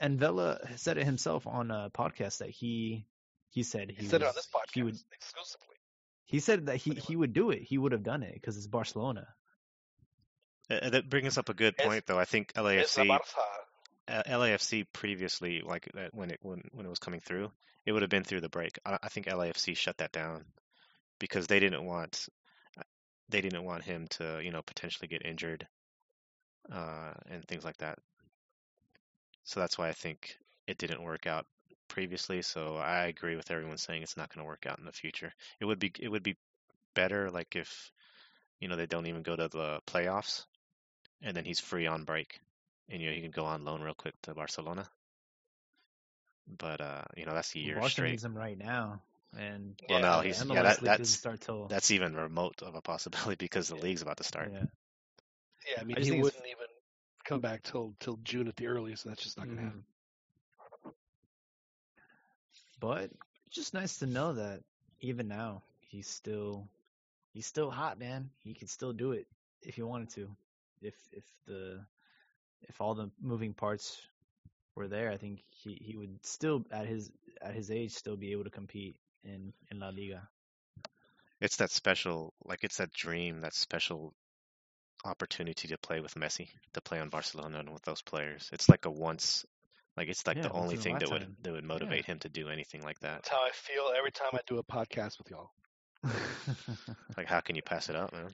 [0.00, 3.06] and Vela said it himself on a podcast that he
[3.50, 5.76] he said he, He said it on this podcast he would exclusively.
[6.26, 8.56] he said that he he he would do it he would have done it because
[8.56, 9.26] it's Barcelona
[10.70, 12.18] Uh, that brings up a good point, though.
[12.18, 13.08] I think LAFC,
[14.08, 17.50] uh, LAFC previously, like uh, when it when when it was coming through,
[17.86, 18.78] it would have been through the break.
[18.84, 20.44] I, I think LAFC shut that down
[21.18, 22.28] because they didn't want
[22.78, 22.82] uh,
[23.30, 25.66] they didn't want him to you know potentially get injured
[26.70, 27.98] uh, and things like that.
[29.44, 30.36] So that's why I think
[30.66, 31.46] it didn't work out
[31.88, 32.42] previously.
[32.42, 35.32] So I agree with everyone saying it's not going to work out in the future.
[35.60, 36.36] It would be it would be
[36.94, 37.90] better like if
[38.60, 40.44] you know they don't even go to the playoffs
[41.22, 42.40] and then he's free on break
[42.88, 44.88] and you know he can go on loan real quick to Barcelona.
[46.58, 48.10] But uh, you know that's a year Barca straight.
[48.10, 49.02] needs him right now
[49.36, 52.62] and Well, Yeah, no, the he's MLS yeah that that's start till that's even remote
[52.62, 54.52] of a possibility because the league's about to start.
[54.52, 54.64] yeah
[55.66, 56.66] Yeah, I mean I he wouldn't even
[57.24, 59.02] come back till till June at the earliest.
[59.02, 59.64] So that's just not going to Mhm.
[59.64, 59.84] happen.
[62.80, 63.04] but
[63.46, 64.60] it's just nice to know that
[65.00, 66.68] even now he's still
[67.32, 69.26] he's still hot man he can still do it
[69.62, 70.28] if he wanted to
[70.82, 71.84] if if the
[72.62, 74.00] if all the moving parts
[74.74, 77.10] were there i think he he would still at his
[77.40, 80.28] at his age still be able to compete in in la liga
[81.40, 84.14] It's that special, like it's that dream, that special
[85.04, 88.50] opportunity to play with Messi, to play on Barcelona and with those players.
[88.52, 89.44] It's like a once,
[89.96, 92.48] like it's like Yeah, the only thing that would that would motivate him to do
[92.48, 93.22] anything like that.
[93.22, 95.50] That's how I feel every time I do a podcast with y'all.
[97.16, 98.32] Like how can you pass it up, man?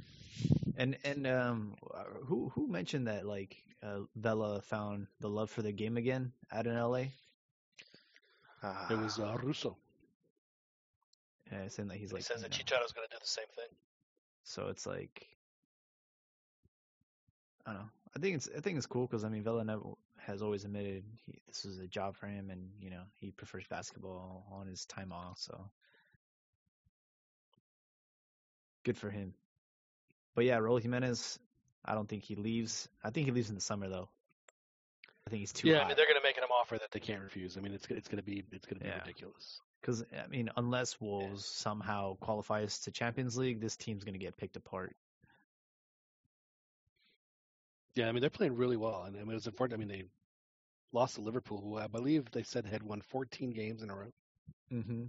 [0.76, 5.62] and and um uh, who who mentioned that like uh, Vela found the love for
[5.62, 7.04] the game again out in LA
[8.88, 9.78] It was uh, Russo.
[11.50, 13.46] yeah saying that he's he like says that know, Chicharo's going to do the same
[13.56, 13.76] thing.
[14.44, 15.28] So it's like,
[17.66, 17.88] I don't know.
[18.16, 21.40] I think it's I think it's cool because I mean Villanova has always admitted he,
[21.46, 25.12] this is a job for him, and you know he prefers basketball on his time
[25.12, 25.38] off.
[25.38, 25.70] So
[28.84, 29.34] good for him.
[30.34, 31.38] But yeah, Raul Jimenez,
[31.84, 32.88] I don't think he leaves.
[33.02, 34.08] I think he leaves in the summer though.
[35.26, 36.90] I think he's too yeah, I mean they're going to make him an offer that
[36.92, 37.56] they can't refuse.
[37.56, 38.98] I mean it's it's going to be it's going to be Yeah.
[39.00, 39.60] ridiculous.
[39.80, 44.56] Because I mean, unless Wolves somehow qualifies to Champions League, this team's gonna get picked
[44.56, 44.96] apart.
[47.94, 49.78] Yeah, I mean they're playing really well, and I mean, it was important.
[49.78, 50.04] I mean they
[50.92, 54.12] lost to Liverpool, who I believe they said had won 14 games in a row,
[54.72, 55.04] Mm-hmm.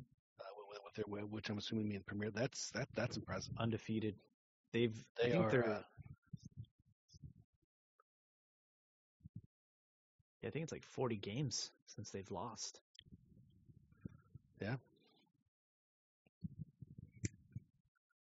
[0.97, 2.31] With, with which I'm assuming mean Premier.
[2.31, 3.53] That's that that's impressive.
[3.57, 4.15] Undefeated.
[4.71, 4.95] They've.
[5.21, 5.51] They I think are.
[5.51, 5.69] they're.
[5.69, 5.81] Uh,
[10.41, 12.79] Yeah, I think it's like 40 games since they've lost.
[14.61, 14.75] Yeah.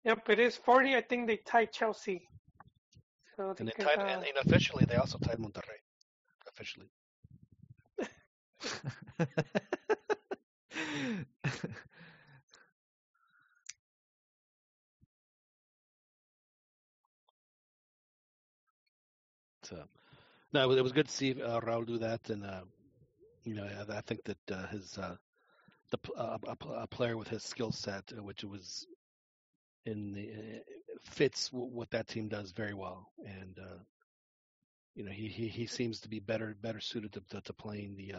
[0.03, 0.97] Yep, it is 40.
[0.97, 2.27] I think they tied Chelsea.
[3.38, 5.79] So and they tied, uh, and, and officially they also tied Monterrey.
[6.49, 6.88] Officially,
[20.53, 22.61] no, it was, it was good to see uh, Raul do that, and uh,
[23.44, 25.15] you know, I, I think that uh, his uh,
[25.91, 28.86] the uh, a, a player with his skill set, uh, which was
[29.86, 30.30] in the
[31.03, 33.60] fits w- what that team does very well, and
[34.95, 37.95] you know, he, he he seems to be better better suited to to, to playing
[37.95, 38.14] the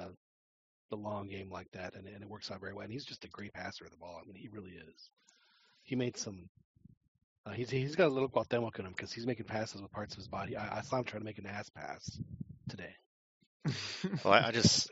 [0.90, 2.84] the long game like that, and, and it works out very well.
[2.84, 4.20] And he's just a great passer of the ball.
[4.22, 5.10] I mean, he really is.
[5.82, 6.48] He made some.
[7.44, 10.14] Uh, he's he's got a little Cuauhtemoc in him because he's making passes with parts
[10.14, 10.56] of his body.
[10.56, 12.18] I, I saw him trying to make an ass pass
[12.68, 12.94] today.
[14.24, 14.90] Well, I, I just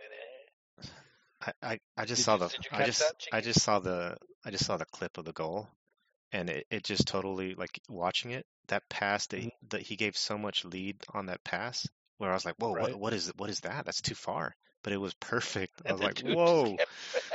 [1.40, 4.16] I, I, I just Did saw you the I just that, I just saw the
[4.44, 5.68] I just saw the clip of the goal
[6.32, 10.16] and it, it just totally like watching it that pass that, he- that he gave
[10.16, 11.86] so much lead on that pass
[12.18, 12.82] where I was like whoa Right.
[12.90, 13.84] what what is what is that?
[13.84, 14.54] That's too far.
[14.82, 15.82] But it was perfect.
[15.88, 16.76] I was like whoa.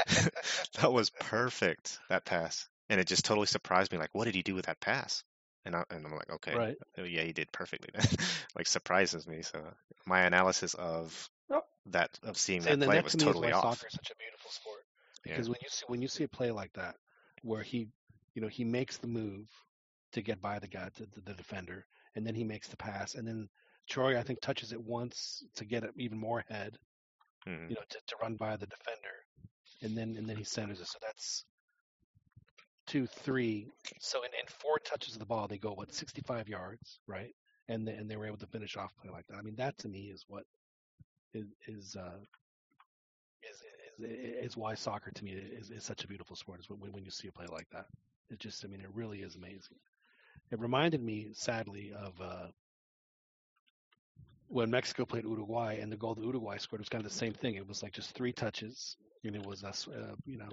[0.82, 4.42] that was perfect that pass and it just totally surprised me like what did he
[4.44, 5.24] do with that pass
[5.66, 6.78] and, I, and I'm like okay right.
[6.98, 7.90] oh, yeah he did perfectly
[8.56, 9.62] like surprises me so
[10.06, 13.56] my analysis of Oh, that of seeing that and play that was to totally off
[13.56, 14.86] soccer is such a beautiful sport.
[15.26, 16.96] yeah Because when you see when you see a play like that,
[17.42, 17.88] where he,
[18.34, 19.48] you know, he makes the move
[20.14, 21.86] to get by the guy, to the, the defender,
[22.16, 23.50] and then he makes the pass, and then
[23.90, 26.78] Troy, I think, touches it once to get it even more ahead,
[27.46, 27.70] Mhm.
[27.70, 29.16] you know, to, to run by the defender,
[29.82, 30.88] and then and then he centers it.
[30.88, 31.46] So that's
[32.88, 33.68] two, three.
[34.00, 37.34] So in, in four touches of the ball, they go what 65 yards, right?
[37.68, 39.38] And they, and they were able to finish off play like that.
[39.38, 40.44] I mean, that to me is what
[41.34, 42.20] is is uh,
[43.44, 46.60] is, is is why soccer to me is, is such a beautiful sport.
[46.60, 47.86] Is when when you see a play like that.
[48.30, 49.78] It just, I mean, it really is amazing.
[50.52, 52.48] It reminded me, sadly, of uh,
[54.48, 57.34] when Mexico played Uruguay, and the goal that Uruguay scored was kind of the same
[57.34, 57.56] thing.
[57.56, 60.50] It was like just three touches, and it was us, uh, you know,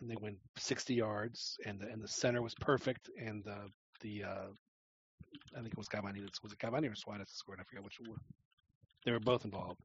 [0.00, 3.68] and they went 60 yards, and the and the center was perfect, and the
[4.00, 4.46] the uh,
[5.56, 6.20] I think it was Cavani.
[6.42, 7.58] Was it Cavani or Suarez that scored?
[7.60, 8.18] I forget which one.
[9.04, 9.80] They were both involved,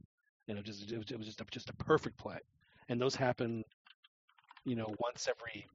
[0.47, 2.39] and it was just it was, it was just a, just a perfect play.
[2.89, 3.63] And those happen,
[4.65, 5.67] you know, once every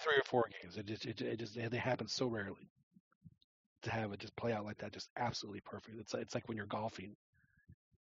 [0.00, 0.76] three or four games.
[0.76, 2.68] It just it, it just they happen so rarely
[3.82, 5.98] to have it just play out like that, just absolutely perfect.
[5.98, 7.14] It's it's like when you're golfing,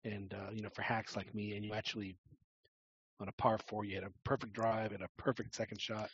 [0.03, 2.15] and uh, you know, for hacks like me, and you actually
[3.19, 6.09] on a par four, you had a perfect drive and a perfect second shot,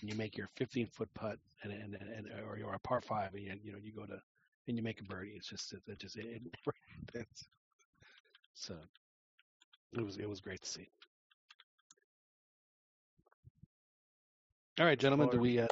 [0.00, 3.34] and you make your 15 foot putt, and and, and or you're a par five,
[3.34, 4.20] and you, you know you go to
[4.68, 5.32] and you make a birdie.
[5.34, 6.42] It's just it, it just it, it
[7.14, 7.48] it's,
[8.54, 8.74] so
[9.92, 10.88] it was it was great to see.
[14.78, 15.58] All right, gentlemen, do we?
[15.58, 15.66] Uh,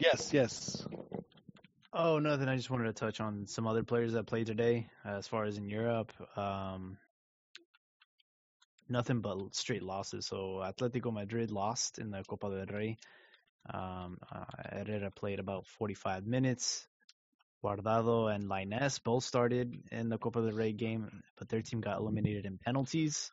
[0.00, 0.86] yes, yes.
[1.92, 2.48] Oh, nothing.
[2.48, 4.88] I just wanted to touch on some other players that played today.
[5.04, 6.96] Uh, as far as in Europe, um,
[8.88, 10.26] nothing but straight losses.
[10.26, 12.96] So Atletico Madrid lost in the Copa del Rey.
[13.72, 16.86] Um, uh, Herrera played about 45 minutes.
[17.64, 21.98] Guardado and Lainez both started in the Copa del Rey game, but their team got
[21.98, 23.32] eliminated in penalties.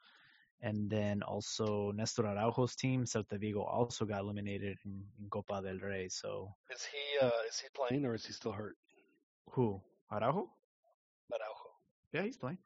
[0.61, 5.77] And then also Nestor Araujo's team, Celta Vigo, also got eliminated in, in Copa del
[5.77, 6.07] Rey.
[6.09, 8.77] So Is he uh, is he playing or is he still hurt?
[9.51, 9.81] who?
[10.11, 10.49] Araujo?
[11.31, 11.69] Araujo.
[12.13, 12.57] Yeah, he's playing.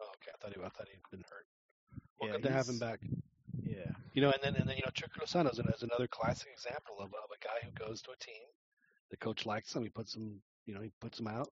[0.00, 0.32] Oh, okay.
[0.34, 1.46] I thought he I thought he'd been hurt.
[2.20, 3.00] Well, Yeah, good to have him back.
[3.62, 3.90] Yeah.
[4.12, 6.96] You know, and then and then you know, Chuck Lozano is, is another classic example
[7.00, 8.42] of, of a guy who goes to a team.
[9.10, 9.82] The coach likes him.
[9.82, 11.48] He puts him, you know, he puts him out,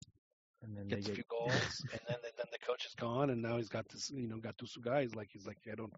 [0.64, 3.42] And then they gets a few goals, and then then the coach is gone, and
[3.42, 5.16] now he's got this, you know, got two guys.
[5.16, 5.94] Like he's like, I don't,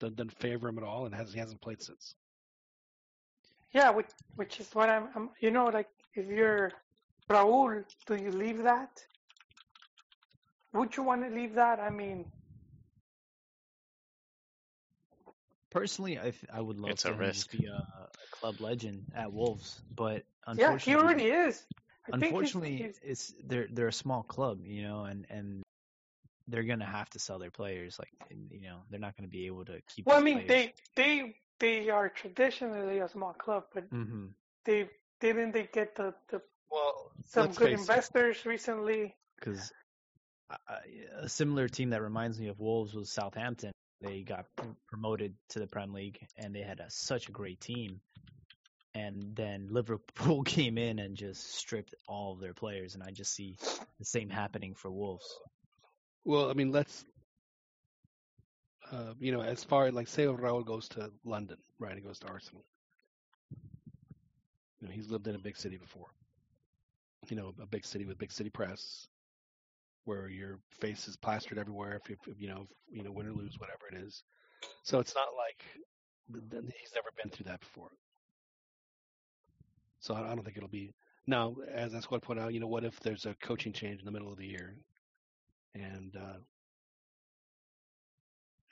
[0.00, 2.14] doesn't, doesn't favor him at all, and has he hasn't played since.
[3.72, 5.30] yeah, which which is what I'm, I'm.
[5.40, 6.72] You know, like if you're
[7.30, 8.90] Raúl, do you leave that?
[10.72, 11.80] Would you want to leave that?
[11.80, 12.26] I mean,
[15.70, 17.50] personally, I th- I would love It's a to risk.
[17.50, 20.24] just be a, a club legend at Wolves, but
[20.54, 21.64] yeah, he unfortunately, already is.
[22.06, 25.62] I think he's- unfortunately, he's- it's they're they're a small club, you know, and and
[26.48, 27.98] they're gonna have to sell their players.
[27.98, 30.06] Like, you know, they're not gonna be able to keep.
[30.06, 30.48] well, I mean, players.
[30.48, 34.28] they they they are traditionally a small club, but hmm
[34.64, 34.88] they
[35.20, 36.40] didn't they get the, the
[36.70, 37.80] Well, some good face it.
[37.80, 39.14] investors recently.
[39.38, 39.72] because
[41.22, 43.72] a similar team that reminds me of Wolves was Southampton.
[44.00, 44.46] They got
[44.86, 48.00] promoted to the Prem League, and they had a, such a great team.
[48.94, 53.34] And then Liverpool came in and just stripped all of their players, and I just
[53.34, 53.56] see
[53.98, 55.26] the same happening for Wolves.
[56.24, 57.04] Well, I mean, let's,
[58.92, 61.94] uh, you know, as far like say Raul goes to London, right?
[61.94, 62.64] He goes to Arsenal.
[64.80, 66.06] You know, he's lived in a big city before.
[67.28, 69.08] You know, a big city with big city press,
[70.08, 72.00] where your face is plastered everywhere.
[72.04, 74.24] If, if you know, if, you know, win or lose, whatever it is.
[74.84, 75.62] So it's not like
[76.80, 77.90] he's never been through that before.
[80.00, 80.94] So I I don't think it'll be
[81.26, 81.56] now.
[81.72, 84.32] As Esquad pointed out, you know, what if there's a coaching change in the middle
[84.32, 84.76] of the year?
[85.74, 86.38] and uh,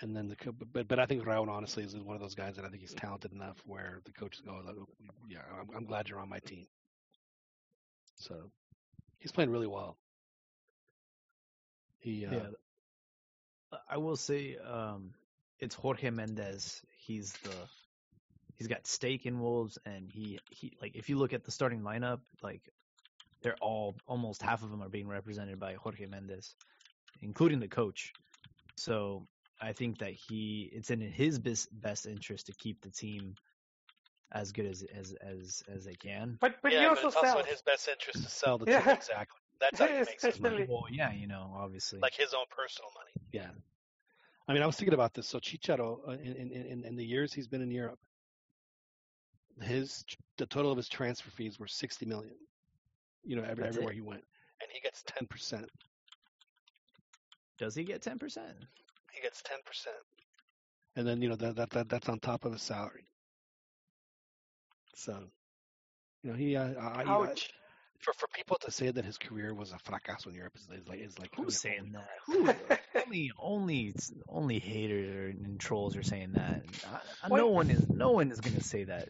[0.03, 2.65] and then the but but I think Raul honestly is one of those guys that
[2.65, 4.89] I think he's talented enough where the coaches go, like, "Oh,
[5.29, 6.67] yeah, I'm, I'm glad you're on my team.
[8.17, 8.51] So
[9.19, 9.99] he's playing really well.
[11.99, 12.49] He uh, Yeah.
[13.89, 15.15] I will say um
[15.59, 16.83] it's Jorge Mendes.
[16.99, 17.67] He's the
[18.57, 21.83] he's got stake in Wolves and he he like if you look at the starting
[21.83, 22.63] lineup, like
[23.43, 26.55] they're all almost half of them are being represented by Jorge Mendes,
[27.23, 28.13] including the coach.
[28.77, 29.27] So
[29.61, 33.37] I think that he it's in his best best interest to keep the team
[34.33, 36.39] as good as as as as they can.
[36.41, 38.67] But but yeah, he but also it's also in his best interest to sell the
[38.71, 38.81] Yeah.
[38.81, 39.41] team exactly.
[39.61, 41.99] That's how he makes his money, Well, yeah, you know, obviously.
[42.01, 43.29] like his own personal money.
[43.33, 43.51] yeah.
[44.49, 45.27] I mean, I was thinking about this.
[45.27, 47.99] So Chicharo, uh, in, in in in the years he's been in Europe,
[49.61, 50.05] his
[50.37, 52.35] the total of his transfer fees were sixty million.
[53.25, 53.81] You know, every, That's it?
[53.81, 54.23] everywhere he went,
[54.63, 55.69] and he gets ten percent.
[57.59, 58.55] Does he get ten percent?
[59.13, 59.97] He gets ten percent.
[60.95, 63.07] and then you know that that, that that's on top of his salary.
[64.95, 65.19] So,
[66.23, 67.51] you know, he uh, I, I, ouch.
[68.01, 70.87] For for people to say that his career was a fracaso in Europe is, is
[70.89, 72.09] like is like Who's saying that?
[72.27, 72.49] Who?
[73.05, 73.95] only only
[74.29, 76.63] only haters and trolls are saying that.
[76.91, 77.01] I,
[77.33, 79.09] I- no one is no one is gonna say that.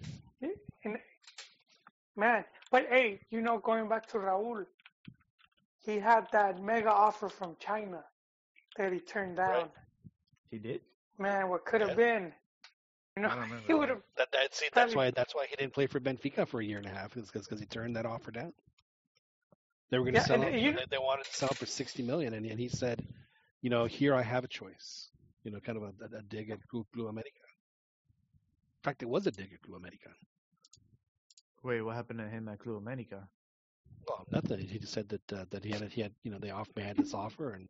[2.18, 4.64] Man, but hey, you know, going back to Raul,
[5.80, 8.02] he had that mega offer from China
[8.78, 9.48] that he turned down.
[9.52, 9.70] Right.
[10.50, 10.80] He did.
[11.18, 11.96] Man, what could have Yeah.
[11.96, 12.32] been?
[13.16, 14.02] You know, I don't he would have.
[14.16, 16.64] that that see That's Probably- why that's why he didn't play for Benfica for a
[16.64, 18.52] year and a half is because he turned that offer down.
[19.90, 21.54] They were going to Yeah, sell and him, you- they, they wanted to sell him
[21.56, 23.06] for sixty million, and, and he said,
[23.62, 25.10] you know, here I have a choice.
[25.44, 27.30] You know, kind of a, a, a dig at Club Club America.
[28.80, 30.10] In fact, it was a dig at Club America.
[31.62, 33.28] Wait, what happened to him at Club America?
[34.08, 34.58] Well, nothing.
[34.60, 36.96] He just said that uh, that he had he had you know they off had
[36.96, 37.68] this offer, and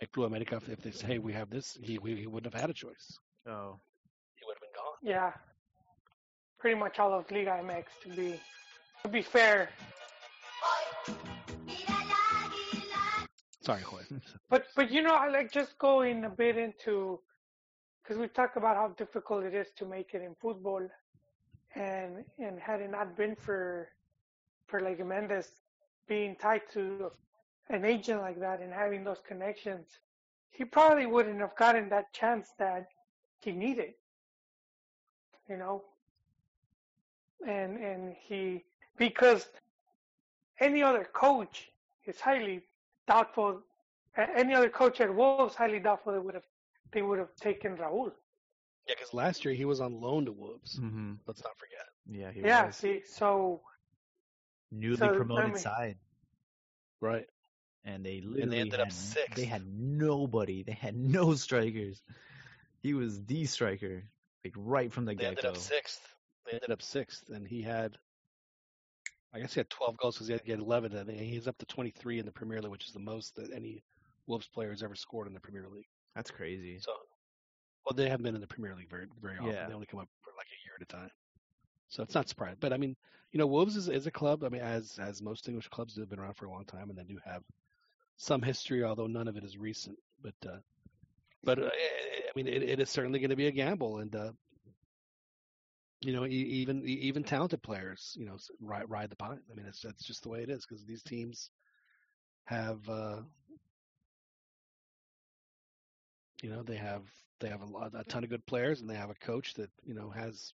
[0.00, 2.52] at Club America, if, if they say hey we have this, he we, he wouldn't
[2.52, 3.18] have had a choice.
[3.46, 3.78] Oh,
[4.36, 4.94] he would have been gone.
[5.02, 5.32] Yeah,
[6.58, 8.40] pretty much all of Liga MX to be
[9.04, 9.70] to be fair.
[13.68, 14.02] Sorry, Joy.
[14.48, 17.20] But but you know, I like just going a bit into
[18.02, 20.88] because we talk about how difficult it is to make it in football,
[21.74, 23.90] and and had it not been for
[24.68, 25.50] for like Mendes
[26.06, 27.12] being tied to
[27.68, 29.86] an agent like that and having those connections,
[30.50, 32.86] he probably wouldn't have gotten that chance that
[33.42, 33.92] he needed.
[35.46, 35.84] You know,
[37.46, 38.64] and and he
[38.96, 39.46] because
[40.58, 41.68] any other coach
[42.06, 42.62] is highly
[43.08, 43.60] doubtful.
[44.16, 46.46] Any other coach at Wolves highly doubtful they would have
[46.92, 48.12] they would have taken Raul.
[48.86, 50.78] Yeah, because last year he was on loan to Wolves.
[50.78, 51.14] mm-hmm.
[51.26, 51.86] Let's not forget.
[52.20, 53.60] yeah, he Yeah, was see, so
[54.72, 55.96] newly so, I promoted mean- side,
[57.00, 57.26] Right.
[57.84, 59.34] and they literally ended up had, sixth.
[59.36, 60.62] They had nobody.
[60.62, 62.00] They had no strikers.
[62.82, 64.04] He was the striker,
[64.44, 65.28] like right from the get go.
[65.30, 65.50] They get ended go.
[65.50, 66.00] up sixth.
[66.46, 67.98] They ended up sixth, and he had,
[69.34, 70.96] I guess he had 12 goals because he had, he had 11.
[70.96, 73.52] I think he's up to 23 in the Premier League, which is the most that
[73.54, 73.82] any
[74.26, 75.86] Wolves player has ever scored in the Premier League.
[76.14, 76.78] That's crazy.
[76.80, 76.92] So
[77.84, 79.52] Well, they haven't been in the Premier League very very often.
[79.52, 79.66] Yeah.
[79.66, 81.10] They only come up for like a year at a time.
[81.88, 82.58] So it's not surprising.
[82.60, 82.96] But I mean,
[83.32, 84.44] you know, Wolves is, is a club.
[84.44, 86.98] I mean, as as most English clubs have been around for a long time, and
[86.98, 87.42] they do have
[88.16, 89.98] some history, although none of it is recent.
[90.22, 90.58] But uh,
[91.44, 94.32] but uh, I mean, it, it is certainly going to be a gamble, and uh,
[96.00, 99.40] you know, even even talented players, you know, ride ride the pine.
[99.50, 101.50] I mean, it's that's just the way it is because these teams
[102.44, 103.22] have, uh,
[106.42, 107.02] you know, they have
[107.40, 109.70] they have a lot a ton of good players, and they have a coach that
[109.84, 110.52] you know has,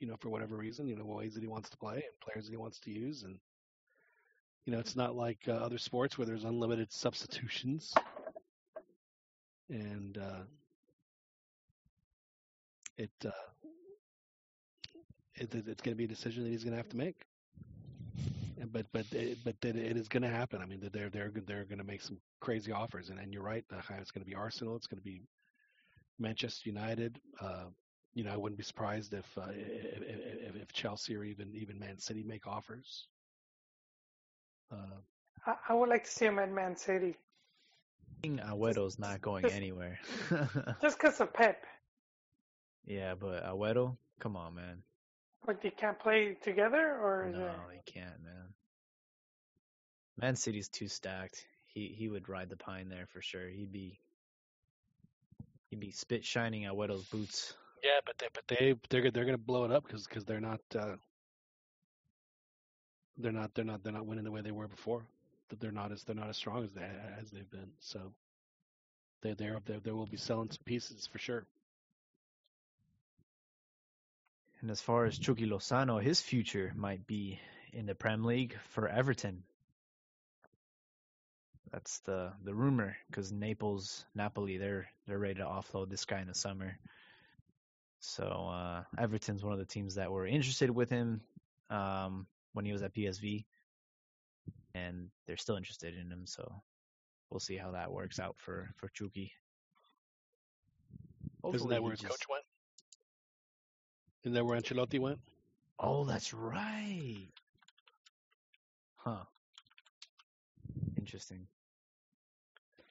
[0.00, 2.46] you know, for whatever reason, you know, ways that he wants to play and players
[2.46, 3.38] that he wants to use, and
[4.66, 7.94] you know, it's not like uh, other sports where there's unlimited substitutions,
[9.70, 10.42] and uh,
[12.98, 13.10] it.
[13.24, 13.30] Uh,
[15.36, 17.26] it, it- it's going to be a decision that he's going to have to make.
[18.72, 20.60] But but it, but it, it is going to happen.
[20.60, 23.64] I mean, they're they're they're going to make some crazy offers, and, and you're right.
[23.72, 24.76] uh, It's going to be Arsenal.
[24.76, 25.22] It's going to be
[26.18, 27.20] Manchester United.
[27.40, 27.66] Uh,
[28.14, 31.78] you know, I wouldn't be surprised if, uh, if, if if Chelsea or even even
[31.78, 33.06] Man City make offers.
[34.72, 34.98] Uh,
[35.46, 37.14] I, I would like to see him at Man City
[38.24, 39.98] Agüero's not going just- anywhere.
[40.82, 41.64] just because of Pep.
[42.84, 44.82] yeah, but Agüero, come on, man.
[45.46, 47.80] Like they can't play together, or is No, it?
[47.84, 48.54] he can't, man.
[50.18, 51.46] Man City's too stacked.
[51.66, 53.48] He he would ride the pine there for sure.
[53.48, 54.00] He'd be
[55.70, 57.54] he'd be spit shining Agüero's boots.
[57.84, 60.40] yeah, but they but they they're they're going to blow it up because because they're
[60.40, 60.96] not uh,
[63.18, 65.02] they're not they're not they're not winning the way they were before.
[65.60, 66.88] They're not as they're not as strong as they
[67.20, 67.70] as they've been.
[67.80, 68.12] So
[69.22, 71.44] they there there they will be selling some pieces for sure.
[74.60, 77.38] And as far as Chucky Lozano, his future might be
[77.72, 79.42] in the Prem League for Everton.
[81.72, 86.28] That's the the rumor because Naples, Napoli, they're they're ready to offload this guy in
[86.28, 86.78] the summer.
[88.00, 91.20] So uh, Everton's one of the teams that were interested with him
[91.70, 93.44] um, when he was at PSV,
[94.74, 96.24] and they're still interested in him.
[96.24, 96.62] So
[97.30, 99.32] we'll see how that works out for for Chucky.
[101.52, 102.45] Isn't that where his just- coach went?
[104.26, 105.20] Isn't that where Ancelotti went?
[105.78, 107.28] Oh, that's right.
[108.96, 109.22] Huh.
[110.98, 111.46] Interesting.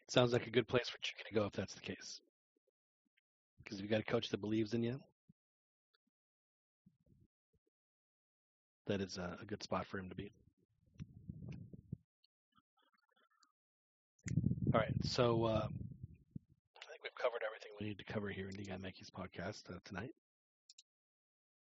[0.08, 2.22] Sounds like a good place for Chucky to go if that's the case.
[3.62, 4.98] Because if you got a coach that believes in you.
[8.88, 10.32] That is a, a good spot for him to be.
[14.74, 18.56] All right, so uh, I think we've covered everything we need to cover here in
[18.56, 20.12] the Guy MX podcast uh, tonight.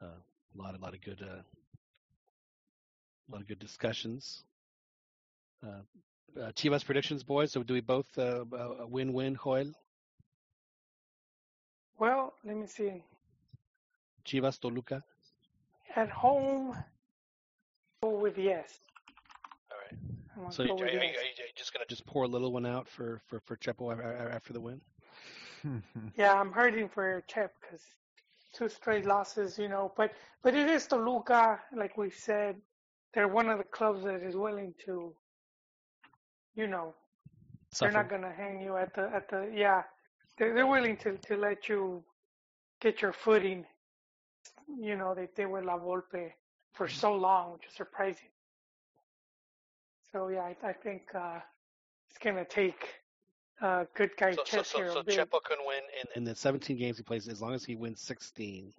[0.03, 1.43] Uh, a lot, a lot of good, uh,
[3.29, 4.45] a lot of good discussions.
[5.65, 7.53] Uh, uh, Chivas predictions, boys.
[7.53, 9.73] So do we both uh, uh, win-win, Joel?
[11.99, 13.03] Well, let me see.
[14.25, 15.03] Chivas Toluca.
[15.97, 16.77] At home,
[18.03, 18.79] go with yes.
[19.71, 19.99] All right.
[20.47, 22.65] I'm So you, are, with you, are you just gonna just pour a little one
[22.65, 24.81] out for for for Chepo a- a- after the win?
[26.17, 27.83] Yeah, I'm hurting for Chep because
[28.55, 29.93] two straight losses, you know.
[29.97, 30.13] But
[30.43, 32.57] but it is Toluca, like we said.
[33.15, 35.15] They're one of the clubs that is willing to,
[36.55, 36.95] you know,
[37.73, 37.93] Suffer.
[37.93, 39.83] they're not gonna hang you at the at the yeah.
[40.39, 42.05] They're they're willing to to let you
[42.81, 43.67] get your footing.
[44.81, 46.33] You know, they they were La Volpe
[46.75, 48.31] for so long, which is surprising.
[50.13, 51.41] So yeah, I, I think uh,
[52.11, 52.89] it's gonna take
[53.63, 54.93] uh, good guy So, so, so, here.
[54.93, 55.03] so.
[55.03, 58.01] Chepo can win in, in the 17 games he plays as long as he wins
[58.01, 58.73] 16.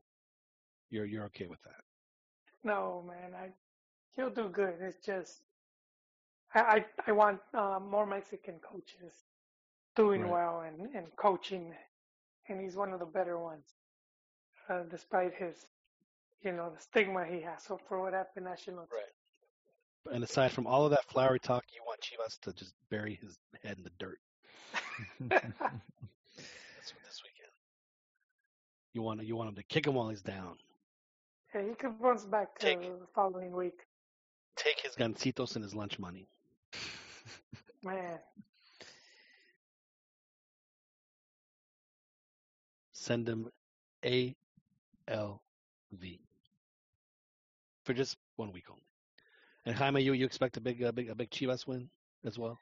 [0.90, 1.82] You're you're okay with that?
[2.64, 3.50] No, man, I
[4.16, 4.76] he'll do good.
[4.82, 5.42] It's just
[6.54, 9.14] I I, I want uh, more Mexican coaches
[9.96, 10.32] doing Right.
[10.32, 11.74] well and, and coaching,
[12.50, 13.66] and he's one of the better ones,
[14.70, 15.56] uh, despite his
[16.44, 17.64] you know the stigma he has.
[17.64, 18.88] So for what happened, national.
[18.92, 20.14] Right.
[20.16, 23.38] And aside from all of that flowery talk, you want Chivas to just bury his
[23.64, 24.20] head in the dirt.
[25.20, 27.52] That's what this weekend.
[28.94, 30.58] You want you want him to kick him while he's down.
[31.54, 33.80] Yeah, he could bounce back uh, Take- the following week.
[34.58, 36.28] Take his gancitos and his lunch money.
[37.84, 38.20] Man,
[42.94, 43.50] Send him
[44.06, 44.36] A
[45.08, 45.42] L
[45.94, 46.20] V
[47.84, 48.84] for just one week only.
[49.66, 51.90] And Jaime, you you expect a big a big a big Chivas win
[52.26, 52.60] as well?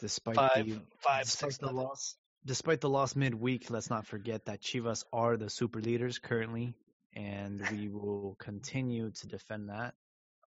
[0.00, 1.76] Despite Five, the five, despite the nothing.
[1.76, 6.74] loss, despite the loss midweek, let's not forget that Chivas are the super leaders currently,
[7.14, 9.94] and we will continue to defend that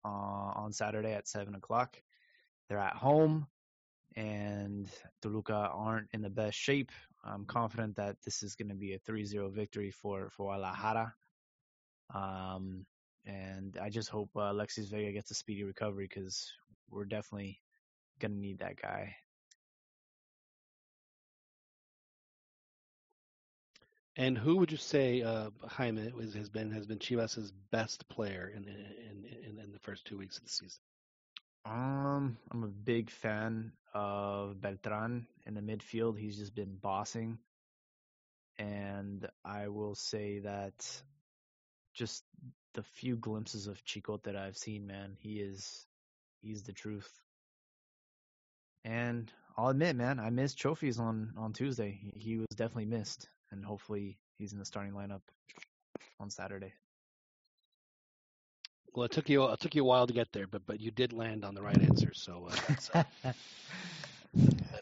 [0.05, 2.01] uh, on Saturday at seven o'clock.
[2.69, 3.47] They're at home,
[4.16, 4.89] and
[5.20, 6.91] Toluca aren't in the best shape.
[7.24, 11.15] I'm confident that this is going to be a 3-0 victory for for Guadalajara.
[12.15, 12.87] Um,
[13.24, 16.53] and I just hope uh, Alexis Vega gets a speedy recovery because
[16.91, 17.61] we're definitely
[18.19, 19.16] gonna need that guy.
[24.16, 28.52] And who would you say, uh, Jaime, was, has been has been Chivas's best player
[28.55, 30.80] in in, in in the first two weeks of the season?
[31.64, 36.18] Um, I'm a big fan of Beltran in the midfield.
[36.18, 37.39] He's just been bossing.
[38.59, 41.02] And I will say that
[41.94, 42.22] just
[42.74, 45.86] the few glimpses of Chicote that I've seen, man, he is
[46.43, 47.10] he's the truth.
[48.84, 51.98] And I'll admit, man, I missed Chofis on on Tuesday.
[52.14, 55.23] He was definitely missed, and hopefully he's in the starting lineup
[56.20, 56.74] on Saturday.
[58.95, 60.91] Well, it took you it took you a while to get there, but but you
[60.91, 62.12] did land on the right answer.
[62.15, 63.37] So uh, that's, uh, that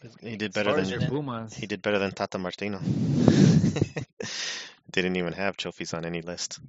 [0.03, 2.79] is He did better than Pumas, he did better than Tata Martino.
[4.91, 6.59] Didn't even have Chofis on any list.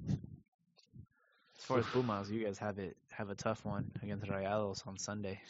[1.59, 4.99] As far as Pumas, you guys have it have a tough one against Rayados on
[4.99, 5.41] Sunday.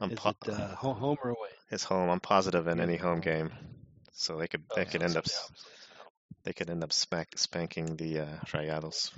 [0.00, 1.50] I'm is po- it uh, home or away?
[1.70, 2.10] It's home.
[2.10, 3.52] I'm positive in any home game,
[4.18, 6.12] so they could they Oh, could so- end up yeah, s- obviously it's at home.
[6.44, 9.10] they could end up smack, spanking the uh, Rayados.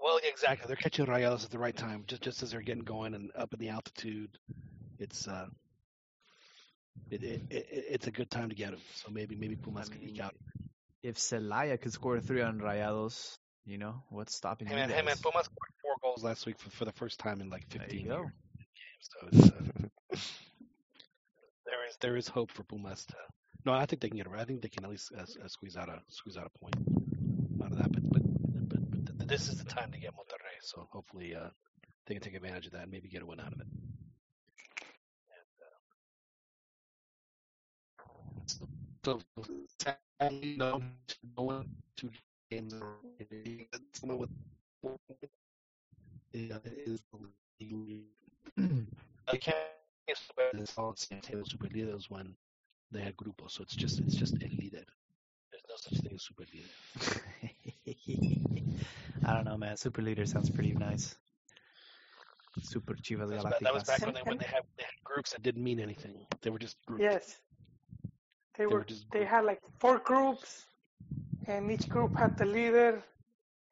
[0.00, 0.66] Well, exactly.
[0.68, 3.52] They're catching Rayados at the right time, just just as they're getting going and up
[3.54, 4.38] in the altitude.
[4.98, 5.46] It's uh,
[7.10, 8.80] it, it, it it's a good time to get them.
[8.94, 10.34] So maybe maybe Pumas can eke out.
[11.02, 15.02] If Celaya could score three on Rayados, you know what's stopping Hey you man, hey
[15.02, 15.16] man.
[15.22, 18.00] Pumas scored four goals last week for, for the first time in like There 15
[18.00, 18.16] you go.
[18.18, 18.32] years.
[19.00, 19.86] So it's, uh,
[21.66, 23.14] there is there is hope for Pumas to
[23.66, 24.28] No, I think they can get.
[24.28, 26.76] I think they can at least uh, uh, squeeze out a squeeze out a point
[27.64, 27.90] out of that.
[27.90, 28.22] But but
[28.68, 30.56] but, but th- this is the time to get Monterrey.
[30.62, 31.48] So hopefully uh,
[32.06, 33.66] they can take advantage of that and maybe get a win out of it.
[39.04, 39.20] So
[39.80, 40.80] sadly, no,
[41.36, 42.10] no one two
[42.50, 42.72] games.
[43.94, 44.30] Someone with
[46.32, 47.18] yeah, is the
[47.60, 48.04] league.
[49.28, 49.56] I can't
[50.06, 52.34] expect this all Santiago Super Leaders when
[52.96, 54.84] they had grupos, so it's just it's just el líder.
[55.50, 56.74] There's no such thing as super leader.
[59.24, 59.76] I don't know, man.
[59.76, 61.16] Super leader sounds pretty nice.
[62.62, 65.04] Super Chivas That was, back, that was back when they when they had, they had
[65.04, 66.26] groups that didn't mean anything.
[66.42, 67.02] They were just groups.
[67.02, 67.40] Yes.
[68.58, 70.66] They They were were just they had like four groups
[71.46, 73.02] and each group had the leader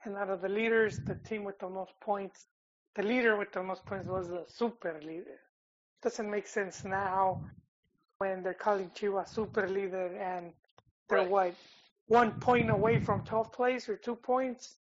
[0.04, 2.46] and out of the leaders the team with the most points
[2.94, 5.40] the leader with the most points was the super leader.
[6.02, 7.40] Doesn't make sense now
[8.18, 10.52] when they're calling Chivas super leader and
[11.08, 11.28] they're Right.
[11.30, 11.54] what
[12.06, 14.78] one point away from 12th place or two points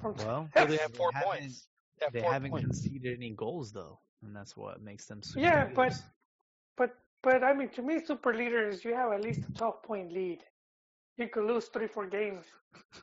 [0.00, 1.68] from Well, Well, they have four haven't- points.
[1.98, 2.66] They have They four haven't points.
[2.66, 6.02] conceded any goals though, and that's what makes them super Yeah, but leaders.
[6.76, 10.10] but but I mean to me super leaders you have at least a 12 point
[10.12, 10.42] lead.
[11.18, 12.46] You could lose three four games.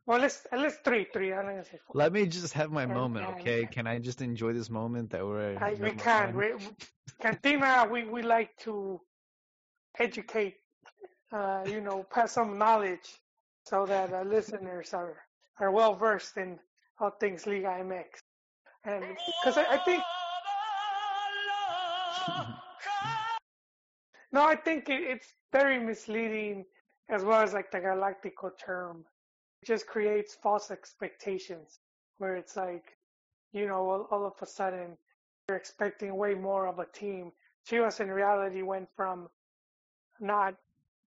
[0.08, 1.34] Well, at least at least three three.
[1.34, 1.94] I'm not gonna say four.
[1.94, 3.66] Let me just have my And- moment, and- okay?
[3.68, 6.34] Can I just enjoy this moment that we're I, we can.
[6.34, 6.36] fun?
[6.36, 6.68] We,
[7.20, 9.02] Cantina, we, we like to
[10.00, 10.56] educate,
[11.32, 13.20] uh, you know, pass some knowledge
[13.64, 15.18] so that our listeners are,
[15.60, 16.60] are well versed in
[17.00, 18.06] all things Liga MX.
[18.86, 19.04] And
[19.44, 20.02] because I, I think,
[24.32, 26.66] no, I think it, it's very misleading
[27.10, 29.06] as well as like the Galactico term.
[29.62, 31.80] It just creates false expectations
[32.20, 32.98] where it's like,
[33.52, 34.98] you know, all, all of a sudden
[35.48, 37.32] you're expecting way more of a team.
[37.70, 39.28] Chivas in reality went from
[40.20, 40.56] not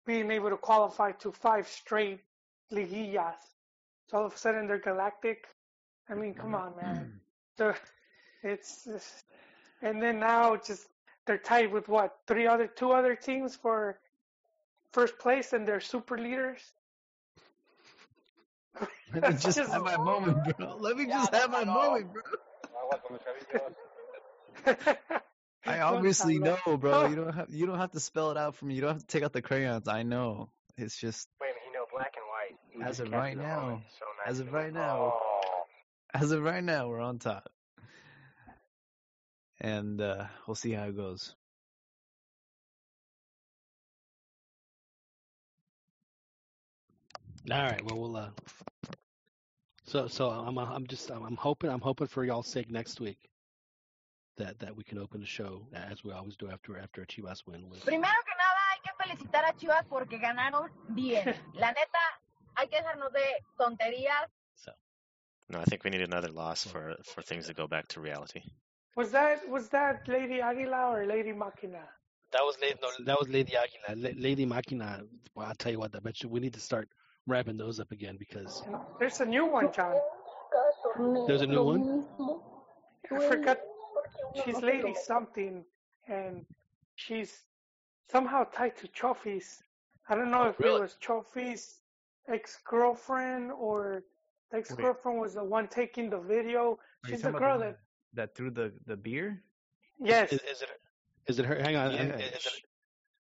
[0.05, 2.19] being able to qualify to five straight
[2.71, 3.35] liguillas.
[4.07, 5.47] So all of a sudden they're galactic.
[6.09, 6.95] I mean, come on, man.
[6.95, 7.17] Mm-hmm.
[7.57, 7.73] So
[8.43, 9.23] it's, it's
[9.81, 10.87] and then now just
[11.25, 13.99] they're tied with what three other two other teams for
[14.91, 16.59] first place and they're super leaders.
[19.13, 20.77] Let me just just- have my moment, bro.
[20.77, 22.21] Let me just have my moment, bro.
[25.69, 27.05] I obviously know, bro.
[27.09, 28.75] You don't have you don't have to spell it out for me.
[28.75, 29.87] You don't have to take out the crayons.
[29.87, 30.49] I know.
[30.77, 32.59] It's just Wait a minute, he know black and white.
[32.85, 33.61] He as of right now.
[33.61, 34.59] moment so As of nicely.
[34.59, 35.13] right now.
[35.15, 35.63] Oh.
[36.13, 37.49] As of right now, we're on top.
[39.61, 41.35] And uh we'll see how it goes.
[47.51, 47.83] All right.
[47.83, 48.15] Well, we'll.
[48.17, 48.29] Uh,
[49.85, 53.17] so so I'm I'm just I'm, I'm hoping I'm hoping for y'all's sake next week
[54.39, 57.45] that that we can open the show as we always do after after a Chivas
[57.45, 57.81] win with.
[57.81, 61.23] Uh, Primero que nada hay que felicitar a Chivas porque ganaron bien.
[61.53, 62.03] La neta,
[62.57, 63.25] hay que dejarnos de
[63.57, 64.27] tonterías.
[65.51, 68.41] No, I think we need another loss for for things to go back to reality.
[68.95, 71.83] Was that was that Lady Aguila or Lady Machina?
[72.31, 72.75] That was Lady.
[72.83, 73.95] No, that was Lady Aguila.
[73.99, 75.01] La- Lady Machina.
[75.33, 75.95] Well, I'll tell you what.
[75.95, 76.87] I bet you we need to start
[77.25, 78.61] wrapping those up again because
[78.99, 79.95] There's a new one, John.
[81.27, 82.05] there's a new one.
[83.11, 83.57] I forgot.
[84.43, 85.63] She's Lady something,
[86.07, 86.45] and
[86.95, 87.43] she's
[88.11, 89.61] somehow tied to Chofis.
[90.09, 90.77] I don't know oh, if Really?
[90.77, 91.79] it was Chofis
[92.27, 94.03] ex-girlfriend or
[94.51, 96.79] the ex-girlfriend was the one taking the video.
[97.05, 97.77] Are She's the girl the that
[98.13, 99.43] that threw the the beer?
[99.99, 100.33] yes.
[100.33, 100.69] Is, is it?
[101.27, 101.55] Is it her?
[101.55, 101.91] Hang on.
[101.93, 102.15] Yeah.
[102.17, 102.63] Is it,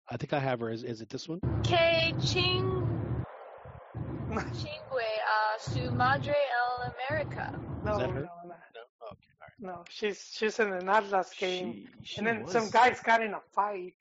[0.10, 0.70] I think I have her.
[0.70, 1.40] Is is it this one?
[1.64, 2.80] Que ching
[4.30, 7.60] chingue a uh, su madre en America.
[7.84, 8.30] No, that no, her?
[9.60, 9.72] No, No.
[9.72, 9.74] Okay.
[9.74, 9.78] All right.
[9.80, 9.86] no.
[9.90, 12.52] She's she's in an Atlas game, She, she and then was.
[12.52, 13.94] some guys got in a fight.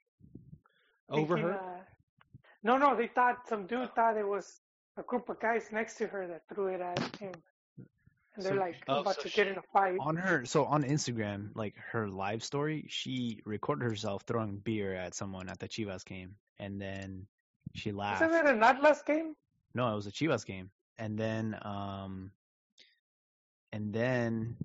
[1.11, 1.59] Over thinking, her.
[1.59, 1.81] Uh,
[2.63, 4.61] no, no, they thought some dude thought it was
[4.97, 7.33] a group of guys next to her that threw it at him,
[7.77, 9.97] and they're So- like Oh, about so to she- get in a fight.
[10.01, 15.15] on her so on Instagram, like her live story, she recorded herself throwing beer at
[15.15, 17.27] someone at the Chivas game, and then
[17.75, 18.23] she laughed.
[18.23, 19.35] Isn't it an Atlas game?
[19.75, 22.33] No, it was a Chivas game, and then um,
[23.73, 24.57] and then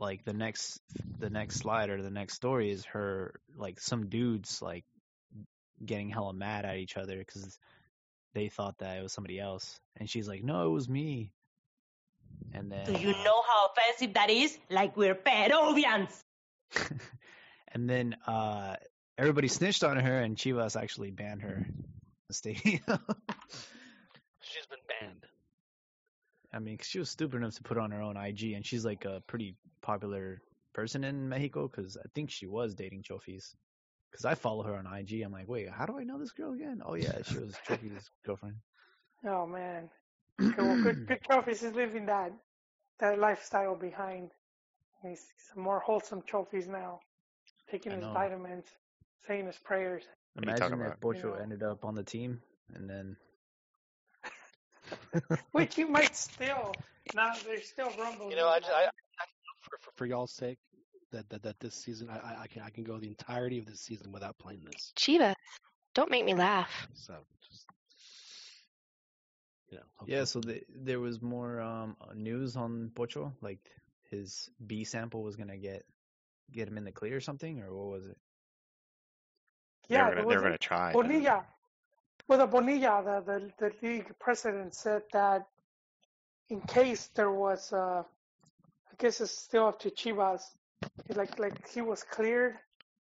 [0.00, 0.80] like the next
[1.18, 4.84] the next slide or the next story is her like some dudes like
[5.84, 7.58] getting hella mad at each other because
[8.34, 11.32] they thought that it was somebody else, and she's like, "No, it was me."
[12.52, 14.56] And then Do you know how offensive that is?
[14.70, 16.24] Like we're Peruvians.
[17.68, 18.76] and then uh
[19.18, 21.66] everybody snitched on her and Chivas actually banned her
[22.28, 22.80] the stadium.
[24.40, 25.26] She's been banned.
[26.52, 28.84] I mean, 'cause she was stupid enough to put on her own IG, and she's
[28.84, 30.40] like a pretty popular
[30.72, 33.54] person in Mexico because I think she was dating Chofis.
[34.10, 35.22] because I follow her on IG.
[35.22, 36.82] I'm like, wait, how do I know this girl again?
[36.84, 38.56] Oh yeah, she was Chofis girlfriend.
[39.24, 39.90] Oh man.
[40.46, 42.32] Okay, well, good, good Chofis is living that
[42.98, 44.30] that lifestyle behind.
[45.02, 47.00] He's some more wholesome Chofis now,
[47.70, 48.66] taking his vitamins,
[49.26, 50.04] saying his prayers.
[50.34, 51.00] What are you talking Imagine if about?
[51.00, 51.42] Pocho Yeah.
[51.42, 52.40] ended up on the team
[52.74, 53.16] and then
[55.52, 56.72] Which you might still.
[57.14, 58.30] Now there's still rumbles.
[58.30, 58.90] You know, I, just, I, I
[59.60, 60.58] for, for, for y'all's sake,
[61.12, 63.66] that, that that this season, I, I- I can I can go the entirety of
[63.66, 64.92] this season without playing this.
[64.96, 65.34] Chivas,
[65.94, 66.88] don't make me laugh.
[66.94, 67.14] So
[67.48, 67.66] just
[69.70, 70.24] you know, yeah.
[70.24, 73.60] So the, there was more um news on Pocho, like
[74.10, 75.84] his B sample was gonna get
[76.52, 78.16] get him in the clear or something, or what was it?
[79.88, 80.92] Yeah, were there gonna, they're gonna try.
[80.92, 81.44] Bonilla.
[82.30, 85.48] Well, the Bonilla, the, the, the league president said that
[86.48, 90.42] in case there was, uh, I guess it's still up to Chivas,
[91.16, 92.54] like like he was cleared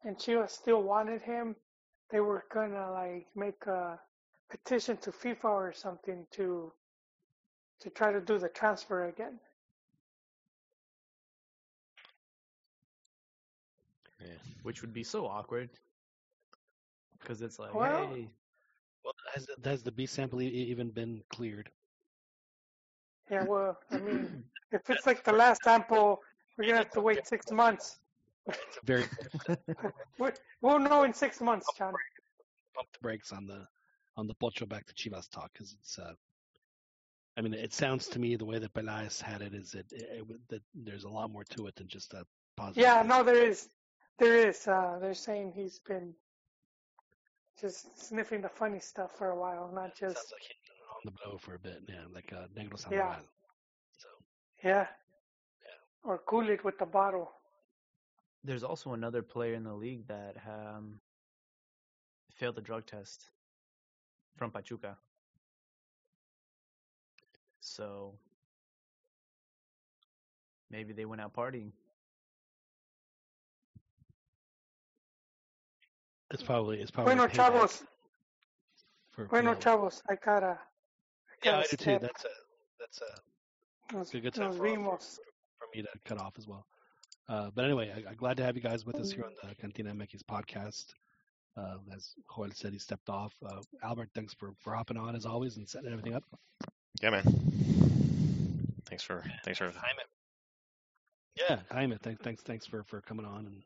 [0.05, 1.57] and Chivas still wanted him,
[2.09, 3.99] they were gonna like make a
[4.49, 6.71] petition to FIFA or something to
[7.81, 9.37] to try to do the transfer again.
[14.21, 14.27] Yeah,
[14.63, 15.69] Which would be so awkward.
[17.19, 18.29] Because it's like, Well- hey,
[19.07, 21.69] well, has has the B sample e- even been cleared?
[23.31, 26.19] Yeah, well, I mean, if it's like the last sample,
[26.57, 27.99] we're gonna have to wait six months.
[28.83, 29.05] Very
[30.19, 30.31] We-
[30.61, 31.93] We'll know in six months, John.
[32.75, 33.65] pump the brakes on the
[34.17, 35.97] on the Pocho back to Chivas talk because it's.
[35.99, 36.13] Uh,
[37.37, 40.09] I mean, it sounds to me the way that Pelaez had it is that, it,
[40.11, 42.25] it, that there's a lot more to it than just a
[42.57, 42.81] positive.
[42.81, 43.69] Yeah, no, there is,
[44.17, 44.67] there is.
[44.67, 46.15] Uh, they're saying he's been
[47.59, 50.57] just sniffing the funny stuff for a while, not just Sounds like he's
[50.95, 53.15] on the blow for a bit, yeah, like uh, Negro Yeah.
[53.15, 53.25] Sandoval.
[54.63, 54.87] yeah,
[56.03, 57.31] or cool it with the bottle.
[58.43, 60.99] there's also another player in the league that um
[62.31, 63.31] failed the drug test
[64.37, 64.97] from Pachuca.
[67.59, 68.19] So
[70.69, 71.71] maybe they went out partying.
[76.31, 77.83] It's probably it's probably Bueno, chavos.
[79.11, 79.61] for, for Bueno, that.
[79.63, 80.45] chavos, I gotta.
[80.47, 81.99] I Yeah, gotta I do too.
[82.01, 82.29] That's a
[82.79, 86.65] that's a Nos, good, good time for, for, for me to cut off as well.
[87.29, 89.55] Uh, but anyway, I, I'm glad to have you guys with us here on the
[89.55, 90.85] Cantina MX podcast.
[91.57, 93.33] Uh, as Joel said, he stepped off.
[93.45, 96.23] Uh, Albert, thanks for, for hopping on as always and setting everything up.
[97.01, 97.23] Yeah, man.
[98.85, 99.71] Thanks for thanks for
[101.35, 103.63] Yeah, Jaime, thanks, thanks, thanks for, for coming on and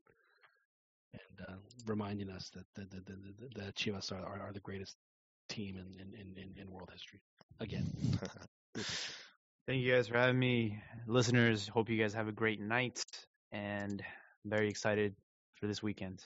[1.14, 1.54] and uh,
[1.86, 4.96] reminding us that the the, the, the, the Chivas are, are, are the greatest
[5.50, 7.20] team in, in, in, in, world history.
[7.60, 7.92] Again,
[9.68, 10.80] Thank you guys for having me.
[11.08, 13.04] Listeners, hope you guys have a great night
[13.52, 14.02] and
[14.46, 15.14] very excited
[15.54, 16.24] for this weekend.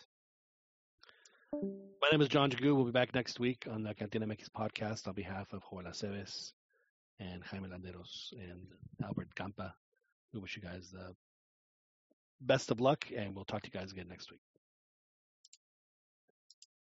[1.51, 2.75] My name is John Jagu.
[2.75, 6.53] We'll be back next week on the Cantina MX podcast on behalf of Joel Aceves
[7.19, 8.61] and Jaime Landeros and
[9.03, 9.73] Albert Campa.
[10.33, 11.13] We wish you guys the
[12.41, 14.41] best of luck, and we'll talk to you guys again next week.